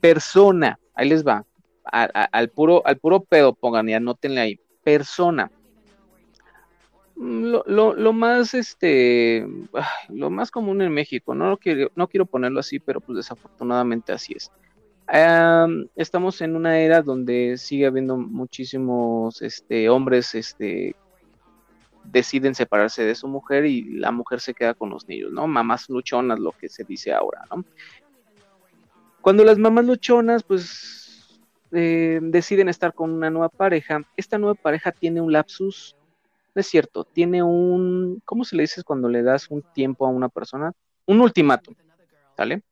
persona, 0.00 0.78
ahí 0.94 1.08
les 1.08 1.26
va, 1.26 1.44
al, 1.84 2.48
puro, 2.50 2.82
al 2.86 2.98
puro 2.98 3.20
pedo, 3.20 3.54
pongan 3.54 3.88
y 3.88 3.94
anótenle 3.94 4.40
ahí, 4.40 4.60
persona. 4.82 5.50
Mm, 7.16 7.54
lo, 7.66 8.12
más 8.12 8.54
este 8.54 9.46
lo 10.08 10.30
más 10.30 10.50
común 10.50 10.82
en 10.82 10.92
México, 10.92 11.34
no 11.34 11.56
quiero, 11.58 11.90
no 11.94 12.08
quiero 12.08 12.26
ponerlo 12.26 12.60
así, 12.60 12.80
pero 12.80 13.00
pues 13.00 13.16
desafortunadamente 13.16 14.12
así 14.12 14.34
es. 14.34 14.50
estamos 15.94 16.40
en 16.40 16.56
una 16.56 16.80
era 16.80 17.02
donde 17.02 17.56
sigue 17.56 17.86
habiendo 17.86 18.16
muchísimos 18.16 19.42
este, 19.42 19.88
hombres 19.88 20.34
este, 20.34 20.96
deciden 22.04 22.54
separarse 22.54 23.04
de 23.04 23.14
su 23.14 23.28
mujer 23.28 23.64
y 23.64 23.84
la 23.94 24.10
mujer 24.10 24.40
se 24.40 24.54
queda 24.54 24.74
con 24.74 24.90
los 24.90 25.06
niños, 25.08 25.32
¿no? 25.32 25.46
Mamás 25.46 25.88
luchonas, 25.88 26.38
lo 26.38 26.52
que 26.52 26.68
se 26.68 26.84
dice 26.84 27.12
ahora, 27.12 27.44
¿no? 27.50 27.64
Cuando 29.20 29.44
las 29.44 29.58
mamás 29.58 29.86
luchonas, 29.86 30.42
pues 30.42 31.03
eh, 31.74 32.20
deciden 32.22 32.68
estar 32.68 32.94
con 32.94 33.10
una 33.10 33.30
nueva 33.30 33.48
pareja, 33.48 34.02
esta 34.16 34.38
nueva 34.38 34.54
pareja 34.54 34.92
tiene 34.92 35.20
un 35.20 35.32
lapsus, 35.32 35.96
no 36.54 36.60
es 36.60 36.66
cierto, 36.66 37.04
tiene 37.04 37.42
un, 37.42 38.22
¿cómo 38.24 38.44
se 38.44 38.56
le 38.56 38.62
dice 38.62 38.84
cuando 38.84 39.08
le 39.08 39.22
das 39.22 39.50
un 39.50 39.62
tiempo 39.74 40.06
a 40.06 40.10
una 40.10 40.28
persona? 40.28 40.72
Un 41.06 41.20
ultimátum, 41.20 41.74
¿sale? 42.36 42.62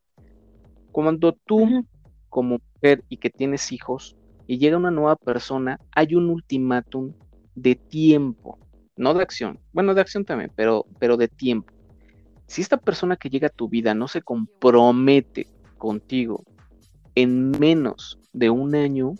Cuando 0.92 1.32
tú, 1.32 1.84
como 2.28 2.60
mujer 2.74 3.02
y 3.08 3.16
que 3.16 3.30
tienes 3.30 3.72
hijos, 3.72 4.16
y 4.46 4.58
llega 4.58 4.76
una 4.76 4.90
nueva 4.90 5.16
persona, 5.16 5.78
hay 5.94 6.14
un 6.14 6.28
ultimátum 6.28 7.12
de 7.54 7.74
tiempo, 7.74 8.58
no 8.96 9.14
de 9.14 9.22
acción, 9.22 9.58
bueno, 9.72 9.94
de 9.94 10.00
acción 10.00 10.24
también, 10.24 10.52
pero, 10.54 10.86
pero 10.98 11.16
de 11.16 11.28
tiempo. 11.28 11.72
Si 12.46 12.60
esta 12.60 12.76
persona 12.76 13.16
que 13.16 13.30
llega 13.30 13.48
a 13.48 13.50
tu 13.50 13.68
vida 13.68 13.94
no 13.94 14.08
se 14.08 14.22
compromete 14.22 15.48
contigo 15.78 16.44
en 17.14 17.50
menos 17.58 18.18
de 18.32 18.50
un 18.50 18.74
año, 18.74 19.12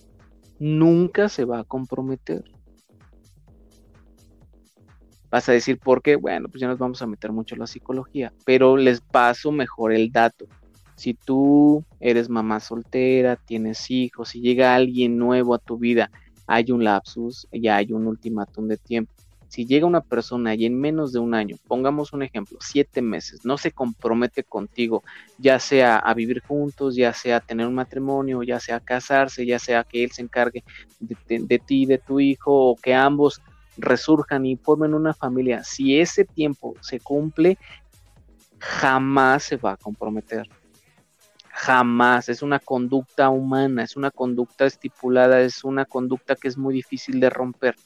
nunca 0.59 1.29
se 1.29 1.45
va 1.45 1.61
a 1.61 1.65
comprometer. 1.65 2.45
Vas 5.31 5.49
a 5.49 5.53
decir, 5.53 5.79
¿por 5.79 6.03
qué? 6.03 6.17
Bueno, 6.17 6.49
pues 6.49 6.61
ya 6.61 6.69
nos 6.69 6.79
vamos 6.79 7.01
a 7.01 7.07
meter 7.07 7.33
mucho 7.33 7.55
en 7.55 7.61
la 7.61 7.67
psicología, 7.67 8.33
pero 8.45 8.77
les 8.77 9.01
paso 9.01 9.51
mejor 9.51 9.93
el 9.93 10.13
dato. 10.13 10.47
Si 10.95 11.15
tú 11.15 11.85
eres 12.01 12.29
mamá 12.29 12.61
soltera, 12.61 13.37
tienes 13.37 13.91
hijos, 13.91 14.35
y 14.35 14.41
llega 14.41 14.75
alguien 14.75 15.17
nuevo 15.17 15.55
a 15.55 15.59
tu 15.59 15.79
vida, 15.79 16.11
hay 16.47 16.71
un 16.71 16.85
lapsus, 16.85 17.49
ya 17.51 17.77
hay 17.77 17.93
un 17.93 18.07
ultimátum 18.07 18.69
de 18.69 18.77
tiempo 18.77 19.13
si 19.53 19.67
llega 19.67 19.87
una 19.87 20.01
persona 20.01 20.55
y 20.55 20.65
en 20.65 20.81
menos 20.81 21.13
de 21.13 21.19
un 21.19 21.35
año, 21.35 21.57
pongamos 21.69 22.15
un 22.15 22.23
ejemplo, 22.23 22.57
siete 22.63 23.03
meses, 23.03 23.45
no 23.45 23.59
se 23.59 23.71
compromete 23.71 24.45
contigo, 24.45 25.03
ya 25.37 25.59
sea 25.59 25.99
a 25.99 26.15
vivir 26.15 26.41
juntos, 26.41 26.97
ya 26.97 27.13
sea 27.13 27.37
a 27.37 27.41
tener 27.41 27.67
un 27.67 27.75
matrimonio, 27.75 28.43
ya 28.43 28.59
sea 28.59 28.77
a 28.77 28.81
casarse, 28.81 29.45
ya 29.45 29.59
sea 29.59 29.85
que 29.85 30.05
él 30.05 30.11
se 30.11 30.23
encargue 30.23 30.65
de, 31.01 31.59
ti, 31.59 31.85
de 31.85 31.99
tu 31.99 32.19
hijo, 32.19 32.71
o 32.71 32.77
que 32.77 32.95
ambos 32.95 33.43
resurjan 33.77 34.47
y 34.47 34.57
formen 34.57 34.95
una 34.95 35.13
familia, 35.13 35.63
si 35.65 36.01
ese 36.01 36.25
tiempo 36.25 36.75
se 36.81 36.99
cumple, 36.99 37.59
jamás 38.59 39.43
se 39.43 39.59
va 39.59 39.73
a 39.73 39.77
comprometer. 39.77 40.49
Jamás, 41.51 42.31
es 42.31 42.41
una 42.41 42.59
conducta 42.59 43.29
humana, 43.29 43.83
es 43.83 43.99
una 43.99 44.11
conducta 44.11 44.65
estipulada, 44.65 45.43
es 45.43 45.63
una 45.63 45.85
conducta 45.85 46.37
que 46.37 46.49
es 46.49 46.57
muy 46.57 46.73
difícil 46.73 47.21
de 47.21 47.29
romper. 47.29 47.77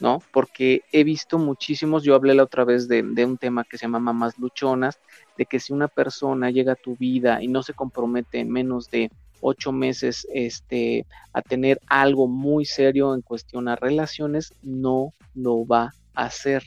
¿No? 0.00 0.22
Porque 0.32 0.82
he 0.92 1.04
visto 1.04 1.38
muchísimos, 1.38 2.04
yo 2.04 2.14
hablé 2.14 2.34
la 2.34 2.44
otra 2.44 2.64
vez 2.64 2.88
de, 2.88 3.02
un 3.02 3.38
tema 3.38 3.64
que 3.64 3.78
se 3.78 3.86
llama 3.86 3.98
mamás 3.98 4.38
luchonas, 4.38 5.00
de 5.36 5.46
que 5.46 5.60
si 5.60 5.72
una 5.72 5.88
persona 5.88 6.50
llega 6.50 6.72
a 6.72 6.76
tu 6.76 6.96
vida 6.96 7.42
y 7.42 7.48
no 7.48 7.62
se 7.62 7.74
compromete 7.74 8.38
en 8.38 8.50
menos 8.50 8.90
de 8.90 9.10
ocho 9.40 9.72
meses 9.72 10.26
este, 10.32 11.06
a 11.32 11.42
tener 11.42 11.80
algo 11.86 12.26
muy 12.26 12.64
serio 12.64 13.14
en 13.14 13.22
cuestión 13.22 13.68
a 13.68 13.76
relaciones, 13.76 14.52
no 14.62 15.12
lo 15.34 15.66
va 15.66 15.92
a 16.14 16.24
hacer. 16.24 16.64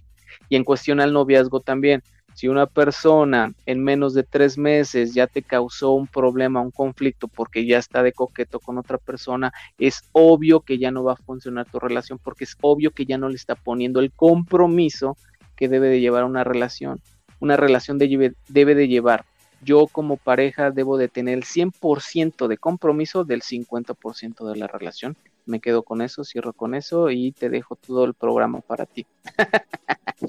Y 0.49 0.55
en 0.55 0.63
cuestión 0.63 0.99
al 1.01 1.13
noviazgo 1.13 1.59
también. 1.59 2.01
Si 2.41 2.47
una 2.47 2.65
persona 2.65 3.53
en 3.67 3.83
menos 3.83 4.15
de 4.15 4.23
tres 4.23 4.57
meses 4.57 5.13
ya 5.13 5.27
te 5.27 5.43
causó 5.43 5.91
un 5.91 6.07
problema, 6.07 6.59
un 6.59 6.71
conflicto, 6.71 7.27
porque 7.27 7.67
ya 7.67 7.77
está 7.77 8.01
de 8.01 8.13
coqueto 8.13 8.59
con 8.59 8.79
otra 8.79 8.97
persona, 8.97 9.53
es 9.77 10.09
obvio 10.11 10.61
que 10.61 10.79
ya 10.79 10.89
no 10.89 11.03
va 11.03 11.13
a 11.13 11.17
funcionar 11.17 11.67
tu 11.69 11.77
relación, 11.77 12.17
porque 12.17 12.45
es 12.45 12.57
obvio 12.61 12.89
que 12.89 13.05
ya 13.05 13.19
no 13.19 13.29
le 13.29 13.35
está 13.35 13.53
poniendo 13.53 13.99
el 13.99 14.11
compromiso 14.11 15.17
que 15.55 15.69
debe 15.69 15.89
de 15.89 15.99
llevar 15.99 16.23
una 16.23 16.43
relación. 16.43 16.99
Una 17.39 17.57
relación 17.57 17.99
debe, 17.99 18.33
de 18.49 18.87
llevar 18.87 19.23
yo 19.63 19.85
como 19.85 20.17
pareja 20.17 20.71
debo 20.71 20.97
de 20.97 21.09
tener 21.09 21.37
el 21.37 21.43
100% 21.43 22.47
de 22.47 22.57
compromiso 22.57 23.23
del 23.23 23.43
50% 23.43 24.51
de 24.51 24.55
la 24.57 24.65
relación. 24.65 25.15
Me 25.45 25.59
quedo 25.59 25.83
con 25.83 26.01
eso, 26.01 26.23
cierro 26.23 26.53
con 26.53 26.75
eso 26.75 27.09
y 27.09 27.31
te 27.31 27.49
dejo 27.49 27.75
todo 27.75 28.05
el 28.05 28.13
programa 28.13 28.61
para 28.61 28.85
ti. 28.85 29.05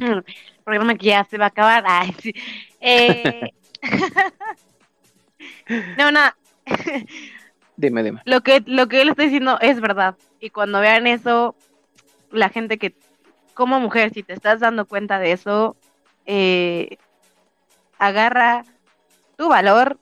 el 0.01 0.25
programa 0.65 0.95
que 0.95 1.07
ya 1.07 1.25
se 1.25 1.39
va 1.39 1.47
a 1.47 1.49
acabar. 1.49 1.85
Eh, 2.81 3.51
no, 5.99 6.11
no. 6.11 6.21
dime, 7.77 8.03
dime. 8.03 8.21
Lo 8.25 8.41
que, 8.41 8.63
lo 8.67 8.89
que 8.89 9.03
él 9.03 9.11
está 9.11 9.23
diciendo 9.23 9.59
es 9.61 9.81
verdad. 9.81 10.17
Y 10.41 10.51
cuando 10.51 10.81
vean 10.81 11.07
eso, 11.07 11.55
la 12.31 12.49
gente 12.49 12.79
que, 12.79 12.95
como 13.55 13.81
mujer, 13.81 14.13
si 14.13 14.23
te 14.23 14.33
estás 14.33 14.61
dando 14.61 14.87
cuenta 14.87 15.19
de 15.19 15.33
eso, 15.33 15.77
eh, 16.27 16.97
agarra 17.99 18.65
tu 19.37 19.49
valor, 19.49 19.99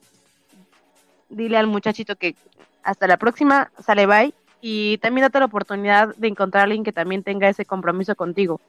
dile 1.29 1.59
al 1.59 1.67
muchachito 1.67 2.17
que 2.17 2.35
hasta 2.83 3.07
la 3.07 3.19
próxima, 3.19 3.71
sale 3.79 4.07
bye, 4.07 4.35
y 4.61 4.99
también 4.99 5.25
date 5.25 5.39
la 5.39 5.47
oportunidad 5.47 6.15
de 6.17 6.29
encontrar 6.29 6.63
a 6.63 6.65
alguien 6.65 6.85
que 6.85 6.93
también 6.93 7.23
tenga 7.23 7.49
ese 7.49 7.65
compromiso 7.65 8.15
contigo. 8.15 8.61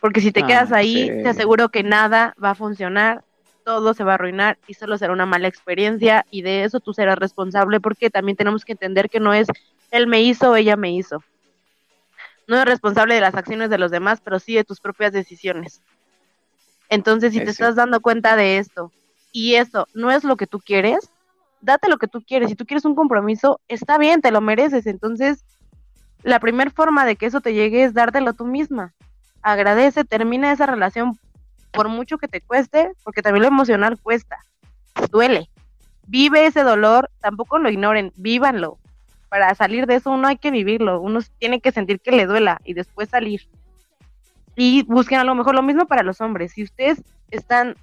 Porque 0.00 0.20
si 0.20 0.32
te 0.32 0.44
quedas 0.44 0.72
ah, 0.72 0.76
ahí, 0.76 1.06
te 1.22 1.28
aseguro 1.28 1.70
que 1.70 1.82
nada 1.82 2.34
va 2.42 2.50
a 2.50 2.54
funcionar, 2.54 3.24
todo 3.64 3.94
se 3.94 4.04
va 4.04 4.12
a 4.12 4.14
arruinar 4.14 4.58
y 4.66 4.74
solo 4.74 4.96
será 4.96 5.12
una 5.12 5.26
mala 5.26 5.48
experiencia 5.48 6.24
y 6.30 6.42
de 6.42 6.64
eso 6.64 6.80
tú 6.80 6.94
serás 6.94 7.18
responsable 7.18 7.80
porque 7.80 8.08
también 8.08 8.36
tenemos 8.36 8.64
que 8.64 8.72
entender 8.72 9.10
que 9.10 9.20
no 9.20 9.34
es 9.34 9.48
él 9.90 10.06
me 10.06 10.22
hizo, 10.22 10.54
ella 10.56 10.76
me 10.76 10.92
hizo. 10.92 11.22
No 12.46 12.56
es 12.56 12.64
responsable 12.64 13.14
de 13.14 13.20
las 13.20 13.34
acciones 13.34 13.70
de 13.70 13.78
los 13.78 13.90
demás, 13.90 14.20
pero 14.22 14.38
sí 14.38 14.54
de 14.54 14.64
tus 14.64 14.80
propias 14.80 15.12
decisiones. 15.12 15.82
Entonces, 16.88 17.32
si 17.32 17.40
te 17.40 17.50
estás 17.50 17.74
dando 17.74 18.00
cuenta 18.00 18.36
de 18.36 18.58
esto 18.58 18.90
y 19.32 19.56
eso 19.56 19.86
no 19.92 20.10
es 20.10 20.24
lo 20.24 20.36
que 20.36 20.46
tú 20.46 20.58
quieres, 20.58 21.10
date 21.60 21.88
lo 21.88 21.98
que 21.98 22.08
tú 22.08 22.22
quieres. 22.22 22.50
Si 22.50 22.56
tú 22.56 22.66
quieres 22.66 22.84
un 22.84 22.94
compromiso, 22.94 23.60
está 23.68 23.98
bien, 23.98 24.20
te 24.20 24.30
lo 24.30 24.40
mereces. 24.40 24.86
Entonces, 24.86 25.44
la 26.22 26.40
primera 26.40 26.70
forma 26.70 27.04
de 27.04 27.16
que 27.16 27.26
eso 27.26 27.40
te 27.40 27.54
llegue 27.54 27.84
es 27.84 27.94
dártelo 27.94 28.32
tú 28.32 28.44
misma. 28.44 28.94
Agradece, 29.42 30.04
termina 30.04 30.52
esa 30.52 30.66
relación 30.66 31.18
por 31.70 31.88
mucho 31.88 32.18
que 32.18 32.28
te 32.28 32.40
cueste, 32.40 32.92
porque 33.04 33.22
también 33.22 33.42
lo 33.42 33.48
emocional 33.48 33.98
cuesta, 34.00 34.38
duele. 35.10 35.48
Vive 36.06 36.46
ese 36.46 36.62
dolor, 36.62 37.10
tampoco 37.20 37.58
lo 37.58 37.70
ignoren, 37.70 38.12
vívanlo. 38.16 38.78
Para 39.28 39.54
salir 39.54 39.86
de 39.86 39.96
eso 39.96 40.10
uno 40.10 40.26
hay 40.26 40.38
que 40.38 40.50
vivirlo, 40.50 41.00
uno 41.00 41.20
tiene 41.38 41.60
que 41.60 41.70
sentir 41.70 42.00
que 42.00 42.12
le 42.12 42.26
duela 42.26 42.60
y 42.64 42.72
después 42.74 43.10
salir. 43.10 43.48
Y 44.56 44.82
busquen 44.84 45.18
a 45.20 45.24
lo 45.24 45.34
mejor 45.34 45.54
lo 45.54 45.62
mismo 45.62 45.86
para 45.86 46.02
los 46.02 46.20
hombres. 46.20 46.52
Si 46.52 46.64
ustedes 46.64 47.02
están 47.30 47.76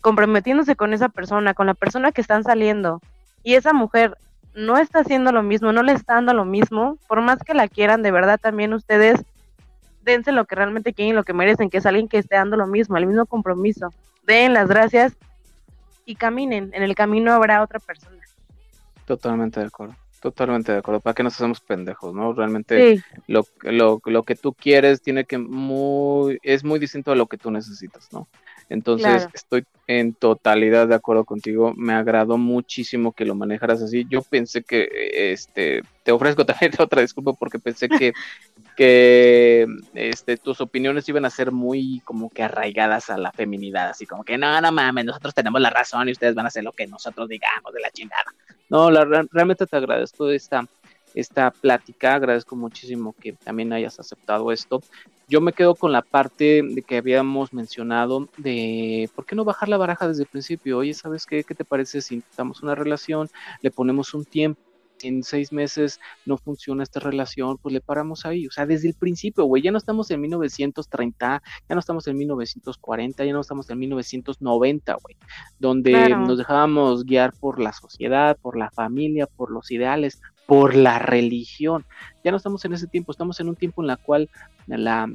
comprometiéndose 0.00 0.76
con 0.76 0.92
esa 0.92 1.08
persona, 1.08 1.54
con 1.54 1.66
la 1.66 1.74
persona 1.74 2.12
que 2.12 2.20
están 2.20 2.44
saliendo, 2.44 3.00
y 3.42 3.54
esa 3.54 3.72
mujer 3.72 4.16
no 4.54 4.78
está 4.78 5.00
haciendo 5.00 5.32
lo 5.32 5.42
mismo, 5.42 5.72
no 5.72 5.82
le 5.82 5.92
está 5.92 6.14
dando 6.14 6.34
lo 6.34 6.44
mismo, 6.44 6.98
por 7.06 7.20
más 7.20 7.38
que 7.42 7.54
la 7.54 7.68
quieran, 7.68 8.02
de 8.02 8.10
verdad 8.10 8.38
también 8.40 8.72
ustedes 8.74 9.24
dense 10.02 10.32
lo 10.32 10.44
que 10.44 10.54
realmente 10.54 10.92
quieren 10.92 11.14
y 11.14 11.16
lo 11.16 11.24
que 11.24 11.32
merecen, 11.32 11.70
que 11.70 11.78
es 11.78 11.86
alguien 11.86 12.08
que 12.08 12.18
esté 12.18 12.36
dando 12.36 12.56
lo 12.56 12.66
mismo, 12.66 12.96
el 12.96 13.06
mismo 13.06 13.26
compromiso. 13.26 13.92
Den 14.26 14.54
las 14.54 14.68
gracias 14.68 15.16
y 16.04 16.16
caminen. 16.16 16.70
En 16.72 16.82
el 16.82 16.94
camino 16.94 17.32
habrá 17.32 17.62
otra 17.62 17.78
persona. 17.78 18.16
Totalmente 19.04 19.60
de 19.60 19.66
acuerdo. 19.66 19.94
Totalmente 20.20 20.72
de 20.72 20.78
acuerdo. 20.78 21.00
¿Para 21.00 21.14
qué 21.14 21.22
nos 21.22 21.34
hacemos 21.34 21.60
pendejos, 21.60 22.14
no? 22.14 22.32
Realmente 22.32 23.02
lo, 23.26 23.46
lo, 23.62 24.00
lo 24.04 24.22
que 24.22 24.36
tú 24.36 24.52
quieres 24.52 25.00
tiene 25.00 25.24
que 25.24 25.38
muy, 25.38 26.38
es 26.42 26.62
muy 26.64 26.78
distinto 26.78 27.12
a 27.12 27.16
lo 27.16 27.26
que 27.26 27.38
tú 27.38 27.50
necesitas, 27.50 28.12
¿no? 28.12 28.28
Entonces, 28.70 29.26
estoy 29.34 29.64
en 29.88 30.14
totalidad 30.14 30.86
de 30.86 30.94
acuerdo 30.94 31.24
contigo. 31.24 31.74
Me 31.76 31.92
agradó 31.92 32.38
muchísimo 32.38 33.10
que 33.10 33.24
lo 33.24 33.34
manejaras 33.34 33.82
así. 33.82 34.06
Yo 34.08 34.22
pensé 34.22 34.62
que, 34.62 34.88
este, 35.32 35.82
te 36.04 36.12
ofrezco 36.12 36.46
también 36.46 36.72
otra 36.78 37.02
disculpa 37.02 37.32
porque 37.32 37.58
pensé 37.58 37.88
que, 37.88 38.12
que 38.76 39.66
este, 39.94 40.36
tus 40.36 40.60
opiniones 40.60 41.08
iban 41.08 41.24
a 41.24 41.30
ser 41.30 41.50
muy 41.50 42.00
como 42.04 42.30
que 42.30 42.44
arraigadas 42.44 43.10
a 43.10 43.18
la 43.18 43.32
feminidad, 43.32 43.90
así 43.90 44.06
como 44.06 44.22
que 44.22 44.38
no, 44.38 44.60
no 44.60 44.70
mames, 44.70 45.04
nosotros 45.04 45.34
tenemos 45.34 45.60
la 45.60 45.70
razón 45.70 46.08
y 46.08 46.12
ustedes 46.12 46.36
van 46.36 46.46
a 46.46 46.48
hacer 46.48 46.62
lo 46.62 46.72
que 46.72 46.86
nosotros 46.86 47.28
digamos 47.28 47.74
de 47.74 47.80
la 47.80 47.90
chingada. 47.90 48.32
No, 48.68 48.88
realmente 48.88 49.66
te 49.66 49.76
agradezco 49.76 50.30
esta, 50.30 50.64
esta 51.14 51.50
plática, 51.50 52.14
agradezco 52.14 52.56
muchísimo 52.56 53.14
que 53.18 53.32
también 53.32 53.72
hayas 53.72 53.98
aceptado 53.98 54.52
esto 54.52 54.80
yo 55.30 55.40
me 55.40 55.52
quedo 55.52 55.76
con 55.76 55.92
la 55.92 56.02
parte 56.02 56.60
de 56.62 56.82
que 56.82 56.96
habíamos 56.96 57.52
mencionado 57.52 58.28
de 58.36 59.08
por 59.14 59.24
qué 59.24 59.36
no 59.36 59.44
bajar 59.44 59.68
la 59.68 59.76
baraja 59.76 60.08
desde 60.08 60.24
el 60.24 60.28
principio. 60.28 60.78
Oye, 60.78 60.92
¿sabes 60.92 61.24
qué? 61.24 61.44
¿Qué 61.44 61.54
te 61.54 61.64
parece 61.64 62.00
si 62.00 62.16
intentamos 62.16 62.64
una 62.64 62.74
relación? 62.74 63.28
Le 63.62 63.70
ponemos 63.70 64.12
un 64.12 64.24
tiempo. 64.24 64.60
En 65.02 65.22
seis 65.22 65.50
meses 65.50 65.98
no 66.26 66.36
funciona 66.36 66.82
esta 66.82 67.00
relación, 67.00 67.56
pues 67.56 67.72
le 67.72 67.80
paramos 67.80 68.26
ahí. 68.26 68.46
O 68.46 68.50
sea, 68.50 68.66
desde 68.66 68.88
el 68.88 68.94
principio, 68.94 69.44
güey, 69.44 69.62
ya 69.62 69.70
no 69.70 69.78
estamos 69.78 70.10
en 70.10 70.20
1930, 70.20 71.42
ya 71.68 71.74
no 71.74 71.78
estamos 71.78 72.06
en 72.06 72.18
1940, 72.18 73.24
ya 73.24 73.32
no 73.32 73.40
estamos 73.40 73.70
en 73.70 73.78
1990, 73.78 74.96
güey, 75.00 75.16
donde 75.58 76.10
nos 76.10 76.36
dejábamos 76.36 77.04
guiar 77.06 77.32
por 77.32 77.60
la 77.60 77.72
sociedad, 77.72 78.36
por 78.36 78.58
la 78.58 78.70
familia, 78.72 79.26
por 79.26 79.50
los 79.50 79.70
ideales 79.70 80.20
por 80.50 80.74
la 80.74 80.98
religión. 80.98 81.86
Ya 82.24 82.32
no 82.32 82.36
estamos 82.36 82.64
en 82.64 82.72
ese 82.72 82.88
tiempo, 82.88 83.12
estamos 83.12 83.38
en 83.38 83.48
un 83.48 83.54
tiempo 83.54 83.82
en 83.82 83.86
la 83.86 83.96
cual 83.96 84.28
la, 84.66 85.08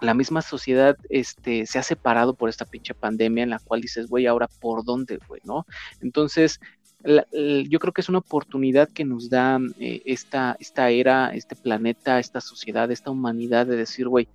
la 0.00 0.14
misma 0.14 0.40
sociedad 0.40 0.96
este, 1.10 1.66
se 1.66 1.78
ha 1.78 1.82
separado 1.82 2.32
por 2.32 2.48
esta 2.48 2.64
pinche 2.64 2.94
pandemia 2.94 3.44
en 3.44 3.50
la 3.50 3.58
cual 3.58 3.82
dices, 3.82 4.06
güey, 4.06 4.26
ahora 4.26 4.48
por 4.48 4.82
dónde, 4.82 5.18
güey, 5.28 5.42
¿no? 5.44 5.66
Entonces, 6.00 6.58
yo 7.04 7.78
creo 7.78 7.92
que 7.92 8.00
es 8.00 8.08
una 8.08 8.20
oportunidad 8.20 8.88
que 8.88 9.04
nos 9.04 9.28
da 9.28 9.60
eh, 9.78 10.00
esta, 10.06 10.56
esta 10.58 10.88
era, 10.88 11.34
este 11.34 11.54
planeta, 11.54 12.18
esta 12.18 12.40
sociedad, 12.40 12.90
esta 12.90 13.10
humanidad 13.10 13.66
de 13.66 13.76
decir, 13.76 14.08
güey, 14.08 14.26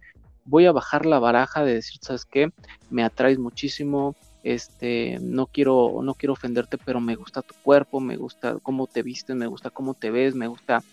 voy 0.45 0.67
a 0.67 0.71
bajar 0.71 1.07
la 1.07 1.17
baraja 1.17 1.65
de 1.65 1.73
decir, 1.73 1.97
¿sabes 1.99 2.25
qué? 2.25 2.51
Me 2.91 3.03
atraes 3.03 3.39
muchísimo, 3.39 4.15
este, 4.43 5.17
no 5.21 5.47
quiero, 5.47 5.99
no 6.03 6.13
quiero 6.15 6.33
ofenderte, 6.33 6.77
pero 6.77 6.99
me 6.99 7.15
gusta 7.15 7.41
tu 7.41 7.53
cuerpo, 7.63 7.99
me 7.99 8.17
gusta 8.17 8.57
cómo 8.61 8.87
te 8.87 9.03
vistes, 9.03 9.35
me 9.35 9.47
gusta 9.47 9.69
cómo 9.69 9.93
te 9.93 10.11
ves, 10.11 10.35
me 10.35 10.47
gusta 10.47 10.83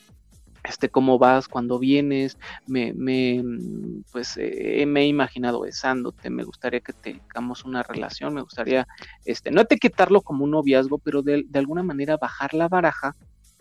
este, 0.65 0.89
cómo 0.89 1.19
vas 1.19 1.49
cuando 1.49 1.79
vienes, 1.79 2.37
me, 2.67 2.93
me 2.93 3.43
pues 4.13 4.35
eh, 4.37 4.85
me 4.87 5.03
he 5.03 5.07
imaginado 5.07 5.61
besándote, 5.61 6.31
me 6.31 6.45
gustaría 6.45 6.81
que 6.81 6.93
tengamos 6.93 7.65
una 7.65 7.83
relación, 7.83 8.35
me 8.35 8.43
gustaría, 8.43 8.87
este, 9.25 9.51
no 9.51 9.65
te 9.65 9.79
quitarlo 9.79 10.21
como 10.21 10.45
un 10.45 10.51
noviazgo, 10.51 10.99
pero 10.99 11.23
de, 11.23 11.45
de 11.49 11.59
alguna 11.59 11.83
manera 11.83 12.17
bajar 12.17 12.55
la 12.55 12.69
baraja 12.69 13.15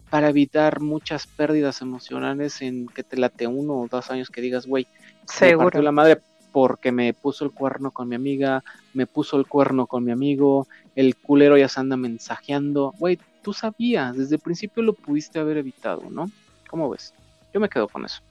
para 0.10 0.30
evitar 0.30 0.80
muchas 0.80 1.28
pérdidas 1.28 1.82
emocionales 1.82 2.62
en 2.62 2.88
que 2.88 3.04
te 3.04 3.18
late 3.18 3.48
uno 3.48 3.74
o 3.74 3.88
dos 3.88 4.10
años 4.10 4.30
que 4.30 4.42
digas, 4.42 4.66
güey, 4.66 4.88
seguro. 5.26 5.82
la 5.82 5.92
madre 5.92 6.22
porque 6.52 6.92
me 6.92 7.14
puso 7.14 7.46
el 7.46 7.52
cuerno 7.52 7.92
con 7.92 8.10
mi 8.10 8.16
amiga, 8.16 8.64
me 8.94 9.06
puso 9.06 9.38
el 9.38 9.48
cuerno 9.48 9.88
con 9.88 10.04
mi 10.04 10.12
amigo, 10.12 10.68
el 10.96 11.16
culero 11.16 11.58
ya 11.58 11.68
se 11.68 11.80
anda 11.80 11.98
mensajeando. 11.98 12.94
Güey, 13.00 13.20
tú 13.42 13.54
sabías, 13.54 14.18
desde 14.18 14.36
el 14.36 14.42
principio 14.42 14.84
lo 14.84 14.94
pudiste 14.94 15.40
haber 15.40 15.58
evitado, 15.58 16.04
¿no? 16.10 16.30
¿Cómo 16.70 16.90
ves? 16.90 17.14
Yo 17.54 17.60
me 17.60 17.70
quedo 17.70 17.88
con 17.88 18.06
eso. 18.06 18.22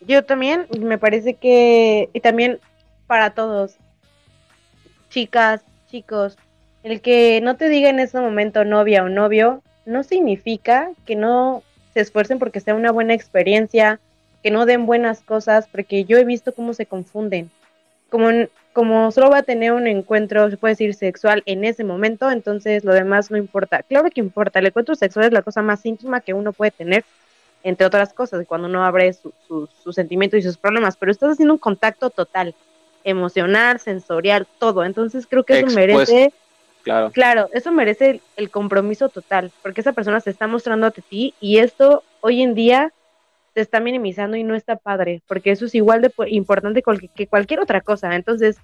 Yo 0.00 0.24
también, 0.24 0.66
me 0.78 0.98
parece 0.98 1.34
que, 1.34 2.10
y 2.12 2.20
también 2.20 2.60
para 3.06 3.30
todos, 3.30 3.76
chicas, 5.10 5.62
chicos, 5.90 6.36
el 6.82 7.00
que 7.00 7.40
no 7.40 7.56
te 7.56 7.68
diga 7.68 7.88
en 7.88 7.98
ese 7.98 8.20
momento 8.20 8.64
novia 8.64 9.02
o 9.02 9.08
novio, 9.08 9.62
no 9.86 10.02
significa 10.02 10.90
que 11.06 11.16
no 11.16 11.62
se 11.94 12.00
esfuercen 12.00 12.38
porque 12.38 12.60
sea 12.60 12.74
una 12.74 12.92
buena 12.92 13.14
experiencia, 13.14 14.00
que 14.46 14.52
no 14.52 14.64
den 14.64 14.86
buenas 14.86 15.22
cosas, 15.22 15.66
porque 15.66 16.04
yo 16.04 16.18
he 16.18 16.24
visto 16.24 16.54
cómo 16.54 16.72
se 16.72 16.86
confunden. 16.86 17.50
Como, 18.10 18.28
como 18.72 19.10
solo 19.10 19.28
va 19.28 19.38
a 19.38 19.42
tener 19.42 19.72
un 19.72 19.88
encuentro, 19.88 20.48
se 20.48 20.56
puede 20.56 20.74
decir, 20.74 20.94
sexual 20.94 21.42
en 21.46 21.64
ese 21.64 21.82
momento, 21.82 22.30
entonces 22.30 22.84
lo 22.84 22.94
demás 22.94 23.28
no 23.32 23.38
importa. 23.38 23.82
Claro 23.82 24.08
que 24.08 24.20
importa, 24.20 24.60
el 24.60 24.66
encuentro 24.66 24.94
sexual 24.94 25.24
es 25.24 25.32
la 25.32 25.42
cosa 25.42 25.62
más 25.62 25.84
íntima 25.84 26.20
que 26.20 26.32
uno 26.32 26.52
puede 26.52 26.70
tener, 26.70 27.04
entre 27.64 27.88
otras 27.88 28.12
cosas, 28.12 28.46
cuando 28.46 28.68
uno 28.68 28.84
abre 28.84 29.12
sus 29.14 29.94
sentimientos 29.96 30.38
y 30.38 30.42
sus 30.42 30.58
problemas, 30.58 30.96
pero 30.96 31.10
estás 31.10 31.32
haciendo 31.32 31.54
un 31.54 31.58
contacto 31.58 32.10
total, 32.10 32.54
emocional, 33.02 33.80
sensorial, 33.80 34.46
todo. 34.60 34.84
Entonces 34.84 35.26
creo 35.26 35.42
que 35.42 35.58
eso 35.58 35.74
merece 35.74 36.32
Claro. 36.84 37.10
Claro, 37.10 37.48
eso 37.52 37.72
merece 37.72 38.20
el, 38.36 38.48
compromiso 38.48 39.08
total, 39.08 39.50
porque 39.60 39.80
esa 39.80 39.92
persona 39.92 40.20
se 40.20 40.30
está 40.30 40.46
mostrando 40.46 40.86
a 40.86 40.92
ti 40.92 41.34
y 41.40 41.58
esto 41.58 42.04
hoy 42.20 42.42
en 42.42 42.54
día 42.54 42.92
se 43.56 43.62
está 43.62 43.80
minimizando 43.80 44.36
y 44.36 44.44
no 44.44 44.54
está 44.54 44.76
padre, 44.76 45.22
porque 45.26 45.50
eso 45.50 45.64
es 45.64 45.74
igual 45.74 46.02
de 46.02 46.12
importante 46.26 46.82
que 47.14 47.26
cualquier 47.26 47.58
otra 47.58 47.80
cosa. 47.80 48.14
Entonces, 48.14 48.58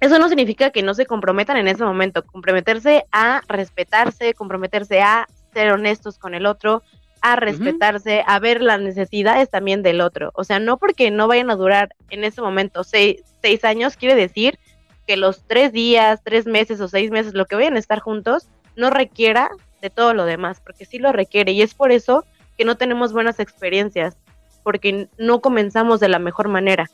eso 0.00 0.18
no 0.18 0.28
significa 0.28 0.68
que 0.68 0.82
no 0.82 0.92
se 0.92 1.06
comprometan 1.06 1.56
en 1.56 1.66
ese 1.66 1.82
momento, 1.82 2.22
comprometerse 2.22 3.06
a 3.10 3.40
respetarse, 3.48 4.34
comprometerse 4.34 5.00
a 5.00 5.26
ser 5.54 5.72
honestos 5.72 6.18
con 6.18 6.34
el 6.34 6.44
otro, 6.44 6.82
a 7.22 7.36
respetarse, 7.36 8.22
a 8.26 8.38
ver 8.38 8.60
las 8.60 8.82
necesidades 8.82 9.48
también 9.48 9.82
del 9.82 10.02
otro. 10.02 10.30
O 10.34 10.44
sea, 10.44 10.58
no 10.58 10.76
porque 10.76 11.10
no 11.10 11.26
vayan 11.26 11.50
a 11.50 11.56
durar 11.56 11.94
en 12.10 12.22
ese 12.22 12.42
momento 12.42 12.84
seis, 12.84 13.22
seis 13.40 13.64
años, 13.64 13.96
quiere 13.96 14.14
decir 14.14 14.58
que 15.06 15.16
los 15.16 15.42
tres 15.46 15.72
días, 15.72 16.20
tres 16.22 16.44
meses 16.44 16.82
o 16.82 16.88
seis 16.88 17.10
meses, 17.10 17.32
lo 17.32 17.46
que 17.46 17.56
vayan 17.56 17.76
a 17.76 17.78
estar 17.78 18.00
juntos, 18.00 18.46
no 18.76 18.90
requiera 18.90 19.48
de 19.80 19.88
todo 19.88 20.12
lo 20.12 20.26
demás, 20.26 20.60
porque 20.60 20.84
sí 20.84 20.98
lo 20.98 21.12
requiere. 21.12 21.52
Y 21.52 21.62
es 21.62 21.72
por 21.72 21.92
eso 21.92 22.26
que 22.56 22.64
no 22.64 22.76
tenemos 22.76 23.12
buenas 23.12 23.40
experiencias, 23.40 24.16
porque 24.62 25.08
no 25.18 25.40
comenzamos 25.40 26.00
de 26.00 26.08
la 26.08 26.18
mejor 26.18 26.48
manera. 26.48 26.90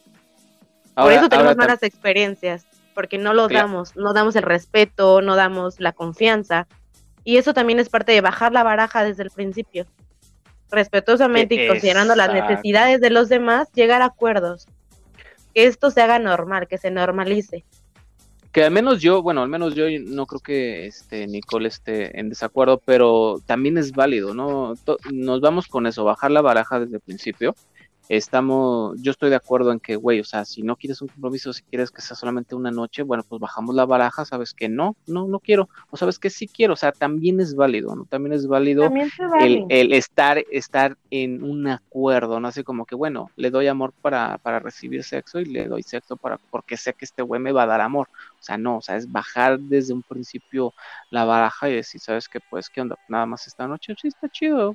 por 0.94 1.12
eso 1.12 1.28
tenemos 1.28 1.56
malas 1.56 1.82
experiencias, 1.82 2.66
porque 2.94 3.18
no 3.18 3.32
lo 3.32 3.48
damos, 3.48 3.96
no 3.96 4.12
damos 4.12 4.36
el 4.36 4.42
respeto, 4.42 5.22
no 5.22 5.36
damos 5.36 5.80
la 5.80 5.92
confianza. 5.92 6.66
Y 7.24 7.36
eso 7.36 7.54
también 7.54 7.78
es 7.78 7.88
parte 7.88 8.12
de 8.12 8.20
bajar 8.20 8.52
la 8.52 8.62
baraja 8.62 9.04
desde 9.04 9.22
el 9.22 9.30
principio 9.30 9.86
respetuosamente 10.72 11.54
y 11.54 11.68
considerando 11.68 12.16
las 12.16 12.32
necesidades 12.32 13.00
de 13.00 13.10
los 13.10 13.28
demás, 13.28 13.70
llegar 13.72 14.02
a 14.02 14.06
acuerdos. 14.06 14.66
Que 15.54 15.66
esto 15.66 15.90
se 15.90 16.00
haga 16.00 16.18
normal, 16.18 16.66
que 16.66 16.78
se 16.78 16.90
normalice. 16.90 17.64
Que 18.52 18.64
al 18.64 18.70
menos 18.70 19.00
yo, 19.00 19.22
bueno, 19.22 19.42
al 19.42 19.48
menos 19.48 19.74
yo 19.74 19.86
no 20.04 20.26
creo 20.26 20.40
que 20.40 20.86
este 20.86 21.26
Nicole 21.26 21.68
esté 21.68 22.20
en 22.20 22.28
desacuerdo, 22.28 22.80
pero 22.84 23.40
también 23.46 23.78
es 23.78 23.92
válido, 23.92 24.34
¿no? 24.34 24.74
Nos 25.10 25.40
vamos 25.40 25.68
con 25.68 25.86
eso, 25.86 26.04
bajar 26.04 26.30
la 26.30 26.42
baraja 26.42 26.78
desde 26.78 26.96
el 26.96 27.00
principio 27.00 27.54
estamos, 28.08 29.00
yo 29.00 29.12
estoy 29.12 29.30
de 29.30 29.36
acuerdo 29.36 29.72
en 29.72 29.80
que, 29.80 29.96
güey, 29.96 30.20
o 30.20 30.24
sea, 30.24 30.44
si 30.44 30.62
no 30.62 30.76
quieres 30.76 31.00
un 31.02 31.08
compromiso, 31.08 31.52
si 31.52 31.62
quieres 31.62 31.90
que 31.90 32.02
sea 32.02 32.16
solamente 32.16 32.54
una 32.54 32.70
noche, 32.70 33.02
bueno, 33.02 33.24
pues 33.28 33.40
bajamos 33.40 33.74
la 33.74 33.86
baraja, 33.86 34.24
sabes 34.24 34.52
que 34.54 34.68
no, 34.68 34.96
no, 35.06 35.26
no 35.28 35.40
quiero, 35.40 35.68
o 35.90 35.96
sabes 35.96 36.18
que 36.18 36.30
sí 36.30 36.48
quiero, 36.48 36.74
o 36.74 36.76
sea, 36.76 36.92
también 36.92 37.40
es 37.40 37.54
válido, 37.54 37.94
¿no? 37.94 38.04
También 38.04 38.32
es 38.32 38.46
válido 38.46 38.90
el, 39.40 39.66
el, 39.68 39.92
estar, 39.92 40.42
estar 40.50 40.96
en 41.10 41.42
un 41.42 41.68
acuerdo, 41.68 42.40
¿no? 42.40 42.48
Así 42.48 42.64
como 42.64 42.84
que, 42.84 42.94
bueno, 42.94 43.30
le 43.36 43.50
doy 43.50 43.66
amor 43.68 43.92
para, 44.00 44.38
para 44.38 44.58
recibir 44.58 45.04
sexo 45.04 45.40
y 45.40 45.46
le 45.46 45.66
doy 45.66 45.82
sexo 45.82 46.16
para, 46.16 46.38
porque 46.50 46.76
sé 46.76 46.94
que 46.94 47.04
este 47.04 47.22
güey 47.22 47.40
me 47.40 47.52
va 47.52 47.62
a 47.64 47.66
dar 47.66 47.80
amor, 47.80 48.08
o 48.38 48.42
sea, 48.42 48.58
no, 48.58 48.78
o 48.78 48.82
sea, 48.82 48.96
es 48.96 49.10
bajar 49.10 49.58
desde 49.58 49.94
un 49.94 50.02
principio 50.02 50.74
la 51.10 51.24
baraja 51.24 51.68
y 51.68 51.74
decir, 51.74 52.00
¿sabes 52.00 52.28
qué? 52.28 52.40
Pues, 52.50 52.68
¿qué 52.68 52.80
onda? 52.80 52.96
Nada 53.08 53.26
más 53.26 53.46
esta 53.46 53.66
noche, 53.66 53.94
sí, 54.00 54.08
está 54.08 54.28
chido, 54.28 54.74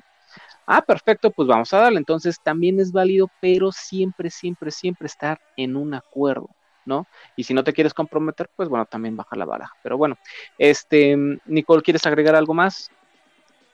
Ah, 0.70 0.82
perfecto, 0.82 1.30
pues 1.30 1.48
vamos 1.48 1.72
a 1.72 1.78
darle. 1.78 1.96
Entonces 1.96 2.36
también 2.42 2.78
es 2.78 2.92
válido, 2.92 3.30
pero 3.40 3.72
siempre, 3.72 4.28
siempre, 4.28 4.70
siempre 4.70 5.06
estar 5.06 5.40
en 5.56 5.76
un 5.76 5.94
acuerdo, 5.94 6.50
¿no? 6.84 7.06
Y 7.36 7.44
si 7.44 7.54
no 7.54 7.64
te 7.64 7.72
quieres 7.72 7.94
comprometer, 7.94 8.50
pues 8.54 8.68
bueno, 8.68 8.84
también 8.84 9.16
baja 9.16 9.34
la 9.34 9.46
baraja. 9.46 9.74
Pero 9.82 9.96
bueno, 9.96 10.18
este, 10.58 11.16
Nicole, 11.46 11.80
¿quieres 11.80 12.04
agregar 12.04 12.34
algo 12.34 12.52
más? 12.52 12.90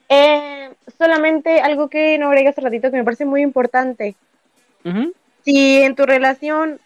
Eh, 0.07 0.73
solamente 0.97 1.59
algo 1.59 1.89
que 1.89 2.17
no 2.17 2.29
agregué 2.29 2.47
hace 2.47 2.61
ratito 2.61 2.89
que 2.89 2.97
me 2.97 3.03
parece 3.03 3.25
muy 3.25 3.41
importante. 3.41 4.15
Si 5.43 5.81
en 5.81 5.95
tu 5.95 6.05
relación 6.05 6.79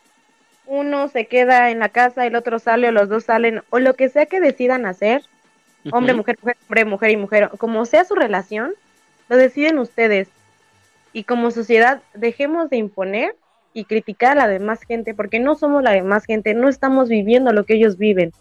uno 0.66 1.08
se 1.10 1.28
queda 1.28 1.70
en 1.70 1.78
la 1.78 1.90
casa, 1.90 2.26
el 2.26 2.36
otro 2.36 2.58
sale 2.58 2.88
o 2.88 2.92
los 2.92 3.10
dos 3.10 3.26
salen, 3.26 3.62
o 3.70 3.78
lo 3.78 3.94
que 3.94 4.10
sea 4.10 4.26
que 4.26 4.40
decidan 4.40 4.88
hacer, 4.88 5.22
hombre, 5.92 6.16
mujer, 6.16 6.40
mujer, 6.42 6.58
hombre, 6.64 6.86
mujer 6.86 7.12
y 7.12 7.18
mujer, 7.18 7.52
como 7.60 7.86
sea 7.86 8.06
su 8.06 8.16
relación, 8.16 8.74
lo 9.30 9.38
deciden 9.38 9.80
ustedes. 9.80 10.30
Y 11.14 11.24
como 11.24 11.52
sociedad, 11.52 12.02
dejemos 12.14 12.70
de 12.70 12.78
imponer 12.78 13.36
y 13.74 13.86
criticar 13.86 14.32
a 14.34 14.42
la 14.42 14.48
demás 14.48 14.82
gente, 14.82 15.14
porque 15.14 15.40
no 15.40 15.56
somos 15.56 15.84
la 15.84 15.92
demás 15.92 16.26
gente, 16.26 16.54
no 16.54 16.68
estamos 16.68 17.08
viviendo 17.08 17.54
lo 17.54 17.66
que 17.66 17.76
ellos 17.76 17.98
viven. 17.98 18.32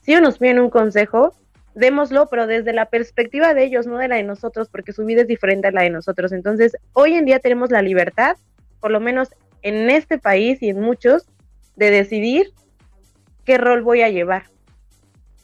Si 0.00 0.12
ellos 0.12 0.22
nos 0.22 0.38
piden 0.38 0.58
un 0.58 0.70
consejo, 0.70 1.34
démoslo, 1.74 2.26
pero 2.28 2.46
desde 2.46 2.72
la 2.72 2.86
perspectiva 2.86 3.54
de 3.54 3.64
ellos, 3.64 3.86
no 3.86 3.98
de 3.98 4.08
la 4.08 4.16
de 4.16 4.22
nosotros, 4.22 4.68
porque 4.68 4.92
su 4.92 5.04
vida 5.04 5.22
es 5.22 5.28
diferente 5.28 5.68
a 5.68 5.72
la 5.72 5.82
de 5.82 5.90
nosotros. 5.90 6.32
Entonces, 6.32 6.76
hoy 6.94 7.14
en 7.14 7.26
día 7.26 7.38
tenemos 7.38 7.70
la 7.70 7.82
libertad, 7.82 8.36
por 8.80 8.90
lo 8.90 9.00
menos 9.00 9.28
en 9.62 9.90
este 9.90 10.18
país 10.18 10.62
y 10.62 10.70
en 10.70 10.80
muchos, 10.80 11.26
de 11.76 11.90
decidir 11.90 12.52
qué 13.44 13.58
rol 13.58 13.82
voy 13.82 14.02
a 14.02 14.08
llevar 14.08 14.44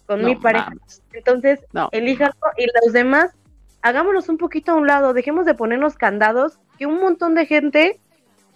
con 0.07 0.25
mi 0.25 0.37
pareja. 0.37 0.73
Entonces, 1.13 1.61
no. 1.73 1.89
y 1.93 2.67
los 2.85 2.93
demás 2.93 3.33
hagámonos 3.87 4.29
un 4.29 4.37
poquito 4.37 4.73
a 4.73 4.75
un 4.75 4.89
lado, 4.89 5.15
dejemos 5.15 5.47
de 5.47 5.55
ponernos 5.55 5.95
candados, 5.95 6.59
que 6.77 6.87
un 6.87 6.99
montón 6.99 7.37
de 7.37 7.47
gente 7.47 8.01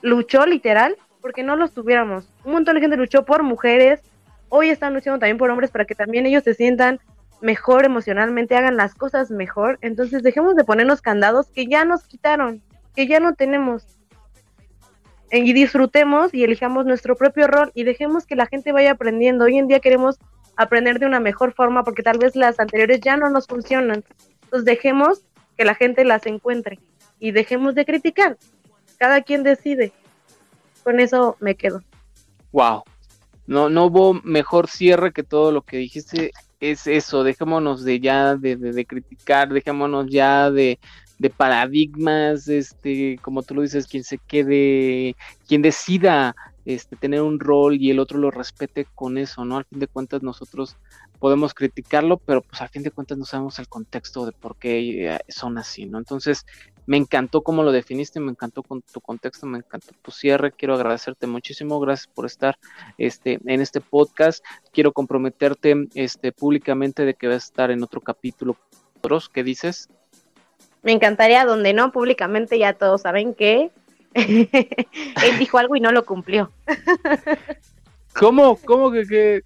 luchó 0.02 0.44
literal 0.44 0.96
porque 1.20 1.44
no 1.44 1.54
los 1.54 1.72
tuviéramos. 1.72 2.28
Un 2.44 2.52
montón 2.54 2.74
de 2.74 2.80
gente 2.80 2.96
luchó 2.96 3.24
por 3.24 3.44
mujeres, 3.44 4.00
hoy 4.48 4.70
están 4.70 4.92
luchando 4.92 5.20
también 5.20 5.38
por 5.38 5.48
hombres 5.48 5.70
para 5.70 5.84
que 5.84 5.94
también 5.94 6.26
ellos 6.26 6.42
se 6.42 6.54
sientan 6.54 6.98
mejor 7.40 7.84
emocionalmente, 7.84 8.56
hagan 8.56 8.76
las 8.76 8.96
cosas 8.96 9.30
mejor. 9.30 9.78
Entonces 9.82 10.24
dejemos 10.24 10.56
de 10.56 10.64
ponernos 10.64 11.00
candados 11.00 11.48
que 11.50 11.66
ya 11.66 11.84
nos 11.84 12.08
quitaron, 12.08 12.60
que 12.96 13.06
ya 13.06 13.20
no 13.20 13.34
tenemos. 13.34 13.86
Y 15.30 15.52
disfrutemos 15.52 16.34
y 16.34 16.42
elijamos 16.42 16.86
nuestro 16.86 17.14
propio 17.14 17.46
rol 17.46 17.70
y 17.76 17.84
dejemos 17.84 18.26
que 18.26 18.34
la 18.34 18.46
gente 18.46 18.72
vaya 18.72 18.90
aprendiendo. 18.90 19.44
Hoy 19.44 19.58
en 19.58 19.68
día 19.68 19.78
queremos 19.78 20.18
aprender 20.56 20.98
de 20.98 21.06
una 21.06 21.20
mejor 21.20 21.52
forma 21.52 21.84
porque 21.84 22.02
tal 22.02 22.18
vez 22.18 22.34
las 22.34 22.58
anteriores 22.58 23.00
ya 23.00 23.16
no 23.16 23.30
nos 23.30 23.46
funcionan. 23.46 24.02
Entonces 24.50 24.64
dejemos 24.64 25.22
que 25.56 25.64
la 25.64 25.76
gente 25.76 26.04
las 26.04 26.26
encuentre 26.26 26.80
y 27.20 27.30
dejemos 27.30 27.76
de 27.76 27.84
criticar. 27.84 28.36
Cada 28.98 29.22
quien 29.22 29.44
decide. 29.44 29.92
Con 30.82 30.98
eso 30.98 31.36
me 31.38 31.54
quedo. 31.54 31.84
Wow. 32.50 32.82
No, 33.46 33.68
no 33.68 33.84
hubo 33.84 34.14
mejor 34.24 34.66
cierre 34.66 35.12
que 35.12 35.22
todo 35.22 35.52
lo 35.52 35.62
que 35.62 35.76
dijiste. 35.76 36.32
Es 36.58 36.88
eso, 36.88 37.22
dejémonos 37.22 37.84
de 37.84 38.00
ya 38.00 38.34
de, 38.34 38.56
de, 38.56 38.84
criticar, 38.84 39.50
dejémonos 39.50 40.08
ya 40.10 40.50
de, 40.50 40.80
de 41.18 41.30
paradigmas, 41.30 42.48
este, 42.48 43.18
como 43.22 43.42
tú 43.42 43.54
lo 43.54 43.62
dices, 43.62 43.86
quien 43.86 44.04
se 44.04 44.18
quede, 44.18 45.14
quien 45.46 45.62
decida 45.62 46.34
este, 46.64 46.96
tener 46.96 47.22
un 47.22 47.40
rol 47.40 47.76
y 47.80 47.90
el 47.90 47.98
otro 47.98 48.18
lo 48.18 48.30
respete 48.30 48.86
con 48.94 49.18
eso, 49.18 49.44
¿no? 49.44 49.56
Al 49.56 49.64
fin 49.64 49.78
de 49.78 49.86
cuentas 49.86 50.22
nosotros 50.22 50.76
podemos 51.18 51.54
criticarlo, 51.54 52.16
pero 52.18 52.42
pues 52.42 52.60
al 52.62 52.68
fin 52.68 52.82
de 52.82 52.90
cuentas 52.90 53.18
no 53.18 53.24
sabemos 53.24 53.58
el 53.58 53.68
contexto 53.68 54.26
de 54.26 54.32
por 54.32 54.56
qué 54.56 55.06
eh, 55.06 55.18
son 55.28 55.58
así, 55.58 55.86
¿no? 55.86 55.98
Entonces, 55.98 56.46
me 56.86 56.96
encantó 56.96 57.42
cómo 57.42 57.62
lo 57.62 57.72
definiste, 57.72 58.20
me 58.20 58.30
encantó 58.30 58.62
con 58.62 58.82
tu 58.82 59.00
contexto, 59.00 59.46
me 59.46 59.58
encantó 59.58 59.92
tu 60.02 60.10
cierre, 60.10 60.52
quiero 60.52 60.74
agradecerte 60.74 61.26
muchísimo, 61.26 61.78
gracias 61.78 62.08
por 62.08 62.26
estar 62.26 62.58
este, 62.98 63.38
en 63.44 63.60
este 63.60 63.80
podcast, 63.80 64.44
quiero 64.72 64.92
comprometerte 64.92 65.88
este, 65.94 66.32
públicamente 66.32 67.04
de 67.04 67.14
que 67.14 67.28
vas 67.28 67.44
a 67.44 67.46
estar 67.46 67.70
en 67.70 67.82
otro 67.82 68.00
capítulo. 68.00 68.56
¿Qué 69.32 69.42
dices? 69.42 69.88
Me 70.82 70.92
encantaría, 70.92 71.44
donde 71.44 71.72
no, 71.72 71.92
públicamente 71.92 72.58
ya 72.58 72.74
todos 72.74 73.02
saben 73.02 73.34
que 73.34 73.70
él 74.14 75.38
dijo 75.38 75.58
algo 75.58 75.76
y 75.76 75.80
no 75.80 75.92
lo 75.92 76.04
cumplió. 76.04 76.50
¿Cómo? 78.14 78.56
¿Cómo 78.56 78.90
que, 78.90 79.42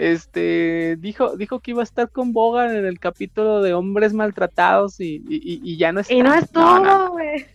este 0.00 0.96
dijo 0.96 1.36
dijo 1.36 1.60
que 1.60 1.72
iba 1.72 1.82
a 1.82 1.84
estar 1.84 2.08
con 2.08 2.32
Bogan 2.32 2.74
en 2.74 2.86
el 2.86 2.98
capítulo 2.98 3.60
de 3.60 3.74
hombres 3.74 4.14
maltratados 4.14 4.96
y, 4.98 5.76
ya 5.76 5.92
no 5.92 6.00
está. 6.00 6.14
Y 6.14 6.22
no 6.22 6.34
estuvo, 6.34 7.10
güey. 7.10 7.46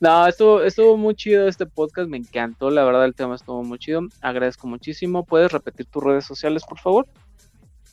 No, 0.00 0.28
estuvo, 0.28 0.62
estuvo 0.62 0.96
muy 0.96 1.16
chido 1.16 1.48
este 1.48 1.66
podcast, 1.66 2.08
me 2.08 2.18
encantó, 2.18 2.70
la 2.70 2.84
verdad 2.84 3.04
el 3.04 3.16
tema 3.16 3.34
estuvo 3.34 3.64
muy 3.64 3.78
chido, 3.80 4.02
agradezco 4.20 4.68
muchísimo. 4.68 5.24
¿Puedes 5.24 5.50
repetir 5.50 5.86
tus 5.86 6.04
redes 6.04 6.24
sociales, 6.24 6.62
por 6.64 6.78
favor? 6.78 7.06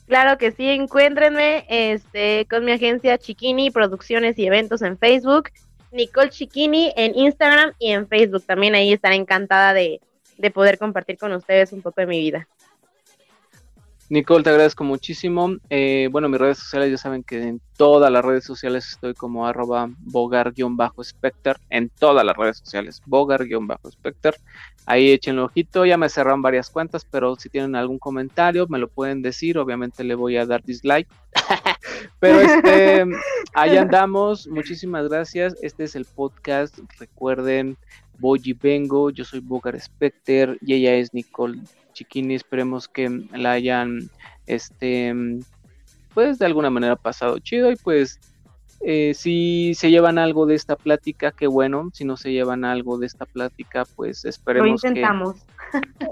Claro 0.06 0.38
que 0.38 0.52
sí, 0.52 0.68
encuéntrenme 0.68 1.66
este, 1.68 2.46
con 2.48 2.64
mi 2.64 2.70
agencia 2.70 3.18
Chiquini 3.18 3.72
Producciones 3.72 4.38
y 4.38 4.46
Eventos 4.46 4.82
en 4.82 4.96
Facebook 4.96 5.50
Nicole 5.92 6.30
Chiquini 6.30 6.92
en 6.96 7.16
Instagram 7.16 7.72
y 7.78 7.90
en 7.92 8.08
Facebook. 8.08 8.44
También 8.44 8.74
ahí 8.74 8.92
estaré 8.92 9.16
encantada 9.16 9.72
de, 9.72 10.00
poder 10.52 10.78
compartir 10.78 11.18
con 11.18 11.32
ustedes 11.32 11.72
un 11.72 11.82
poco 11.82 12.00
de 12.00 12.06
mi 12.06 12.20
vida. 12.20 12.46
Nicole, 14.08 14.44
te 14.44 14.50
agradezco 14.50 14.84
muchísimo. 14.84 15.56
Eh, 15.68 16.08
bueno, 16.12 16.28
mis 16.28 16.38
redes 16.38 16.58
sociales 16.58 16.92
ya 16.92 16.98
saben 16.98 17.24
que 17.24 17.42
en 17.42 17.60
todas 17.76 18.12
las 18.12 18.24
redes 18.24 18.44
sociales 18.44 18.88
estoy 18.88 19.14
como 19.14 19.48
arroba 19.48 19.90
bogar-specter, 19.98 21.56
en 21.70 21.88
todas 21.88 22.24
las 22.24 22.36
redes 22.36 22.58
sociales, 22.58 23.02
bogar-specter. 23.06 24.36
Ahí 24.86 25.10
echen 25.10 25.38
ojito, 25.40 25.84
ya 25.84 25.98
me 25.98 26.08
cerraron 26.08 26.42
varias 26.42 26.70
cuentas, 26.70 27.04
pero 27.04 27.34
si 27.34 27.48
tienen 27.48 27.74
algún 27.74 27.98
comentario 27.98 28.68
me 28.68 28.78
lo 28.78 28.86
pueden 28.86 29.20
decir, 29.20 29.58
obviamente 29.58 30.04
le 30.04 30.14
voy 30.14 30.36
a 30.36 30.46
dar 30.46 30.62
dislike. 30.62 31.08
pero 32.20 32.40
este, 32.40 33.04
ahí 33.54 33.76
andamos, 33.76 34.46
muchísimas 34.46 35.08
gracias. 35.08 35.56
Este 35.60 35.84
es 35.84 35.96
el 35.96 36.04
podcast, 36.04 36.78
recuerden, 37.00 37.76
voy 38.20 38.40
y 38.44 38.52
vengo, 38.52 39.10
yo 39.10 39.24
soy 39.24 39.40
Bogar 39.40 39.78
Specter 39.80 40.56
y 40.62 40.74
ella 40.74 40.94
es 40.94 41.12
Nicole 41.12 41.60
Chiquini, 41.92 42.36
esperemos 42.36 42.86
que 42.86 43.08
la 43.32 43.52
hayan 43.52 44.08
este 44.46 45.12
pues 46.14 46.38
de 46.38 46.46
alguna 46.46 46.70
manera 46.70 46.96
pasado 46.96 47.38
chido 47.40 47.70
y 47.70 47.76
pues 47.76 48.20
eh, 48.80 49.14
si 49.14 49.74
se 49.74 49.90
llevan 49.90 50.18
algo 50.18 50.46
de 50.46 50.54
esta 50.54 50.76
plática, 50.76 51.32
qué 51.32 51.46
bueno. 51.46 51.90
Si 51.92 52.04
no 52.04 52.16
se 52.16 52.32
llevan 52.32 52.64
algo 52.64 52.98
de 52.98 53.06
esta 53.06 53.26
plática, 53.26 53.84
pues 53.96 54.24
esperemos 54.24 54.82
Lo 54.82 54.88
intentamos. 54.88 55.36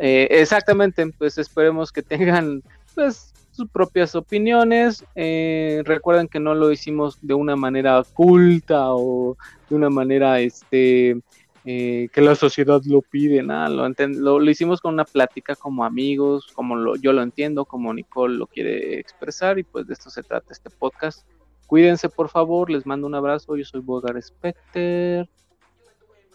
Eh, 0.00 0.26
exactamente, 0.30 1.06
pues 1.16 1.38
esperemos 1.38 1.92
que 1.92 2.02
tengan 2.02 2.60
pues 2.96 3.32
sus 3.52 3.70
propias 3.70 4.16
opiniones. 4.16 5.04
Eh, 5.14 5.82
recuerden 5.84 6.26
que 6.26 6.40
no 6.40 6.56
lo 6.56 6.72
hicimos 6.72 7.18
de 7.22 7.34
una 7.34 7.54
manera 7.54 8.00
oculta 8.00 8.86
o 8.88 9.36
de 9.70 9.76
una 9.76 9.90
manera 9.90 10.40
este 10.40 11.20
que 11.64 12.10
la 12.16 12.34
sociedad 12.34 12.82
lo 12.84 13.00
pide, 13.00 13.42
nada, 13.42 13.70
lo, 13.70 14.38
lo, 14.38 14.50
hicimos 14.50 14.82
con 14.82 14.92
una 14.92 15.06
plática 15.06 15.56
como 15.56 15.86
amigos, 15.86 16.48
como 16.52 16.76
lo, 16.76 16.96
yo 16.96 17.14
lo 17.14 17.22
entiendo, 17.22 17.64
como 17.64 17.94
Nicole 17.94 18.36
lo 18.36 18.46
quiere 18.46 18.98
expresar 18.98 19.58
y 19.58 19.62
pues 19.62 19.86
de 19.86 19.94
esto 19.94 20.10
se 20.10 20.22
trata 20.22 20.52
este 20.52 20.68
podcast. 20.68 21.24
Cuídense, 21.66 22.08
por 22.08 22.28
favor. 22.28 22.70
Les 22.70 22.86
mando 22.86 23.06
un 23.06 23.14
abrazo. 23.14 23.56
Yo 23.56 23.64
soy 23.64 23.80
Bogar 23.80 24.20
Specter. 24.22 25.28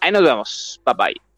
Ahí 0.02 0.12
nos 0.12 0.24
vemos. 0.24 0.82
Bye 0.86 0.96
bye. 0.98 1.29